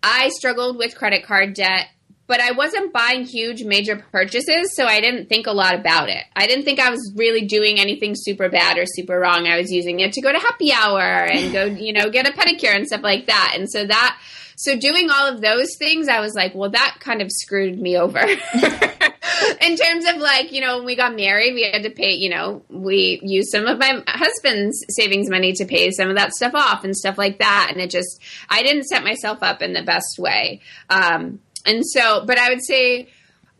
I 0.02 0.30
struggled 0.30 0.78
with 0.78 0.96
credit 0.96 1.26
card 1.26 1.54
debt. 1.54 1.88
But 2.28 2.42
I 2.42 2.52
wasn't 2.52 2.92
buying 2.92 3.24
huge 3.24 3.64
major 3.64 3.96
purchases, 4.12 4.76
so 4.76 4.86
I 4.86 5.00
didn't 5.00 5.30
think 5.30 5.48
a 5.48 5.52
lot 5.52 5.76
about 5.76 6.10
it. 6.10 6.24
I 6.36 6.46
didn't 6.46 6.66
think 6.66 6.80
I 6.80 6.90
was 6.90 7.14
really 7.16 7.46
doing 7.46 7.80
anything 7.80 8.14
super 8.16 8.50
bad 8.50 8.78
or 8.78 8.86
super 8.86 9.18
wrong. 9.18 9.48
I 9.48 9.58
was 9.58 9.72
using 9.72 10.02
it 10.02 10.12
to 10.14 10.22
go 10.22 10.32
to 10.32 10.40
happy 10.40 10.74
hour 10.74 11.02
and 11.02 11.54
go, 11.54 11.66
you 11.66 11.94
know, 11.94 12.10
get 12.10 12.28
a 12.28 12.32
pedicure 12.32 12.76
and 12.76 12.86
stuff 12.86 13.02
like 13.02 13.28
that. 13.28 13.54
And 13.56 13.70
so 13.70 13.86
that 13.86 14.20
so 14.58 14.76
doing 14.76 15.12
all 15.12 15.28
of 15.28 15.40
those 15.40 15.76
things, 15.78 16.08
I 16.08 16.20
was 16.20 16.34
like, 16.34 16.56
well, 16.56 16.72
that 16.72 16.98
kind 17.00 17.22
of 17.22 17.32
screwed 17.32 17.80
me 17.80 17.96
over. 17.96 18.20
In 19.62 19.76
terms 19.76 20.06
of 20.08 20.16
like, 20.18 20.52
you 20.52 20.62
know, 20.62 20.78
when 20.78 20.86
we 20.86 20.96
got 20.96 21.16
married, 21.16 21.54
we 21.54 21.70
had 21.72 21.84
to 21.84 21.92
pay, 21.92 22.14
you 22.14 22.32
know, 22.32 22.64
we 22.68 23.20
used 23.22 23.50
some 23.52 23.68
of 23.68 23.78
my 23.78 24.02
husband's 24.08 24.84
savings 24.90 25.30
money 25.30 25.54
to 25.54 25.66
pay 25.66 25.92
some 25.92 26.10
of 26.10 26.16
that 26.16 26.32
stuff 26.32 26.56
off 26.56 26.84
and 26.84 26.98
stuff 26.98 27.20
like 27.20 27.38
that. 27.38 27.70
And 27.72 27.80
it 27.80 27.92
just, 27.92 28.20
I 28.50 28.64
didn't 28.64 28.86
set 28.86 29.04
myself 29.04 29.44
up 29.44 29.62
in 29.62 29.74
the 29.74 29.84
best 29.84 30.18
way. 30.18 30.62
Um, 30.90 31.40
and 31.66 31.84
so, 31.86 32.26
but 32.26 32.38
I 32.38 32.50
would 32.50 32.64
say 32.66 33.10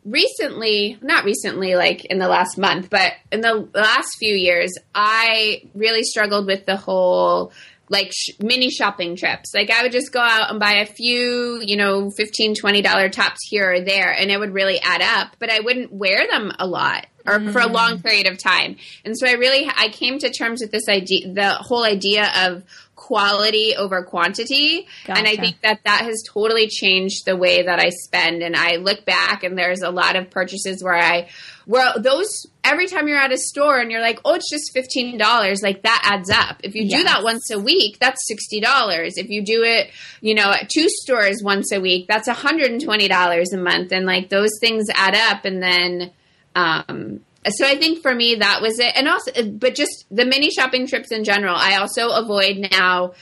recently, 0.04 0.98
not 1.02 1.24
recently, 1.24 1.74
like 1.74 2.04
in 2.06 2.18
the 2.18 2.28
last 2.28 2.58
month, 2.58 2.90
but 2.90 3.12
in 3.30 3.40
the 3.40 3.68
last 3.74 4.16
few 4.18 4.34
years, 4.34 4.72
I 4.94 5.62
really 5.74 6.02
struggled 6.02 6.46
with 6.46 6.66
the 6.66 6.76
whole 6.76 7.52
like 7.90 8.10
sh- 8.12 8.32
mini 8.40 8.70
shopping 8.70 9.16
trips. 9.16 9.52
Like 9.54 9.70
I 9.70 9.82
would 9.82 9.92
just 9.92 10.12
go 10.12 10.20
out 10.20 10.50
and 10.50 10.60
buy 10.60 10.74
a 10.74 10.86
few, 10.86 11.60
you 11.62 11.76
know, 11.76 12.10
15 12.10 12.54
20 12.54 12.82
dollar 12.82 13.08
tops 13.08 13.40
here 13.48 13.74
or 13.74 13.80
there 13.80 14.12
and 14.12 14.30
it 14.30 14.38
would 14.38 14.52
really 14.52 14.78
add 14.80 15.02
up, 15.02 15.36
but 15.38 15.50
I 15.50 15.60
wouldn't 15.60 15.92
wear 15.92 16.26
them 16.28 16.52
a 16.58 16.66
lot 16.66 17.06
or 17.26 17.40
for 17.40 17.58
a 17.58 17.64
mm-hmm. 17.64 17.74
long 17.74 18.02
period 18.02 18.26
of 18.26 18.38
time. 18.38 18.76
And 19.04 19.18
so 19.18 19.26
I 19.26 19.32
really 19.32 19.68
I 19.74 19.88
came 19.88 20.18
to 20.18 20.30
terms 20.30 20.60
with 20.60 20.70
this 20.70 20.88
idea 20.88 21.32
the 21.32 21.54
whole 21.54 21.84
idea 21.84 22.30
of 22.46 22.62
quality 23.08 23.74
over 23.74 24.02
quantity. 24.02 24.86
Gotcha. 25.06 25.18
And 25.18 25.26
I 25.26 25.36
think 25.36 25.62
that 25.62 25.80
that 25.84 26.02
has 26.02 26.22
totally 26.28 26.66
changed 26.68 27.24
the 27.24 27.36
way 27.36 27.62
that 27.62 27.80
I 27.80 27.88
spend. 27.88 28.42
And 28.42 28.54
I 28.54 28.76
look 28.76 29.06
back 29.06 29.44
and 29.44 29.56
there's 29.56 29.80
a 29.80 29.88
lot 29.90 30.14
of 30.14 30.28
purchases 30.30 30.84
where 30.84 30.94
I, 30.94 31.30
where 31.64 31.90
those, 31.98 32.28
every 32.62 32.86
time 32.86 33.08
you're 33.08 33.16
at 33.16 33.32
a 33.32 33.38
store 33.38 33.78
and 33.80 33.90
you're 33.90 34.02
like, 34.02 34.20
oh, 34.26 34.34
it's 34.34 34.50
just 34.50 34.74
$15, 34.74 35.62
like 35.62 35.84
that 35.84 36.02
adds 36.04 36.28
up. 36.28 36.60
If 36.62 36.74
you 36.74 36.82
Yes. 36.84 37.00
do 37.00 37.04
that 37.04 37.24
once 37.24 37.50
a 37.50 37.58
week, 37.58 37.98
that's 37.98 38.20
$60. 38.30 39.12
If 39.16 39.30
you 39.30 39.42
do 39.42 39.62
it, 39.64 39.90
you 40.20 40.34
know, 40.34 40.50
at 40.52 40.68
two 40.68 40.88
stores 40.90 41.40
once 41.42 41.72
a 41.72 41.80
week, 41.80 42.08
that's 42.08 42.28
$120 42.28 43.44
a 43.54 43.56
month. 43.56 43.90
And 43.92 44.04
like 44.04 44.28
those 44.28 44.50
things 44.60 44.88
add 44.94 45.14
up. 45.14 45.46
And 45.46 45.62
then, 45.62 46.10
um, 46.54 47.20
so 47.50 47.66
I 47.66 47.76
think 47.76 48.02
for 48.02 48.14
me 48.14 48.36
that 48.36 48.60
was 48.62 48.78
it, 48.78 48.92
and 48.96 49.08
also, 49.08 49.30
but 49.50 49.74
just 49.74 50.06
the 50.10 50.24
mini 50.24 50.50
shopping 50.50 50.86
trips 50.86 51.12
in 51.12 51.24
general. 51.24 51.54
I 51.56 51.76
also 51.76 52.10
avoid 52.10 52.68
now 52.72 53.12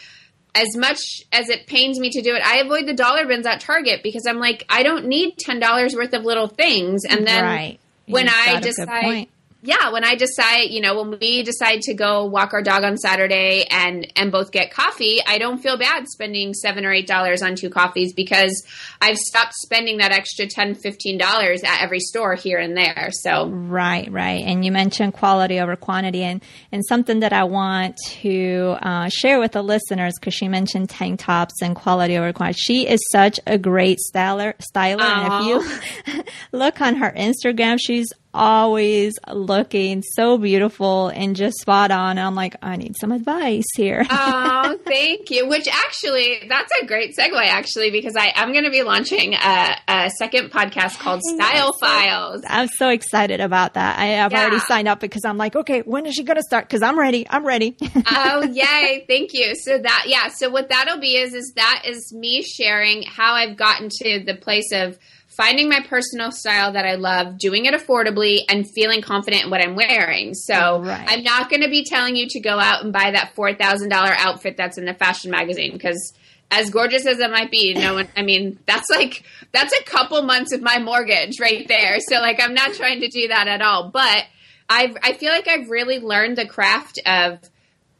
as 0.54 0.76
much 0.76 0.98
as 1.32 1.50
it 1.50 1.66
pains 1.66 1.98
me 2.00 2.10
to 2.10 2.22
do 2.22 2.34
it. 2.34 2.42
I 2.44 2.58
avoid 2.58 2.86
the 2.86 2.94
dollar 2.94 3.26
bins 3.26 3.46
at 3.46 3.60
Target 3.60 4.02
because 4.02 4.26
I'm 4.26 4.38
like, 4.38 4.64
I 4.68 4.82
don't 4.82 5.06
need 5.06 5.36
ten 5.38 5.60
dollars 5.60 5.94
worth 5.94 6.14
of 6.14 6.24
little 6.24 6.48
things, 6.48 7.04
and 7.04 7.26
then 7.26 7.44
right. 7.44 7.80
when 8.06 8.28
I 8.28 8.46
got 8.46 8.56
a 8.56 8.60
good 8.60 8.74
decide-. 8.76 9.28
Yeah, 9.62 9.90
when 9.90 10.04
I 10.04 10.14
decide, 10.14 10.70
you 10.70 10.80
know, 10.80 11.02
when 11.02 11.18
we 11.18 11.42
decide 11.42 11.80
to 11.82 11.94
go 11.94 12.26
walk 12.26 12.52
our 12.52 12.62
dog 12.62 12.84
on 12.84 12.96
Saturday 12.98 13.64
and 13.70 14.06
and 14.14 14.30
both 14.30 14.52
get 14.52 14.70
coffee, 14.70 15.20
I 15.26 15.38
don't 15.38 15.58
feel 15.58 15.78
bad 15.78 16.06
spending 16.08 16.54
7 16.54 16.84
or 16.84 16.92
8 16.92 17.06
dollars 17.06 17.42
on 17.42 17.56
two 17.56 17.70
coffees 17.70 18.12
because 18.12 18.64
I've 19.00 19.16
stopped 19.16 19.54
spending 19.54 19.98
that 19.98 20.12
extra 20.12 20.46
10 20.46 20.74
15 20.74 21.18
dollars 21.18 21.62
at 21.64 21.82
every 21.82 22.00
store 22.00 22.34
here 22.34 22.58
and 22.58 22.76
there. 22.76 23.10
So, 23.12 23.48
Right, 23.48 24.10
right. 24.12 24.44
And 24.44 24.64
you 24.64 24.70
mentioned 24.70 25.14
quality 25.14 25.58
over 25.58 25.74
quantity, 25.74 26.22
and, 26.22 26.42
and 26.70 26.84
something 26.86 27.20
that 27.20 27.32
I 27.32 27.44
want 27.44 27.96
to 28.20 28.76
uh, 28.82 29.08
share 29.08 29.40
with 29.40 29.52
the 29.52 29.62
listeners 29.62 30.12
because 30.20 30.34
she 30.34 30.48
mentioned 30.48 30.90
tank 30.90 31.20
tops 31.20 31.62
and 31.62 31.74
quality 31.74 32.16
over 32.16 32.32
quantity. 32.32 32.58
She 32.60 32.86
is 32.86 33.00
such 33.10 33.40
a 33.46 33.58
great 33.58 33.98
styler, 34.14 34.54
styler. 34.72 35.00
And 35.02 35.32
if 35.32 36.14
you 36.14 36.24
look 36.52 36.80
on 36.80 36.96
her 36.96 37.10
Instagram, 37.16 37.78
she's 37.80 38.12
always 38.34 39.14
looking 39.32 40.02
so 40.02 40.38
beautiful 40.38 41.08
and 41.08 41.36
just 41.36 41.58
spot 41.58 41.90
on. 41.90 42.18
I'm 42.18 42.34
like, 42.34 42.56
I 42.62 42.76
need 42.76 42.94
some 43.00 43.12
advice 43.12 43.64
here. 43.76 44.04
oh, 44.10 44.78
thank 44.84 45.30
you. 45.30 45.48
Which 45.48 45.68
actually, 45.68 46.42
that's 46.48 46.72
a 46.82 46.86
great 46.86 47.14
segue, 47.16 47.46
actually, 47.46 47.90
because 47.90 48.16
I 48.16 48.32
am 48.36 48.52
going 48.52 48.64
to 48.64 48.70
be 48.70 48.82
launching 48.82 49.34
a, 49.34 49.76
a 49.88 50.10
second 50.18 50.50
podcast 50.50 50.98
called 50.98 51.22
Style 51.22 51.72
Files. 51.80 52.42
I'm 52.48 52.68
so 52.68 52.88
excited 52.88 53.40
about 53.40 53.74
that. 53.74 53.98
I 53.98 54.06
have 54.06 54.32
already 54.32 54.58
signed 54.60 54.88
up 54.88 55.00
because 55.00 55.24
I'm 55.24 55.38
like, 55.38 55.56
okay, 55.56 55.80
when 55.80 56.06
is 56.06 56.14
she 56.14 56.22
going 56.24 56.36
to 56.36 56.42
start? 56.42 56.66
Because 56.68 56.82
I'm 56.82 56.98
ready. 56.98 57.26
I'm 57.28 57.46
ready. 57.46 57.76
oh 58.06 58.42
yay 58.52 59.04
thank 59.08 59.32
you 59.32 59.54
so 59.54 59.78
that 59.78 60.04
yeah 60.06 60.28
so 60.28 60.50
what 60.50 60.68
that'll 60.68 61.00
be 61.00 61.16
is 61.16 61.34
is 61.34 61.52
that 61.56 61.82
is 61.86 62.12
me 62.12 62.42
sharing 62.42 63.02
how 63.02 63.34
i've 63.34 63.56
gotten 63.56 63.88
to 63.90 64.22
the 64.24 64.34
place 64.34 64.70
of 64.72 64.98
finding 65.36 65.68
my 65.68 65.80
personal 65.88 66.30
style 66.30 66.72
that 66.72 66.84
i 66.86 66.94
love 66.94 67.38
doing 67.38 67.64
it 67.66 67.74
affordably 67.74 68.40
and 68.48 68.68
feeling 68.70 69.02
confident 69.02 69.44
in 69.44 69.50
what 69.50 69.60
i'm 69.60 69.74
wearing 69.76 70.34
so 70.34 70.80
Right. 70.82 71.04
i'm 71.08 71.22
not 71.22 71.50
going 71.50 71.62
to 71.62 71.68
be 71.68 71.84
telling 71.84 72.16
you 72.16 72.26
to 72.30 72.40
go 72.40 72.58
out 72.58 72.82
and 72.84 72.92
buy 72.92 73.10
that 73.12 73.34
$4000 73.36 73.90
outfit 73.92 74.56
that's 74.56 74.78
in 74.78 74.84
the 74.84 74.94
fashion 74.94 75.30
magazine 75.30 75.72
because 75.72 76.12
as 76.48 76.70
gorgeous 76.70 77.06
as 77.06 77.18
it 77.18 77.28
might 77.28 77.50
be, 77.50 77.74
no 77.74 77.94
one, 77.94 78.06
I 78.16 78.22
mean, 78.22 78.60
that's 78.66 78.88
like, 78.88 79.24
that's 79.50 79.76
a 79.76 79.82
couple 79.82 80.22
months 80.22 80.52
of 80.52 80.62
my 80.62 80.78
mortgage 80.78 81.40
right 81.40 81.66
there. 81.66 81.96
So, 81.98 82.20
like, 82.20 82.40
I'm 82.40 82.54
not 82.54 82.72
trying 82.74 83.00
to 83.00 83.08
do 83.08 83.26
that 83.26 83.48
at 83.48 83.60
all. 83.62 83.90
But 83.90 84.26
I've, 84.70 84.96
I 85.02 85.14
feel 85.14 85.30
like 85.32 85.48
I've 85.48 85.68
really 85.68 85.98
learned 85.98 86.38
the 86.38 86.46
craft 86.46 87.00
of 87.04 87.40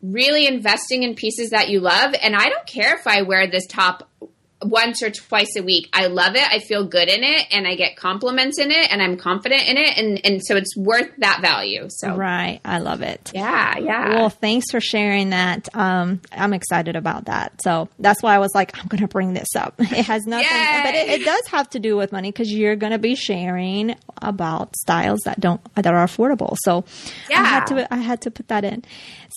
really 0.00 0.46
investing 0.46 1.02
in 1.02 1.16
pieces 1.16 1.50
that 1.50 1.70
you 1.70 1.80
love. 1.80 2.14
And 2.22 2.36
I 2.36 2.48
don't 2.48 2.66
care 2.68 2.94
if 2.94 3.08
I 3.08 3.22
wear 3.22 3.48
this 3.50 3.66
top 3.66 4.08
once 4.68 5.02
or 5.02 5.10
twice 5.10 5.56
a 5.56 5.62
week. 5.62 5.88
I 5.92 6.06
love 6.06 6.36
it. 6.36 6.42
I 6.42 6.60
feel 6.60 6.84
good 6.84 7.08
in 7.08 7.22
it 7.22 7.46
and 7.50 7.66
I 7.66 7.74
get 7.74 7.96
compliments 7.96 8.58
in 8.58 8.70
it 8.70 8.90
and 8.90 9.02
I'm 9.02 9.16
confident 9.16 9.68
in 9.68 9.76
it. 9.76 9.96
And, 9.96 10.20
and 10.24 10.44
so 10.44 10.56
it's 10.56 10.76
worth 10.76 11.10
that 11.18 11.40
value. 11.40 11.86
So, 11.88 12.14
right. 12.14 12.60
I 12.64 12.78
love 12.78 13.02
it. 13.02 13.30
yeah, 13.34 13.78
yeah. 13.78 14.10
Well, 14.10 14.30
thanks 14.30 14.66
for 14.70 14.80
sharing 14.80 15.30
that. 15.30 15.68
Um, 15.74 16.20
I'm 16.32 16.52
excited 16.52 16.96
about 16.96 17.26
that. 17.26 17.60
So 17.62 17.88
that's 17.98 18.22
why 18.22 18.34
I 18.34 18.38
was 18.38 18.52
like, 18.54 18.76
I'm 18.78 18.86
going 18.88 19.02
to 19.02 19.08
bring 19.08 19.34
this 19.34 19.54
up. 19.56 19.74
It 19.96 20.04
has 20.06 20.26
nothing, 20.26 20.46
Yay! 20.46 20.80
but 20.84 20.94
it, 20.94 21.20
it 21.20 21.24
does 21.24 21.46
have 21.46 21.70
to 21.70 21.78
do 21.78 21.96
with 21.96 22.12
money 22.12 22.30
because 22.30 22.52
you're 22.52 22.76
going 22.76 22.92
to 22.92 22.98
be 22.98 23.14
sharing 23.14 23.96
about 24.20 24.76
styles 24.76 25.20
that 25.24 25.40
don't 25.40 25.60
that 25.74 25.86
are 25.86 26.04
affordable. 26.04 26.56
So 26.64 26.84
yeah. 27.30 27.40
I 27.40 27.44
had 27.44 27.66
to 27.66 27.94
I 27.94 27.96
had 27.98 28.20
to 28.22 28.30
put 28.30 28.48
that 28.48 28.64
in. 28.64 28.84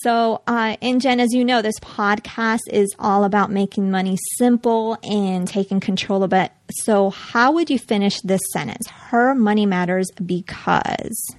So, 0.02 0.40
uh, 0.46 0.76
and 0.80 1.00
Jen, 1.00 1.20
as 1.20 1.32
you 1.32 1.44
know, 1.44 1.60
this 1.60 1.78
podcast 1.80 2.60
is 2.70 2.88
all 2.98 3.24
about 3.24 3.50
making 3.50 3.90
money 3.90 4.16
simple 4.38 4.96
and 5.02 5.46
taking 5.46 5.78
control 5.78 6.22
of 6.22 6.32
it. 6.32 6.52
So, 6.70 7.10
how 7.10 7.52
would 7.52 7.68
you 7.68 7.78
finish 7.78 8.20
this 8.22 8.40
sentence? 8.52 8.88
Her 8.88 9.34
money 9.34 9.66
matters 9.66 10.06
because. 10.24 11.34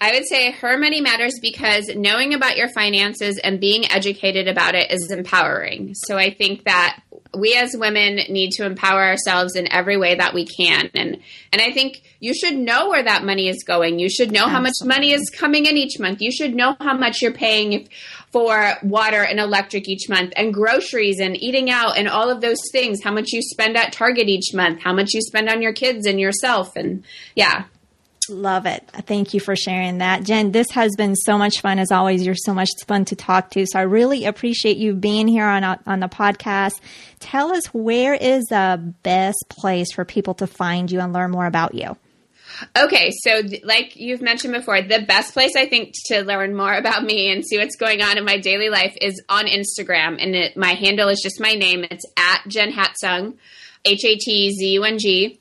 I 0.00 0.12
would 0.12 0.26
say 0.26 0.50
her 0.50 0.78
money 0.78 1.00
matters 1.00 1.38
because 1.40 1.88
knowing 1.94 2.32
about 2.34 2.56
your 2.56 2.68
finances 2.68 3.38
and 3.38 3.60
being 3.60 3.84
educated 3.90 4.48
about 4.48 4.74
it 4.74 4.90
is 4.90 5.10
empowering. 5.10 5.94
So 5.94 6.16
I 6.16 6.32
think 6.32 6.64
that 6.64 7.00
we 7.34 7.54
as 7.54 7.76
women 7.76 8.16
need 8.28 8.50
to 8.52 8.64
empower 8.64 9.02
ourselves 9.02 9.54
in 9.54 9.70
every 9.72 9.96
way 9.96 10.16
that 10.16 10.34
we 10.34 10.46
can. 10.46 10.90
And 10.94 11.20
and 11.52 11.62
I 11.62 11.72
think 11.72 12.02
you 12.18 12.34
should 12.34 12.56
know 12.56 12.88
where 12.88 13.02
that 13.02 13.24
money 13.24 13.48
is 13.48 13.62
going. 13.64 13.98
You 13.98 14.08
should 14.08 14.32
know 14.32 14.46
how 14.46 14.60
much 14.60 14.74
money 14.84 15.12
is 15.12 15.30
coming 15.30 15.66
in 15.66 15.76
each 15.76 15.98
month. 15.98 16.20
You 16.20 16.32
should 16.32 16.54
know 16.54 16.76
how 16.80 16.96
much 16.96 17.22
you're 17.22 17.32
paying 17.32 17.72
if, 17.72 17.88
for 18.32 18.74
water 18.82 19.22
and 19.22 19.40
electric 19.40 19.88
each 19.88 20.08
month 20.08 20.32
and 20.36 20.54
groceries 20.54 21.20
and 21.20 21.40
eating 21.40 21.70
out 21.70 21.96
and 21.96 22.08
all 22.08 22.30
of 22.30 22.40
those 22.40 22.60
things. 22.72 23.02
How 23.02 23.12
much 23.12 23.32
you 23.32 23.42
spend 23.42 23.76
at 23.76 23.92
Target 23.92 24.28
each 24.28 24.54
month, 24.54 24.80
how 24.80 24.92
much 24.92 25.14
you 25.14 25.20
spend 25.20 25.48
on 25.48 25.62
your 25.62 25.72
kids 25.72 26.06
and 26.06 26.20
yourself 26.20 26.76
and 26.76 27.04
yeah. 27.34 27.64
Love 28.30 28.66
it. 28.66 28.88
Thank 29.06 29.34
you 29.34 29.40
for 29.40 29.56
sharing 29.56 29.98
that. 29.98 30.22
Jen, 30.22 30.52
this 30.52 30.70
has 30.72 30.92
been 30.96 31.16
so 31.16 31.36
much 31.36 31.60
fun. 31.60 31.78
As 31.78 31.90
always, 31.90 32.24
you're 32.24 32.34
so 32.34 32.54
much 32.54 32.70
fun 32.86 33.04
to 33.06 33.16
talk 33.16 33.50
to. 33.50 33.66
So 33.66 33.78
I 33.78 33.82
really 33.82 34.24
appreciate 34.24 34.76
you 34.76 34.94
being 34.94 35.28
here 35.28 35.46
on, 35.46 35.64
on 35.64 36.00
the 36.00 36.08
podcast. 36.08 36.80
Tell 37.18 37.52
us 37.52 37.66
where 37.74 38.14
is 38.14 38.44
the 38.44 38.94
best 39.02 39.44
place 39.48 39.92
for 39.92 40.04
people 40.04 40.34
to 40.34 40.46
find 40.46 40.90
you 40.90 41.00
and 41.00 41.12
learn 41.12 41.30
more 41.30 41.46
about 41.46 41.74
you? 41.74 41.96
Okay, 42.76 43.10
so 43.22 43.42
th- 43.42 43.64
like 43.64 43.96
you've 43.96 44.22
mentioned 44.22 44.52
before, 44.52 44.82
the 44.82 45.02
best 45.06 45.32
place 45.32 45.56
I 45.56 45.66
think 45.66 45.94
to 46.06 46.22
learn 46.22 46.54
more 46.54 46.74
about 46.74 47.02
me 47.02 47.32
and 47.32 47.44
see 47.44 47.58
what's 47.58 47.76
going 47.76 48.02
on 48.02 48.18
in 48.18 48.24
my 48.24 48.38
daily 48.38 48.68
life 48.68 48.96
is 49.00 49.22
on 49.28 49.46
Instagram, 49.46 50.22
and 50.22 50.34
it, 50.34 50.56
my 50.56 50.74
handle 50.74 51.08
is 51.08 51.20
just 51.22 51.40
my 51.40 51.54
name. 51.54 51.84
It's 51.90 52.04
at 52.16 52.42
Jen 52.48 52.72
Hatzung, 52.72 53.36
H 53.84 54.04
A 54.04 54.16
T 54.16 54.52
Z 54.52 54.68
U 54.72 54.84
N 54.84 54.98
G. 54.98 55.39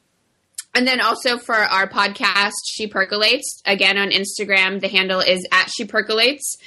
And 0.75 0.87
then 0.87 1.01
also 1.01 1.37
for 1.37 1.55
our 1.55 1.89
podcast, 1.89 2.53
She 2.71 2.87
Percolates, 2.87 3.61
again 3.65 3.97
on 3.97 4.11
Instagram, 4.11 4.79
the 4.79 4.87
handle 4.87 5.19
is 5.19 5.45
at 5.51 5.69
She 5.69 5.85
Percolates. 5.85 6.57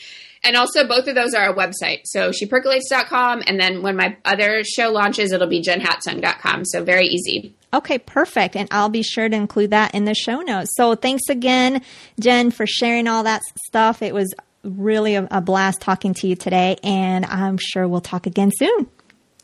And 0.44 0.56
also 0.56 0.86
both 0.86 1.06
of 1.06 1.14
those 1.14 1.34
are 1.34 1.50
our 1.50 1.54
website. 1.54 2.00
So 2.04 2.30
shepercolates.com. 2.30 3.44
And 3.46 3.60
then 3.60 3.82
when 3.82 3.96
my 3.96 4.16
other 4.24 4.64
show 4.64 4.90
launches, 4.90 5.30
it'll 5.30 5.46
be 5.46 5.62
jenhatzung.com. 5.62 6.64
So 6.64 6.82
very 6.82 7.06
easy. 7.06 7.54
Okay, 7.72 7.98
perfect. 7.98 8.56
And 8.56 8.68
I'll 8.70 8.88
be 8.88 9.02
sure 9.02 9.28
to 9.28 9.36
include 9.36 9.70
that 9.70 9.94
in 9.94 10.04
the 10.04 10.14
show 10.14 10.40
notes. 10.40 10.72
So 10.74 10.94
thanks 10.94 11.28
again, 11.28 11.82
Jen, 12.18 12.50
for 12.50 12.66
sharing 12.66 13.06
all 13.06 13.22
that 13.22 13.42
stuff. 13.66 14.02
It 14.02 14.12
was 14.12 14.34
really 14.64 15.14
a, 15.14 15.26
a 15.30 15.40
blast 15.40 15.80
talking 15.80 16.14
to 16.14 16.26
you 16.26 16.36
today, 16.36 16.76
and 16.82 17.24
I'm 17.24 17.58
sure 17.58 17.88
we'll 17.88 18.00
talk 18.00 18.26
again 18.26 18.50
soon. 18.56 18.88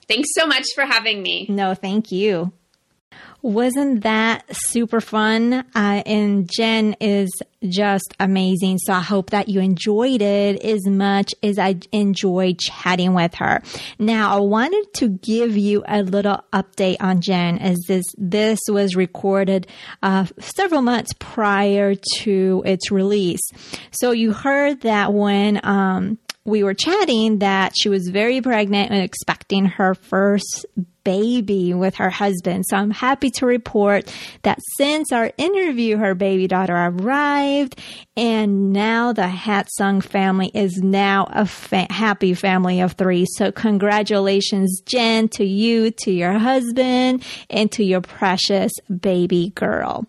Thanks 0.08 0.28
so 0.34 0.46
much 0.46 0.66
for 0.74 0.84
having 0.84 1.22
me. 1.22 1.46
No, 1.48 1.74
thank 1.74 2.12
you. 2.12 2.52
Wasn't 3.40 4.02
that 4.02 4.44
super 4.50 5.00
fun? 5.00 5.52
Uh, 5.52 6.02
and 6.04 6.50
Jen 6.50 6.96
is 7.00 7.30
just 7.62 8.14
amazing. 8.18 8.78
So 8.78 8.92
I 8.92 9.00
hope 9.00 9.30
that 9.30 9.48
you 9.48 9.60
enjoyed 9.60 10.22
it 10.22 10.62
as 10.64 10.86
much 10.86 11.34
as 11.42 11.58
I 11.58 11.76
enjoyed 11.92 12.58
chatting 12.58 13.14
with 13.14 13.34
her. 13.36 13.62
Now 13.98 14.36
I 14.36 14.40
wanted 14.40 14.92
to 14.94 15.08
give 15.08 15.56
you 15.56 15.84
a 15.86 16.02
little 16.02 16.42
update 16.52 16.96
on 17.00 17.20
Jen 17.20 17.58
as 17.58 17.78
this, 17.86 18.04
this 18.16 18.58
was 18.68 18.96
recorded, 18.96 19.68
uh, 20.02 20.26
several 20.38 20.82
months 20.82 21.12
prior 21.18 21.94
to 21.94 22.62
its 22.66 22.90
release. 22.90 23.40
So 23.92 24.10
you 24.10 24.32
heard 24.32 24.80
that 24.82 25.12
when, 25.12 25.60
um, 25.64 26.18
we 26.44 26.64
were 26.64 26.74
chatting 26.74 27.40
that 27.40 27.74
she 27.78 27.90
was 27.90 28.08
very 28.08 28.40
pregnant 28.40 28.90
and 28.90 29.02
expecting 29.02 29.66
her 29.66 29.94
first 29.94 30.64
baby 31.08 31.72
with 31.72 31.94
her 31.94 32.10
husband. 32.10 32.66
So 32.68 32.76
I'm 32.76 32.90
happy 32.90 33.30
to 33.30 33.46
report 33.46 34.14
that 34.42 34.58
since 34.76 35.10
our 35.10 35.32
interview, 35.38 35.96
her 35.96 36.14
baby 36.14 36.46
daughter 36.46 36.76
arrived 36.76 37.80
and 38.14 38.74
now 38.74 39.14
the 39.14 39.22
Hatzung 39.22 40.04
family 40.04 40.50
is 40.52 40.82
now 40.82 41.26
a 41.30 41.46
fa- 41.46 41.90
happy 41.90 42.34
family 42.34 42.82
of 42.82 42.92
three. 42.92 43.24
So 43.36 43.50
congratulations, 43.50 44.82
Jen, 44.84 45.28
to 45.28 45.46
you, 45.46 45.92
to 46.02 46.10
your 46.10 46.34
husband, 46.34 47.24
and 47.48 47.72
to 47.72 47.82
your 47.82 48.02
precious 48.02 48.72
baby 49.00 49.52
girl. 49.54 50.06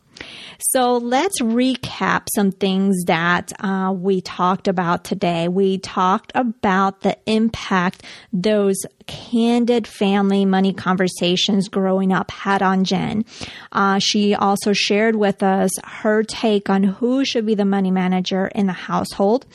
So 0.59 0.97
let's 0.97 1.41
recap 1.41 2.27
some 2.35 2.51
things 2.51 3.03
that 3.05 3.51
uh, 3.59 3.93
we 3.95 4.21
talked 4.21 4.67
about 4.67 5.03
today. 5.03 5.47
We 5.47 5.77
talked 5.77 6.31
about 6.35 7.01
the 7.01 7.17
impact 7.25 8.03
those 8.33 8.77
candid 9.07 9.87
family 9.87 10.45
money 10.45 10.73
conversations 10.73 11.69
growing 11.69 12.11
up 12.11 12.31
had 12.31 12.61
on 12.61 12.83
Jen. 12.83 13.25
Uh, 13.71 13.99
she 13.99 14.35
also 14.35 14.73
shared 14.73 15.15
with 15.15 15.41
us 15.41 15.71
her 15.83 16.23
take 16.23 16.69
on 16.69 16.83
who 16.83 17.25
should 17.25 17.45
be 17.45 17.55
the 17.55 17.65
money 17.65 17.91
manager 17.91 18.47
in 18.47 18.67
the 18.67 18.73
household. 18.73 19.45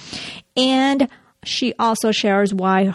And 0.57 1.09
she 1.45 1.75
also 1.79 2.11
shares 2.11 2.53
why 2.55 2.95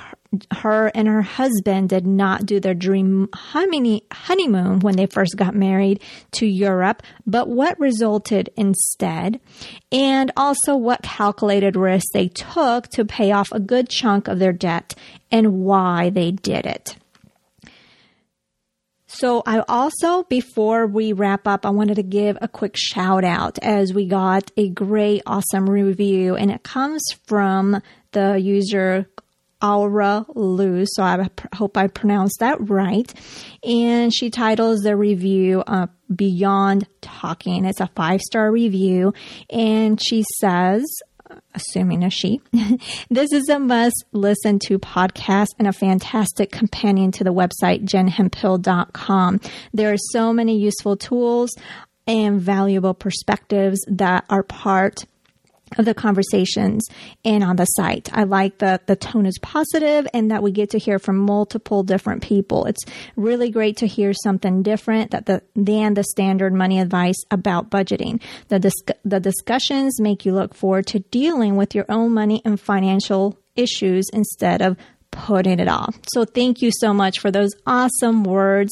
her 0.52 0.92
and 0.94 1.08
her 1.08 1.24
husband 1.24 1.90
did 1.90 2.06
not 2.06 2.46
do 2.46 2.60
their 2.60 2.76
dream 2.76 3.30
honeymoon 3.34 4.80
when 4.80 4.96
they 4.96 5.08
first 5.08 5.36
got 5.36 5.56
married 5.56 6.02
to 6.34 6.46
Europe, 6.46 7.02
but 7.26 7.50
what 7.50 7.80
resulted 7.80 8.50
instead, 8.56 9.40
and 9.92 10.32
also 10.38 10.76
what 10.76 11.02
calculated 11.02 11.76
risks 11.76 12.10
they 12.14 12.28
took 12.28 12.88
to 12.90 13.06
pay 13.06 13.32
off 13.32 13.52
a 13.52 13.60
good 13.60 13.90
chunk 13.90 14.28
of 14.28 14.40
their 14.40 14.54
debt 14.54 14.94
and 15.32 15.62
why 15.62 16.10
they 16.12 16.32
did 16.32 16.66
it. 16.66 16.96
So 19.08 19.42
I 19.48 19.64
also, 19.68 20.24
before 20.24 20.86
we 20.86 21.14
wrap 21.14 21.48
up, 21.48 21.66
I 21.66 21.72
wanted 21.72 21.96
to 21.96 22.04
give 22.04 22.38
a 22.40 22.48
quick 22.48 22.76
shout 22.78 23.24
out 23.24 23.58
as 23.64 23.92
we 23.92 24.06
got 24.06 24.52
a 24.56 24.70
great, 24.70 25.24
awesome 25.26 25.68
review 25.68 26.36
and 26.36 26.52
it 26.52 26.62
comes 26.62 27.02
from 27.26 27.82
the 28.12 28.40
user 28.40 29.10
Aura 29.62 30.26
Lu, 30.36 30.86
so 30.86 31.03
I 31.03 31.30
hope 31.53 31.78
I 31.78 31.88
pronounced 31.88 32.38
that 32.39 32.57
right. 32.70 33.14
And 33.64 34.14
she 34.14 34.30
titles 34.30 34.82
the 34.82 34.95
review 34.95 35.64
uh, 35.68 35.88
Beyond 36.14 36.88
Talking. 37.01 37.66
It's 37.66 37.82
a 37.82 37.89
five 37.95 38.22
star 38.22 38.51
review, 38.51 39.14
and 39.49 40.01
she 40.01 40.24
says, 40.39 40.84
assuming 41.53 42.03
a 42.03 42.10
she, 42.10 42.41
this 43.10 43.32
is 43.32 43.49
a 43.49 43.60
must 43.60 44.05
listen 44.12 44.60
to 44.60 44.80
podcast 44.80 45.49
and 45.57 45.68
a 45.68 45.74
fantastic 45.74 46.51
companion 46.51 47.12
to 47.12 47.24
the 47.24 47.34
website 47.34 47.86
jenhemphill.com. 47.86 49.41
There 49.74 49.93
are 49.93 49.97
so 50.12 50.34
many 50.34 50.57
useful 50.57 50.97
tools 50.97 51.51
and 52.07 52.41
valuable 52.41 52.93
perspectives 52.93 53.80
that 53.88 54.26
are 54.30 54.43
part 54.43 55.05
of 55.78 55.86
the 55.86 55.94
conversations 55.94 56.88
and 57.24 57.44
on 57.44 57.56
the 57.56 57.66
site. 57.66 58.10
I 58.14 58.24
like 58.24 58.60
that 58.60 58.88
the 58.88 58.96
tone 58.96 59.26
is 59.26 59.38
positive 59.42 60.08
and 60.14 60.32
that 60.32 60.44
we 60.44 60.52
get 60.52 60.72
to 60.72 60.80
hear 60.80 61.00
from 61.00 61.18
multiple 61.18 61.84
different 61.84 62.24
people. 62.24 62.66
It's 62.66 62.84
really 63.16 63.50
great 63.50 63.78
to 63.78 63.88
hear 63.88 64.14
something 64.14 64.64
different 64.64 65.12
that 65.12 65.26
the, 65.26 65.42
than 65.56 65.94
the 65.94 66.04
standard 66.04 66.54
money 66.54 66.80
advice 66.80 67.18
about 67.32 67.70
budgeting. 67.70 68.22
The, 68.48 68.60
dis- 68.60 68.74
the 69.06 69.20
discussions 69.20 70.00
make 70.02 70.26
you 70.26 70.34
look 70.34 70.54
forward 70.54 70.88
to 70.88 71.00
dealing 71.00 71.56
with 71.56 71.76
your 71.76 71.86
own 71.90 72.14
money 72.14 72.42
and 72.46 72.60
financial 72.60 73.38
issues 73.56 74.06
instead 74.14 74.62
of 74.62 74.78
putting 75.12 75.60
it 75.60 75.68
off. 75.68 75.98
So 76.14 76.26
thank 76.26 76.62
you 76.62 76.72
so 76.72 76.94
much 76.94 77.20
for 77.20 77.32
those 77.32 77.52
awesome 77.66 78.24
words 78.24 78.72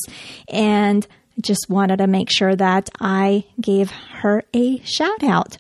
and 0.50 1.06
just 1.42 1.68
wanted 1.70 1.98
to 1.98 2.08
make 2.08 2.30
sure 2.32 2.56
that 2.56 2.90
I 3.00 3.46
gave 3.60 3.92
her 3.92 4.44
a 4.56 4.80
shout 4.84 5.24
out. 5.24 5.58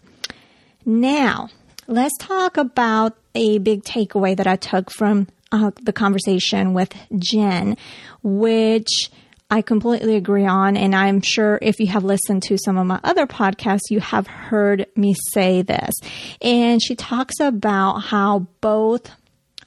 Now, 0.87 1.49
let's 1.87 2.17
talk 2.17 2.55
about 2.55 3.17
a 3.35 3.57
big 3.57 3.83
takeaway 3.83 4.37
that 4.37 4.47
I 4.47 4.55
took 4.55 4.89
from 4.89 5.27
uh, 5.51 5.71
the 5.81 5.91
conversation 5.91 6.73
with 6.73 6.93
Jen, 7.19 7.75
which 8.23 9.11
I 9.51 9.61
completely 9.61 10.15
agree 10.15 10.45
on. 10.45 10.77
And 10.77 10.95
I'm 10.95 11.19
sure 11.19 11.59
if 11.61 11.81
you 11.81 11.87
have 11.87 12.05
listened 12.05 12.43
to 12.43 12.57
some 12.57 12.77
of 12.77 12.87
my 12.87 13.01
other 13.03 13.27
podcasts, 13.27 13.89
you 13.89 13.99
have 13.99 14.27
heard 14.27 14.87
me 14.95 15.13
say 15.33 15.61
this. 15.61 15.93
And 16.41 16.81
she 16.81 16.95
talks 16.95 17.41
about 17.41 17.99
how 17.99 18.47
both 18.61 19.11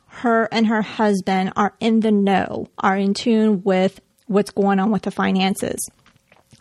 her 0.06 0.48
and 0.50 0.68
her 0.68 0.80
husband 0.80 1.52
are 1.54 1.74
in 1.80 2.00
the 2.00 2.12
know, 2.12 2.68
are 2.78 2.96
in 2.96 3.12
tune 3.12 3.62
with 3.62 4.00
what's 4.26 4.52
going 4.52 4.80
on 4.80 4.90
with 4.90 5.02
the 5.02 5.10
finances, 5.10 5.86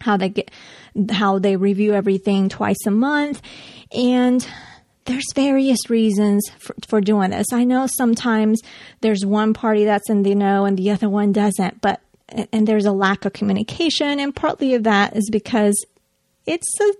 how 0.01 0.18
they 0.18 0.28
get, 0.28 0.51
how 1.12 1.39
they 1.39 1.55
review 1.55 1.93
everything 1.93 2.49
twice 2.49 2.86
a 2.86 2.91
month 2.91 3.41
and 3.91 4.47
there's 5.05 5.33
various 5.33 5.89
reasons 5.89 6.43
for, 6.59 6.75
for, 6.87 7.01
doing 7.01 7.31
this. 7.31 7.47
I 7.51 7.63
know 7.63 7.87
sometimes 7.87 8.61
there's 9.01 9.25
one 9.25 9.53
party 9.53 9.85
that's 9.85 10.09
in 10.09 10.21
the 10.23 10.35
know 10.35 10.65
and 10.65 10.77
the 10.77 10.91
other 10.91 11.09
one 11.09 11.31
doesn't, 11.31 11.81
but 11.81 12.01
and 12.51 12.67
there's 12.67 12.85
a 12.85 12.91
lack 12.91 13.25
of 13.25 13.33
communication, 13.33 14.19
and 14.19 14.35
partly 14.35 14.75
of 14.75 14.83
that 14.83 15.15
is 15.15 15.29
because 15.31 15.83
it's 16.45 16.79
an 16.79 16.91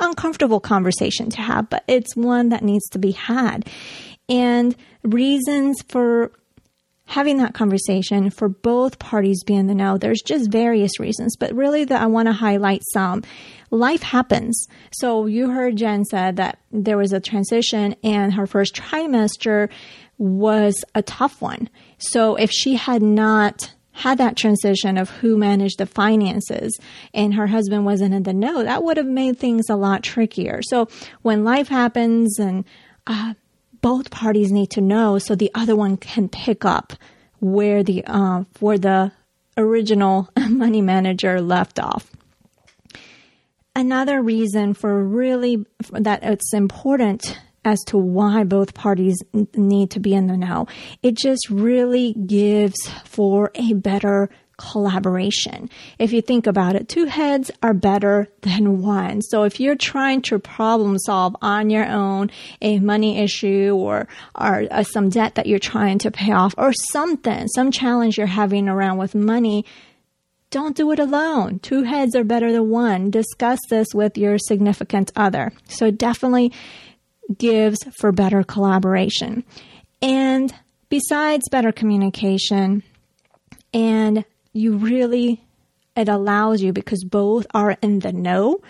uncomfortable 0.00 0.60
conversation 0.60 1.28
to 1.30 1.42
have, 1.42 1.68
but 1.68 1.84
it's 1.86 2.16
one 2.16 2.48
that 2.48 2.64
needs 2.64 2.88
to 2.90 2.98
be 2.98 3.10
had. 3.10 3.68
And 4.28 4.74
reasons 5.02 5.82
for 5.88 6.32
having 7.06 7.38
that 7.38 7.54
conversation 7.54 8.30
for 8.30 8.48
both 8.48 8.98
parties 8.98 9.42
being 9.44 9.66
the 9.66 9.74
know, 9.74 9.98
there's 9.98 10.22
just 10.22 10.50
various 10.50 11.00
reasons, 11.00 11.36
but 11.36 11.52
really 11.54 11.84
that 11.84 12.00
I 12.00 12.06
want 12.06 12.26
to 12.26 12.32
highlight 12.32 12.82
some 12.92 13.22
life 13.70 14.02
happens. 14.02 14.66
So 14.92 15.26
you 15.26 15.50
heard 15.50 15.76
Jen 15.76 16.04
said 16.04 16.36
that 16.36 16.58
there 16.70 16.98
was 16.98 17.12
a 17.12 17.20
transition 17.20 17.94
and 18.02 18.34
her 18.34 18.46
first 18.46 18.74
trimester 18.74 19.68
was 20.18 20.84
a 20.94 21.02
tough 21.02 21.40
one. 21.40 21.68
So 21.98 22.36
if 22.36 22.50
she 22.50 22.74
had 22.74 23.02
not 23.02 23.72
had 23.92 24.18
that 24.18 24.36
transition 24.36 24.96
of 24.96 25.10
who 25.10 25.36
managed 25.36 25.78
the 25.78 25.86
finances 25.86 26.78
and 27.12 27.34
her 27.34 27.46
husband 27.46 27.84
wasn't 27.84 28.14
in 28.14 28.22
the 28.22 28.32
know, 28.32 28.62
that 28.62 28.82
would 28.82 28.96
have 28.96 29.06
made 29.06 29.38
things 29.38 29.68
a 29.68 29.76
lot 29.76 30.02
trickier. 30.02 30.60
So 30.62 30.88
when 31.22 31.44
life 31.44 31.68
happens 31.68 32.38
and 32.38 32.64
uh, 33.06 33.34
both 33.80 34.10
parties 34.10 34.52
need 34.52 34.70
to 34.70 34.80
know 34.80 35.18
so 35.18 35.34
the 35.34 35.50
other 35.54 35.76
one 35.76 35.96
can 35.96 36.28
pick 36.28 36.64
up 36.64 36.92
where 37.40 37.82
the 37.82 38.04
uh, 38.06 38.44
where 38.58 38.78
the 38.78 39.12
original 39.56 40.28
money 40.48 40.82
manager 40.82 41.40
left 41.40 41.78
off 41.78 42.10
another 43.74 44.22
reason 44.22 44.74
for 44.74 45.02
really 45.02 45.64
that 45.92 46.22
it's 46.22 46.52
important 46.52 47.38
as 47.64 47.78
to 47.86 47.98
why 47.98 48.44
both 48.44 48.74
parties 48.74 49.18
need 49.54 49.90
to 49.90 50.00
be 50.00 50.14
in 50.14 50.26
the 50.26 50.36
know. 50.36 50.66
It 51.02 51.16
just 51.16 51.50
really 51.50 52.14
gives 52.14 52.78
for 53.04 53.50
a 53.54 53.74
better 53.74 54.30
collaboration. 54.56 55.70
If 55.98 56.12
you 56.12 56.20
think 56.20 56.46
about 56.46 56.76
it, 56.76 56.88
two 56.88 57.06
heads 57.06 57.50
are 57.62 57.72
better 57.72 58.28
than 58.42 58.82
one. 58.82 59.22
So 59.22 59.44
if 59.44 59.58
you're 59.58 59.74
trying 59.74 60.20
to 60.22 60.38
problem 60.38 60.98
solve 60.98 61.34
on 61.40 61.70
your 61.70 61.86
own 61.86 62.30
a 62.60 62.78
money 62.78 63.18
issue 63.18 63.74
or, 63.74 64.06
or 64.34 64.66
uh, 64.70 64.82
some 64.82 65.08
debt 65.08 65.36
that 65.36 65.46
you're 65.46 65.58
trying 65.58 65.98
to 66.00 66.10
pay 66.10 66.32
off 66.32 66.54
or 66.58 66.72
something, 66.90 67.48
some 67.48 67.70
challenge 67.70 68.18
you're 68.18 68.26
having 68.26 68.68
around 68.68 68.98
with 68.98 69.14
money, 69.14 69.64
don't 70.50 70.76
do 70.76 70.90
it 70.92 70.98
alone. 70.98 71.60
Two 71.60 71.82
heads 71.84 72.14
are 72.14 72.24
better 72.24 72.52
than 72.52 72.68
one. 72.68 73.10
Discuss 73.10 73.60
this 73.68 73.88
with 73.94 74.18
your 74.18 74.36
significant 74.38 75.12
other. 75.16 75.52
So 75.68 75.86
it 75.86 75.98
definitely 75.98 76.52
gives 77.38 77.78
for 77.98 78.12
better 78.12 78.42
collaboration. 78.42 79.44
And 80.02 80.52
besides 80.88 81.48
better 81.50 81.72
communication, 81.72 82.82
and 83.72 84.24
you 84.52 84.76
really, 84.76 85.44
it 85.96 86.08
allows 86.08 86.62
you 86.62 86.72
because 86.72 87.04
both 87.04 87.46
are 87.54 87.76
in 87.82 88.00
the 88.00 88.12
know 88.12 88.60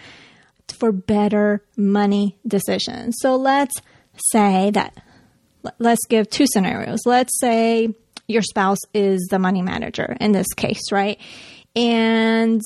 for 0.68 0.92
better 0.92 1.62
money 1.76 2.36
decisions. 2.46 3.16
So 3.20 3.36
let's 3.36 3.74
say 4.32 4.70
that, 4.72 5.02
let's 5.78 6.04
give 6.08 6.28
two 6.28 6.46
scenarios. 6.46 7.00
Let's 7.06 7.38
say 7.40 7.94
your 8.26 8.42
spouse 8.42 8.78
is 8.94 9.26
the 9.30 9.38
money 9.38 9.62
manager 9.62 10.16
in 10.20 10.32
this 10.32 10.46
case, 10.54 10.92
right? 10.92 11.18
And 11.80 12.60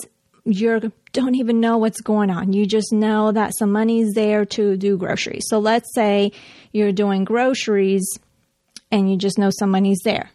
you 0.44 0.92
don't 1.12 1.36
even 1.36 1.60
know 1.60 1.78
what's 1.78 2.00
going 2.00 2.30
on. 2.30 2.52
You 2.52 2.66
just 2.66 2.92
know 2.92 3.30
that 3.30 3.56
some 3.56 3.70
money's 3.70 4.12
there 4.14 4.44
to 4.46 4.76
do 4.76 4.96
groceries. 4.96 5.44
So 5.48 5.60
let's 5.60 5.94
say 5.94 6.32
you're 6.72 6.92
doing 6.92 7.24
groceries 7.24 8.18
and 8.90 9.08
you 9.10 9.16
just 9.16 9.38
know 9.38 9.50
some 9.50 9.70
money's 9.70 10.00
there. 10.04 10.30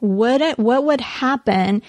What 0.00 0.40
it, 0.42 0.58
what 0.58 0.84
would 0.84 1.00
happen 1.00 1.82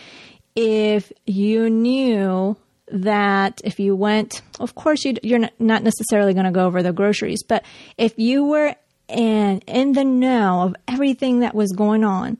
if 0.55 1.11
you 1.25 1.69
knew 1.71 2.55
that 2.89 3.59
if 3.63 3.79
you 3.79 3.95
went, 3.95 4.43
of 4.59 4.75
course 4.75 5.03
you 5.03 5.15
you're 5.23 5.49
not 5.59 5.83
necessarily 5.83 6.33
going 6.33 6.45
to 6.45 6.51
go 6.51 6.65
over 6.67 6.83
the 6.83 6.93
groceries, 6.93 7.43
but 7.43 7.65
if 7.97 8.17
you 8.17 8.45
were 8.45 8.75
in 9.09 9.59
in 9.61 9.93
the 9.93 10.05
know 10.05 10.61
of 10.61 10.75
everything 10.88 11.39
that 11.39 11.55
was 11.55 11.71
going 11.73 12.03
on, 12.03 12.38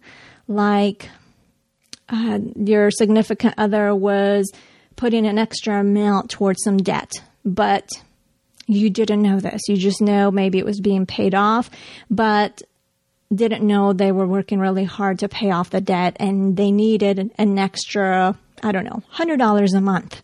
like 0.48 1.10
uh, 2.10 2.40
your 2.56 2.92
significant 2.92 3.56
other 3.58 3.94
was 3.96 4.52
putting 4.96 5.26
an 5.28 5.38
extra 5.38 5.80
amount 5.80 6.30
towards 6.30 6.64
some 6.64 6.78
debt, 6.78 7.12
but 7.46 7.88
you 8.66 8.90
didn't 8.90 9.22
know 9.22 9.40
this. 9.40 9.62
You 9.68 9.78
just 9.78 10.02
know 10.02 10.32
maybe 10.32 10.58
it 10.58 10.66
was 10.66 10.80
being 10.80 11.06
paid 11.06 11.36
off, 11.36 11.70
but 12.10 12.62
didn't 13.34 13.66
know 13.66 13.94
they 13.94 14.12
were 14.12 14.26
working 14.28 14.60
really 14.60 14.86
hard 14.86 15.20
to 15.20 15.28
pay 15.30 15.52
off 15.52 15.70
the 15.70 15.82
debt 15.82 16.16
and 16.20 16.56
they 16.56 16.72
needed 16.72 17.32
an 17.38 17.60
extra, 17.60 18.38
I 18.64 18.72
don't 18.72 18.86
know, 18.86 19.04
$100 19.14 19.74
a 19.74 19.82
month. 19.82 20.22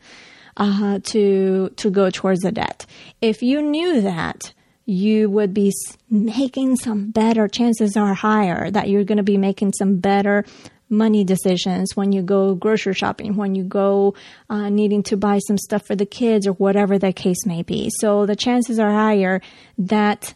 uh, 0.57 0.99
to 1.03 1.69
to 1.77 1.89
go 1.89 2.09
towards 2.09 2.41
the 2.41 2.51
debt. 2.51 2.85
If 3.21 3.41
you 3.41 3.61
knew 3.61 4.01
that, 4.01 4.53
you 4.85 5.29
would 5.29 5.53
be 5.53 5.71
making 6.09 6.75
some 6.75 7.09
better. 7.11 7.47
Chances 7.47 7.97
are 7.97 8.13
higher 8.13 8.69
that 8.71 8.89
you're 8.89 9.03
going 9.03 9.17
to 9.17 9.23
be 9.23 9.37
making 9.37 9.73
some 9.73 9.97
better 9.97 10.45
money 10.93 11.23
decisions 11.23 11.95
when 11.95 12.11
you 12.11 12.21
go 12.21 12.55
grocery 12.55 12.93
shopping, 12.93 13.35
when 13.35 13.55
you 13.55 13.63
go 13.63 14.13
uh, 14.49 14.69
needing 14.69 15.03
to 15.03 15.17
buy 15.17 15.39
some 15.39 15.57
stuff 15.57 15.85
for 15.85 15.95
the 15.95 16.05
kids 16.05 16.47
or 16.47 16.53
whatever 16.53 16.97
the 16.97 17.11
case 17.11 17.45
may 17.45 17.63
be. 17.63 17.89
So 17.99 18.25
the 18.25 18.35
chances 18.35 18.79
are 18.79 18.91
higher 18.91 19.41
that 19.77 20.33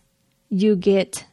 you 0.49 0.75
get 0.75 1.25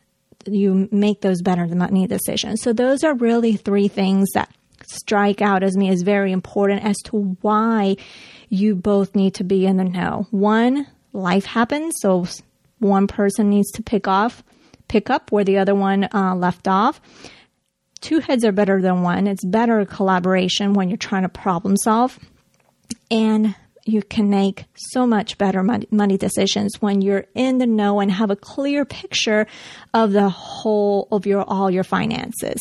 you 0.47 0.89
make 0.93 1.23
those 1.23 1.43
better 1.43 1.67
money 1.67 2.07
decisions. 2.07 2.61
So 2.63 2.73
those 2.73 3.03
are 3.03 3.15
really 3.15 3.57
three 3.57 3.89
things 3.89 4.29
that 4.35 4.51
strike 4.87 5.41
out 5.41 5.63
as 5.63 5.77
me 5.77 5.89
as 5.89 6.03
very 6.03 6.33
important 6.33 6.85
as 6.85 6.97
to 7.07 7.37
why 7.41 7.97
you 8.49 8.75
both 8.75 9.15
need 9.15 9.35
to 9.35 9.45
be 9.45 9.67
in 9.67 9.77
the 9.77 9.85
know. 9.85 10.27
One, 10.31 10.87
life 11.13 11.47
happens, 11.47 11.95
so 12.01 12.27
one 12.79 13.07
person 13.07 13.49
needs 13.49 13.71
to 13.73 13.83
pick 13.83 14.07
off, 14.07 14.43
pick 14.89 15.11
up 15.11 15.33
where 15.33 15.45
the 15.45 15.59
other 15.59 15.75
one 15.75 16.09
uh, 16.13 16.35
left 16.35 16.69
off. 16.69 17.01
Two 18.05 18.19
heads 18.19 18.45
are 18.45 18.53
better 18.53 18.83
than 18.83 19.01
one. 19.01 19.27
It's 19.27 19.43
better 19.43 19.83
collaboration 19.87 20.75
when 20.75 20.91
you're 20.91 20.99
trying 20.99 21.23
to 21.23 21.31
problem 21.31 21.75
solve. 21.75 22.19
And 23.11 23.55
you 23.87 24.03
can 24.03 24.29
make 24.29 24.67
so 24.75 25.07
much 25.07 25.39
better 25.39 25.63
money 25.63 26.19
decisions 26.19 26.83
when 26.83 27.01
you're 27.01 27.25
in 27.35 27.57
the 27.57 27.67
know 27.67 28.01
and 28.01 28.13
have 28.13 28.31
a 28.31 28.37
clear 28.37 28.85
picture 28.85 29.47
of 29.95 30.13
the 30.13 30.29
whole 30.29 31.09
of 31.13 31.25
your 31.25 31.45
all 31.45 31.71
your 31.71 31.83
finances. 31.83 32.61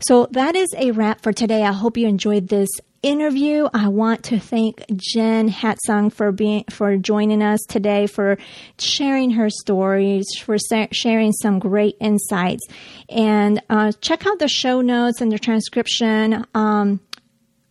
So 0.00 0.28
that 0.30 0.56
is 0.56 0.68
a 0.78 0.92
wrap 0.92 1.20
for 1.20 1.34
today. 1.34 1.62
I 1.62 1.72
hope 1.72 1.98
you 1.98 2.08
enjoyed 2.08 2.48
this 2.48 2.70
interview. 3.02 3.68
I 3.72 3.88
want 3.88 4.24
to 4.24 4.38
thank 4.38 4.84
Jen 4.96 5.50
Hatzung 5.50 6.12
for 6.12 6.30
being 6.32 6.64
for 6.70 6.96
joining 6.96 7.42
us 7.42 7.60
today, 7.68 8.06
for 8.06 8.38
sharing 8.78 9.32
her 9.32 9.50
stories, 9.50 10.26
for 10.40 10.56
sharing 10.92 11.32
some 11.32 11.58
great 11.58 11.96
insights. 12.00 12.66
And 13.08 13.62
uh, 13.70 13.92
check 14.00 14.26
out 14.26 14.38
the 14.38 14.48
show 14.48 14.80
notes 14.80 15.20
and 15.20 15.30
the 15.30 15.38
transcription 15.38 16.46
um, 16.54 17.00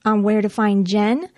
on 0.05 0.23
where 0.23 0.41
to 0.41 0.49
find 0.49 0.87
Jen 0.87 1.29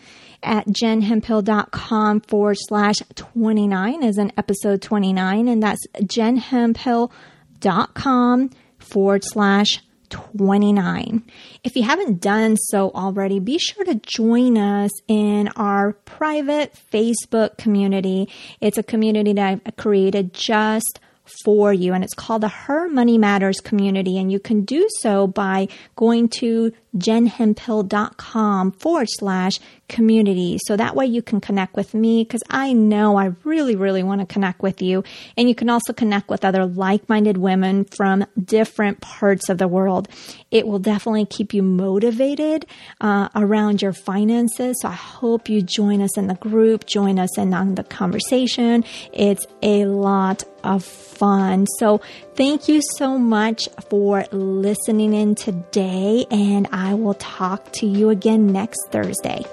at 0.44 0.68
jenhemphill.com 0.68 2.22
forward 2.22 2.58
slash 2.60 2.98
29 3.16 4.04
is 4.04 4.18
an 4.18 4.32
episode 4.38 4.82
29 4.82 5.50
and 5.50 5.62
that's 5.62 5.86
jenhemphill.com 5.98 8.50
forward 8.80 9.22
slash 9.26 9.82
29. 10.10 11.24
If 11.64 11.76
you 11.76 11.84
haven't 11.84 12.22
done 12.22 12.58
so 12.58 12.92
already, 12.92 13.40
be 13.40 13.58
sure 13.58 13.84
to 13.86 13.96
join 13.96 14.58
us 14.58 14.92
in 15.08 15.50
our 15.56 15.94
private 15.94 16.78
Facebook 16.92 17.58
community. 17.58 18.30
It's 18.62 18.78
a 18.78 18.84
community 18.84 19.34
that 19.34 19.62
I've 19.66 19.76
created 19.76 20.34
just 20.34 21.00
for 21.44 21.72
you 21.72 21.94
and 21.94 22.04
it's 22.04 22.14
called 22.14 22.42
the 22.42 22.48
Her 22.48 22.90
Money 22.90 23.18
Matters 23.18 23.60
community 23.60 24.18
and 24.18 24.32
you 24.32 24.40
can 24.40 24.62
do 24.62 24.88
so 25.00 25.28
by 25.28 25.68
going 25.96 26.30
to 26.40 26.72
jenhemphill.com 26.98 28.72
forward 28.72 29.08
slash 29.10 29.60
community. 29.88 30.58
So 30.66 30.78
that 30.78 30.96
way 30.96 31.06
you 31.06 31.22
can 31.22 31.42
connect 31.42 31.76
with 31.76 31.94
me 31.94 32.24
because 32.24 32.44
I 32.50 32.74
know 32.74 33.18
I 33.18 33.34
really, 33.44 33.76
really 33.76 34.04
want 34.04 34.22
to 34.22 34.32
connect 34.32 34.62
with 34.62 34.82
you. 34.82 35.04
And 35.36 35.50
you 35.50 35.56
can 35.56 35.70
also 35.70 35.94
connect 35.94 36.30
with 36.30 36.46
other 36.46 36.66
like 36.66 37.10
minded 37.10 37.38
women 37.38 37.86
from 37.86 38.26
different 38.42 39.02
parts 39.02 39.50
of 39.50 39.58
the 39.58 39.68
world. 39.68 40.08
It 40.52 40.68
will 40.68 40.80
definitely 40.80 41.26
keep 41.26 41.54
you 41.54 41.64
motivated 41.64 42.66
uh, 43.02 43.30
around 43.36 43.82
your 43.82 43.94
finances. 43.94 44.78
So 44.82 44.88
I 44.88 44.94
hope 44.94 45.50
you 45.50 45.62
join 45.62 46.02
us 46.02 46.18
in 46.18 46.28
the 46.28 46.36
group, 46.36 46.86
join 46.86 47.20
us 47.20 47.38
in 47.38 47.54
on 47.54 47.76
the 47.76 47.84
conversation. 47.84 48.84
It's 49.14 49.46
a 49.62 49.86
lot 49.86 50.44
of 50.64 50.84
fun. 50.84 51.66
So 51.78 52.02
thank 52.40 52.70
you 52.70 52.80
so 52.96 53.18
much 53.18 53.68
for 53.90 54.24
listening 54.32 55.14
in 55.14 55.36
today 55.36 56.26
and 56.32 56.70
I 56.72 56.94
will 56.94 57.16
talk 57.16 57.70
to 57.74 57.86
you 57.86 58.12
again 58.12 58.48
next 58.48 58.80
Thursday. 58.92 59.44